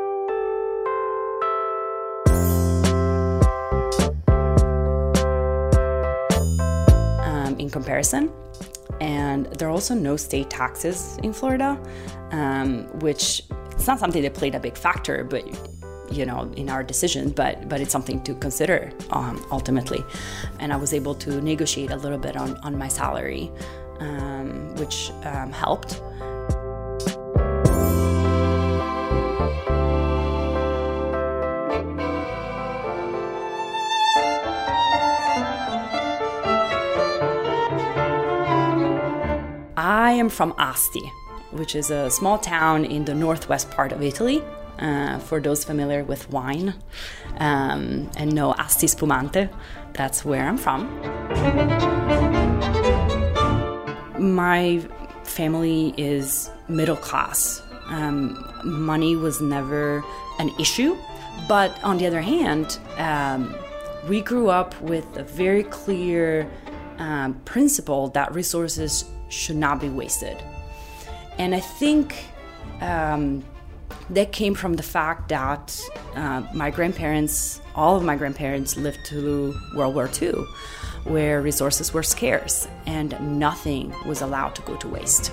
Comparison. 7.72 8.32
And 9.00 9.48
there 9.58 9.68
are 9.68 9.72
also 9.72 9.94
no 9.94 10.18
state 10.18 10.50
taxes 10.50 11.18
in 11.24 11.34
Florida, 11.34 11.80
um, 12.32 12.84
which 13.00 13.44
it's 13.72 13.88
not 13.88 14.00
something 14.00 14.22
that 14.22 14.34
played 14.34 14.54
a 14.56 14.60
big 14.60 14.78
factor, 14.78 15.24
but 15.24 15.44
you 16.12 16.26
know, 16.26 16.52
in 16.58 16.70
our 16.70 16.84
decision 16.84 17.30
but 17.30 17.70
but 17.70 17.80
it's 17.80 17.92
something 17.92 18.22
to 18.24 18.36
consider 18.36 18.92
um, 19.12 19.44
ultimately. 19.50 20.04
And 20.60 20.74
I 20.74 20.76
was 20.76 20.94
able 20.94 21.16
to 21.16 21.42
negotiate 21.42 21.90
a 21.92 21.98
little 21.98 22.18
bit 22.18 22.36
on 22.36 22.58
on 22.58 22.78
my 22.78 22.90
salary, 22.90 23.50
um, 24.00 24.76
which 24.76 25.12
um, 25.24 25.52
helped. 25.52 26.02
I 40.12 40.16
am 40.16 40.28
from 40.28 40.54
Asti, 40.58 41.10
which 41.52 41.74
is 41.74 41.90
a 41.90 42.10
small 42.12 42.38
town 42.38 42.84
in 42.84 43.06
the 43.06 43.16
northwest 43.16 43.72
part 43.72 43.94
of 43.94 44.02
Italy. 44.02 44.44
Uh, 44.78 45.20
for 45.20 45.40
those 45.40 45.64
familiar 45.64 46.04
with 46.04 46.30
wine 46.30 46.74
um, 47.38 48.12
and 48.18 48.36
know 48.36 48.54
Asti 48.56 48.88
Spumante, 48.88 49.48
that's 49.94 50.26
where 50.26 50.44
I'm 50.50 50.58
from. 50.58 50.82
My 54.20 54.86
family 55.24 55.94
is 55.96 56.52
middle 56.68 56.98
class. 56.98 57.64
Um, 57.86 58.36
money 58.66 59.16
was 59.16 59.40
never 59.40 60.04
an 60.40 60.52
issue, 60.60 60.98
but 61.48 61.72
on 61.86 61.98
the 62.00 62.06
other 62.06 62.22
hand, 62.22 62.80
um, 62.98 63.56
we 64.10 64.20
grew 64.20 64.50
up 64.50 64.70
with 64.82 65.06
a 65.16 65.24
very 65.24 65.64
clear 65.64 66.52
um, 66.98 67.36
principle 67.46 68.10
that 68.10 68.36
resources 68.36 69.06
should 69.32 69.56
not 69.56 69.80
be 69.80 69.90
wasted. 69.90 70.44
And 71.38 71.56
I 71.56 71.60
think 71.60 72.26
um, 72.82 73.44
that 74.10 74.32
came 74.32 74.54
from 74.54 74.74
the 74.74 74.84
fact 74.84 75.30
that 75.30 75.82
uh, 76.16 76.44
my 76.54 76.70
grandparents, 76.70 77.62
all 77.74 77.96
of 77.96 78.04
my 78.04 78.16
grandparents, 78.16 78.78
lived 78.78 79.00
through 79.08 79.56
World 79.76 79.96
War 79.96 80.10
II, 80.22 80.34
where 81.06 81.42
resources 81.42 81.94
were 81.94 82.04
scarce 82.04 82.68
and 82.86 83.40
nothing 83.40 83.94
was 84.06 84.22
allowed 84.22 84.54
to 84.56 84.62
go 84.64 84.76
to 84.76 84.88
waste. 84.88 85.32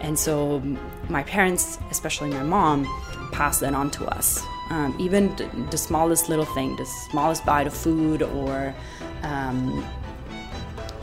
And 0.00 0.18
so 0.18 0.60
my 1.08 1.22
parents, 1.22 1.78
especially 1.90 2.30
my 2.30 2.42
mom, 2.42 2.84
passed 3.32 3.60
that 3.60 3.74
on 3.74 3.90
to 3.92 4.06
us. 4.06 4.42
Um, 4.70 4.96
even 4.98 5.34
the 5.70 5.78
smallest 5.78 6.28
little 6.28 6.44
thing, 6.44 6.74
the 6.76 6.86
smallest 7.10 7.46
bite 7.46 7.66
of 7.66 7.74
food, 7.74 8.22
or 8.22 8.74
um, 9.22 9.86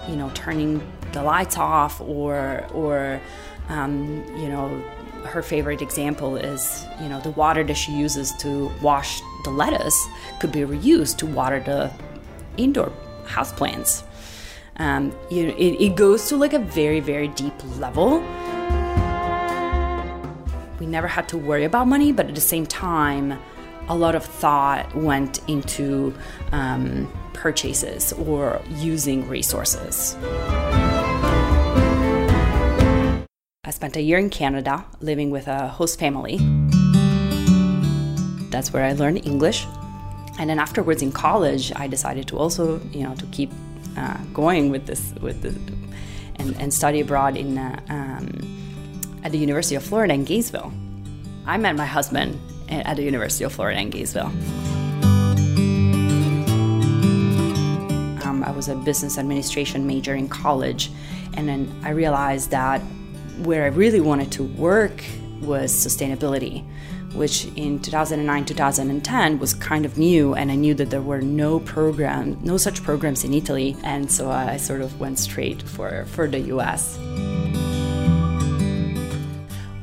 you 0.08 0.16
know, 0.16 0.30
turning 0.34 0.82
the 1.14 1.24
lights 1.24 1.58
off 1.58 2.02
or 2.02 2.68
or 2.74 3.22
um, 3.70 4.24
you 4.38 4.50
know 4.50 4.68
her 5.24 5.42
favorite 5.42 5.82
example 5.82 6.36
is 6.36 6.86
you 7.02 7.08
know 7.08 7.20
the 7.22 7.32
water 7.32 7.64
that 7.64 7.76
she 7.76 7.94
uses 7.94 8.34
to 8.34 8.70
wash 8.82 9.22
the 9.46 9.50
lettuce 9.50 10.06
could 10.40 10.52
be 10.52 10.62
reused 10.62 11.18
to 11.18 11.26
water 11.26 11.60
the 11.60 11.92
indoor 12.58 12.92
houseplants. 13.26 14.04
Um, 14.78 15.16
you 15.30 15.48
know, 15.48 15.54
it, 15.56 15.82
it 15.82 15.96
goes 15.96 16.28
to 16.30 16.36
like 16.36 16.54
a 16.54 16.60
very 16.60 17.00
very 17.00 17.30
deep 17.30 17.54
level. 17.80 18.20
We 20.80 20.88
never 20.88 21.08
had 21.08 21.30
to 21.30 21.38
worry 21.38 21.64
about 21.64 21.88
money, 21.88 22.12
but 22.12 22.28
at 22.28 22.36
the 22.36 22.42
same 22.42 22.66
time, 22.66 23.40
a 23.88 23.96
lot 23.96 24.16
of 24.16 24.26
thought 24.26 24.94
went 24.96 25.40
into 25.48 26.14
um, 26.52 27.12
purchases 27.34 28.12
or 28.14 28.62
using 28.70 29.28
resources. 29.28 30.18
I 33.66 33.72
spent 33.72 33.96
a 33.96 34.02
year 34.02 34.18
in 34.18 34.30
Canada 34.30 34.84
living 35.00 35.30
with 35.30 35.48
a 35.48 35.70
host 35.70 35.98
family. 35.98 36.36
That's 38.50 38.74
where 38.74 38.84
I 38.84 38.92
learned 38.92 39.26
English. 39.26 39.66
And 40.38 40.50
then 40.50 40.60
afterwards 40.60 41.02
in 41.02 41.14
college, 41.14 41.72
I 41.74 41.88
decided 41.88 42.28
to 42.28 42.38
also, 42.38 42.82
you 42.92 43.04
know, 43.04 43.16
to 43.16 43.26
keep 43.28 43.54
uh, 43.96 44.18
going 44.34 44.70
with 44.70 44.86
this, 44.86 45.14
with 45.22 45.46
and, 46.36 46.58
and 46.60 46.74
study 46.74 47.00
abroad 47.00 47.38
in 47.38 47.58
uh, 47.58 47.80
um, 47.88 48.28
at 49.24 49.32
the 49.32 49.38
University 49.38 49.76
of 49.76 49.84
Florida 49.84 50.14
in 50.14 50.26
Gainesville. 50.26 50.74
I 51.46 51.56
met 51.56 51.78
my 51.78 51.86
husband 51.86 52.38
at 52.68 52.98
the 52.98 53.04
University 53.04 53.46
of 53.46 53.54
Florida 53.54 53.80
in 53.80 53.92
Gainesville. 53.92 54.34
Um, 58.26 58.44
I 58.46 58.52
was 58.52 58.68
a 58.68 58.76
business 58.76 59.18
administration 59.18 59.88
major 59.88 60.16
in 60.16 60.28
college, 60.28 60.92
and 61.36 61.48
then 61.48 61.72
I 61.86 61.92
realized 61.92 62.52
that 62.52 62.82
where 63.40 63.64
I 63.64 63.68
really 63.68 64.02
wanted 64.02 64.32
to 64.34 64.44
work 64.44 65.04
was 65.42 65.74
sustainability, 65.74 66.66
which 67.14 67.46
in 67.56 67.80
2009 67.80 68.46
2010 68.46 69.40
was 69.40 69.54
kind 69.54 69.86
of 69.86 69.98
new, 69.98 70.34
and 70.34 70.52
I 70.52 70.56
knew 70.56 70.74
that 70.76 70.90
there 70.90 71.02
were 71.02 71.22
no 71.22 71.60
program, 71.60 72.38
no 72.44 72.58
such 72.58 72.84
programs 72.84 73.24
in 73.24 73.34
Italy, 73.34 73.76
and 73.84 74.12
so 74.12 74.30
I 74.30 74.58
sort 74.58 74.82
of 74.82 75.00
went 75.00 75.20
straight 75.20 75.62
for, 75.62 76.06
for 76.06 76.28
the 76.28 76.40
US. 76.54 76.98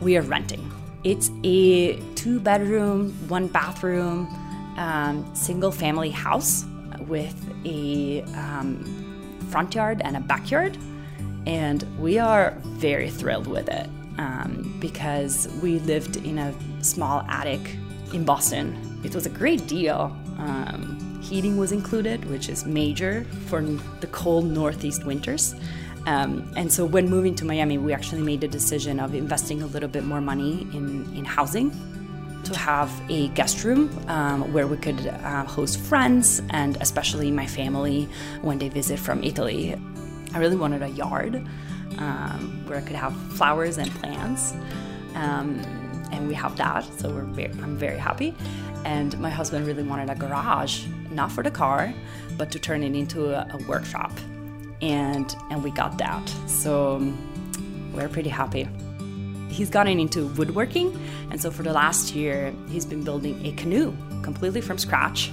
We 0.01 0.17
are 0.17 0.23
renting. 0.23 0.71
It's 1.05 1.31
a 1.45 1.97
two 2.15 2.41
bedroom, 2.41 3.13
one 3.29 3.49
bathroom, 3.49 4.27
um, 4.77 5.29
single 5.35 5.71
family 5.73 6.11
house 6.11 6.65
with 7.07 7.37
a 7.65 8.23
um, 8.35 8.85
front 9.51 9.75
yard 9.75 10.01
and 10.03 10.17
a 10.17 10.21
backyard 10.21 10.77
and 11.47 11.85
we 11.99 12.19
are 12.19 12.57
very 12.65 13.11
thrilled 13.11 13.47
with 13.47 13.69
it 13.69 13.89
um, 14.19 14.77
because 14.81 15.49
we 15.63 15.79
lived 15.81 16.17
in 16.19 16.39
a 16.39 16.55
small 16.83 17.25
attic 17.29 17.77
in 18.13 18.25
Boston. 18.25 19.01
It 19.05 19.15
was 19.15 19.27
a 19.27 19.31
great 19.31 19.67
deal. 19.67 20.17
Um, 20.39 21.21
heating 21.23 21.57
was 21.57 21.73
included, 21.73 22.29
which 22.31 22.49
is 22.49 22.67
major 22.67 23.25
for 23.47 23.63
the 23.63 24.07
cold 24.09 24.47
Northeast 24.47 25.05
winters. 25.05 25.55
Um, 26.07 26.51
and 26.57 26.73
so 26.73 26.85
when 26.85 27.09
moving 27.09 27.35
to 27.37 27.45
Miami, 27.45 27.79
we 27.79 27.93
actually 27.93 28.23
made 28.23 28.41
the 28.41 28.49
decision 28.49 29.01
of 29.01 29.15
investing 29.15 29.63
a 29.63 29.67
little 29.67 29.89
bit 29.89 30.05
more 30.05 30.21
money 30.21 30.63
in, 30.73 31.13
in 31.15 31.25
housing 31.25 31.71
to 32.45 32.57
have 32.59 32.91
a 33.11 33.29
guest 33.29 33.65
room 33.65 33.91
um, 34.09 34.53
where 34.53 34.67
we 34.67 34.77
could 34.77 35.07
uh, 35.07 35.45
host 35.45 35.79
friends 35.79 36.43
and 36.51 36.79
especially 36.81 37.31
my 37.31 37.47
family 37.47 38.09
when 38.41 38.59
they 38.59 38.69
visit 38.69 38.99
from 38.99 39.23
Italy. 39.23 39.77
I 40.35 40.39
really 40.39 40.57
wanted 40.57 40.83
a 40.83 40.89
yard 40.89 41.37
um, 41.99 42.65
where 42.67 42.79
I 42.79 42.83
could 42.83 42.97
have 42.97 43.15
flowers 43.33 43.79
and 43.79 43.91
plants. 43.93 44.53
Um, 45.15 45.61
and 46.13 46.27
we 46.29 46.35
have 46.35 46.57
that, 46.57 46.85
so 46.99 47.09
we're 47.11 47.23
very, 47.23 47.51
I'm 47.63 47.77
very 47.77 47.99
happy. 47.99 48.35
And 48.85 49.19
my 49.21 49.31
husband 49.31 49.67
really 49.67 49.83
wanted 49.83 50.11
a 50.11 50.15
garage, 50.15 50.87
not 51.11 51.31
for 51.31 51.43
the 51.43 51.51
car, 51.51 51.93
but 52.37 52.51
to 52.53 52.59
turn 52.59 52.83
it 52.83 52.95
into 52.95 53.35
a, 53.35 53.47
a 53.53 53.59
workshop. 53.69 54.13
And 54.81 55.35
and 55.51 55.63
we 55.63 55.71
got 55.71 55.99
that. 55.99 56.27
So 56.47 57.13
we're 57.93 58.09
pretty 58.09 58.31
happy. 58.31 58.67
He's 59.49 59.69
gotten 59.69 60.01
into 60.01 60.29
woodworking, 60.29 60.99
and 61.31 61.41
so 61.41 61.51
for 61.51 61.63
the 61.63 61.73
last 61.73 62.15
year, 62.15 62.55
he's 62.69 62.87
been 62.87 63.03
building 63.03 63.45
a 63.45 63.53
canoe 63.53 63.95
completely 64.23 64.61
from 64.61 64.79
scratch. 64.79 65.31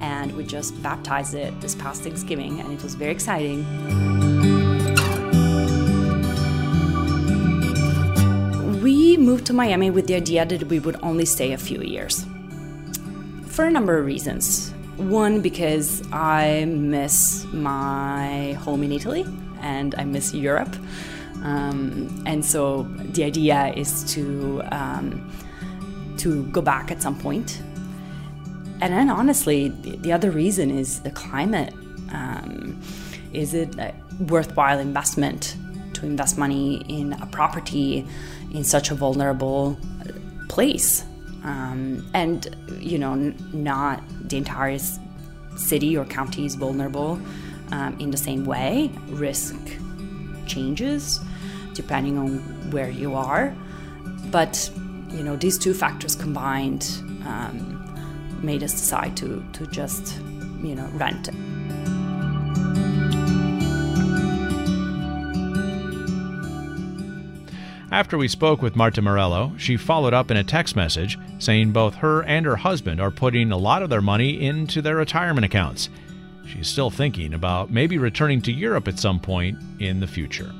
And 0.00 0.32
we 0.36 0.44
just 0.44 0.80
baptized 0.82 1.34
it 1.34 1.58
this 1.60 1.74
past 1.74 2.02
Thanksgiving, 2.02 2.60
and 2.60 2.72
it 2.72 2.82
was 2.82 2.94
very 2.94 3.12
exciting. 3.12 4.35
We 9.16 9.22
moved 9.22 9.46
to 9.46 9.54
Miami 9.54 9.88
with 9.88 10.08
the 10.08 10.14
idea 10.14 10.44
that 10.44 10.64
we 10.64 10.78
would 10.78 10.96
only 11.02 11.24
stay 11.24 11.52
a 11.52 11.56
few 11.56 11.80
years 11.80 12.26
for 13.46 13.64
a 13.64 13.70
number 13.70 13.96
of 13.96 14.04
reasons. 14.04 14.74
One, 14.98 15.40
because 15.40 16.02
I 16.12 16.66
miss 16.66 17.46
my 17.50 18.52
home 18.64 18.82
in 18.82 18.92
Italy 18.92 19.24
and 19.62 19.94
I 19.96 20.04
miss 20.04 20.34
Europe. 20.34 20.76
Um, 21.42 22.24
and 22.26 22.44
so 22.44 22.82
the 23.14 23.24
idea 23.24 23.72
is 23.74 24.04
to 24.14 24.62
um, 24.70 25.32
to 26.18 26.44
go 26.48 26.60
back 26.60 26.90
at 26.90 27.00
some 27.00 27.18
point. 27.18 27.62
And 28.82 28.92
then 28.92 29.08
honestly, 29.08 29.70
the 29.70 30.12
other 30.12 30.30
reason 30.30 30.70
is 30.70 31.00
the 31.00 31.10
climate. 31.10 31.72
Um, 32.12 32.78
is 33.32 33.54
it 33.54 33.78
a 33.78 33.94
worthwhile 34.28 34.78
investment 34.78 35.56
to 35.96 36.06
invest 36.06 36.38
money 36.38 36.82
in 36.88 37.12
a 37.14 37.26
property 37.26 38.06
in 38.52 38.64
such 38.64 38.90
a 38.90 38.94
vulnerable 38.94 39.78
place? 40.48 41.04
Um, 41.44 42.08
and 42.14 42.54
you 42.80 42.98
know, 42.98 43.14
not 43.52 44.02
the 44.28 44.36
entire 44.36 44.78
city 45.56 45.96
or 45.96 46.04
county 46.04 46.44
is 46.44 46.54
vulnerable 46.54 47.20
um, 47.72 47.96
in 47.98 48.10
the 48.10 48.16
same 48.16 48.44
way. 48.44 48.90
Risk 49.08 49.56
changes 50.46 51.20
depending 51.74 52.18
on 52.18 52.38
where 52.70 52.90
you 52.90 53.14
are. 53.14 53.54
But 54.30 54.70
you 55.10 55.22
know, 55.22 55.36
these 55.36 55.58
two 55.58 55.74
factors 55.74 56.16
combined 56.16 56.88
um, 57.24 57.76
made 58.42 58.62
us 58.62 58.72
decide 58.72 59.16
to 59.18 59.44
to 59.52 59.66
just 59.68 60.18
you 60.62 60.74
know 60.74 60.88
rent. 60.94 61.28
After 67.96 68.18
we 68.18 68.28
spoke 68.28 68.60
with 68.60 68.76
Marta 68.76 69.00
Morello, 69.00 69.54
she 69.56 69.78
followed 69.78 70.12
up 70.12 70.30
in 70.30 70.36
a 70.36 70.44
text 70.44 70.76
message 70.76 71.18
saying 71.38 71.72
both 71.72 71.94
her 71.94 72.22
and 72.24 72.44
her 72.44 72.56
husband 72.56 73.00
are 73.00 73.10
putting 73.10 73.50
a 73.50 73.56
lot 73.56 73.82
of 73.82 73.88
their 73.88 74.02
money 74.02 74.44
into 74.44 74.82
their 74.82 74.96
retirement 74.96 75.46
accounts. 75.46 75.88
She's 76.46 76.68
still 76.68 76.90
thinking 76.90 77.32
about 77.32 77.70
maybe 77.70 77.96
returning 77.96 78.42
to 78.42 78.52
Europe 78.52 78.86
at 78.86 78.98
some 78.98 79.18
point 79.18 79.56
in 79.80 79.98
the 79.98 80.06
future. 80.06 80.52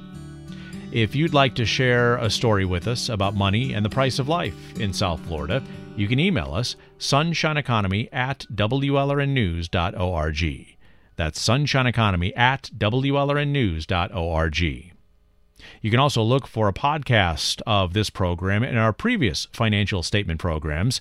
If 0.92 1.14
you'd 1.14 1.34
like 1.34 1.54
to 1.56 1.66
share 1.66 2.16
a 2.16 2.30
story 2.30 2.64
with 2.64 2.88
us 2.88 3.10
about 3.10 3.34
money 3.34 3.74
and 3.74 3.84
the 3.84 3.90
price 3.90 4.18
of 4.18 4.30
life 4.30 4.56
in 4.80 4.94
South 4.94 5.20
Florida, 5.26 5.62
you 5.94 6.08
can 6.08 6.18
email 6.18 6.54
us 6.54 6.74
sunshineeconomy 6.98 8.08
at 8.14 8.46
wlrnnews.org. 8.54 10.76
That's 11.16 11.46
sunshineeconomy 11.46 12.32
at 12.34 12.70
wlrnnews.org. 12.78 14.95
You 15.80 15.90
can 15.90 16.00
also 16.00 16.22
look 16.22 16.46
for 16.46 16.68
a 16.68 16.72
podcast 16.72 17.62
of 17.66 17.92
this 17.92 18.10
program 18.10 18.62
and 18.62 18.78
our 18.78 18.92
previous 18.92 19.46
financial 19.52 20.02
statement 20.02 20.40
programs. 20.40 21.00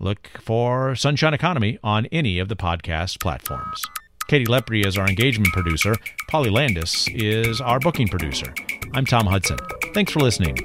Look 0.00 0.30
for 0.40 0.94
Sunshine 0.94 1.34
Economy 1.34 1.78
on 1.82 2.06
any 2.06 2.38
of 2.38 2.48
the 2.48 2.56
podcast 2.56 3.20
platforms. 3.20 3.82
Katie 4.26 4.46
Lepri 4.46 4.86
is 4.86 4.96
our 4.96 5.06
engagement 5.06 5.52
producer. 5.52 5.94
Polly 6.28 6.50
Landis 6.50 7.06
is 7.08 7.60
our 7.60 7.78
booking 7.78 8.08
producer. 8.08 8.52
I'm 8.94 9.04
Tom 9.04 9.26
Hudson. 9.26 9.58
Thanks 9.92 10.12
for 10.12 10.20
listening. 10.20 10.56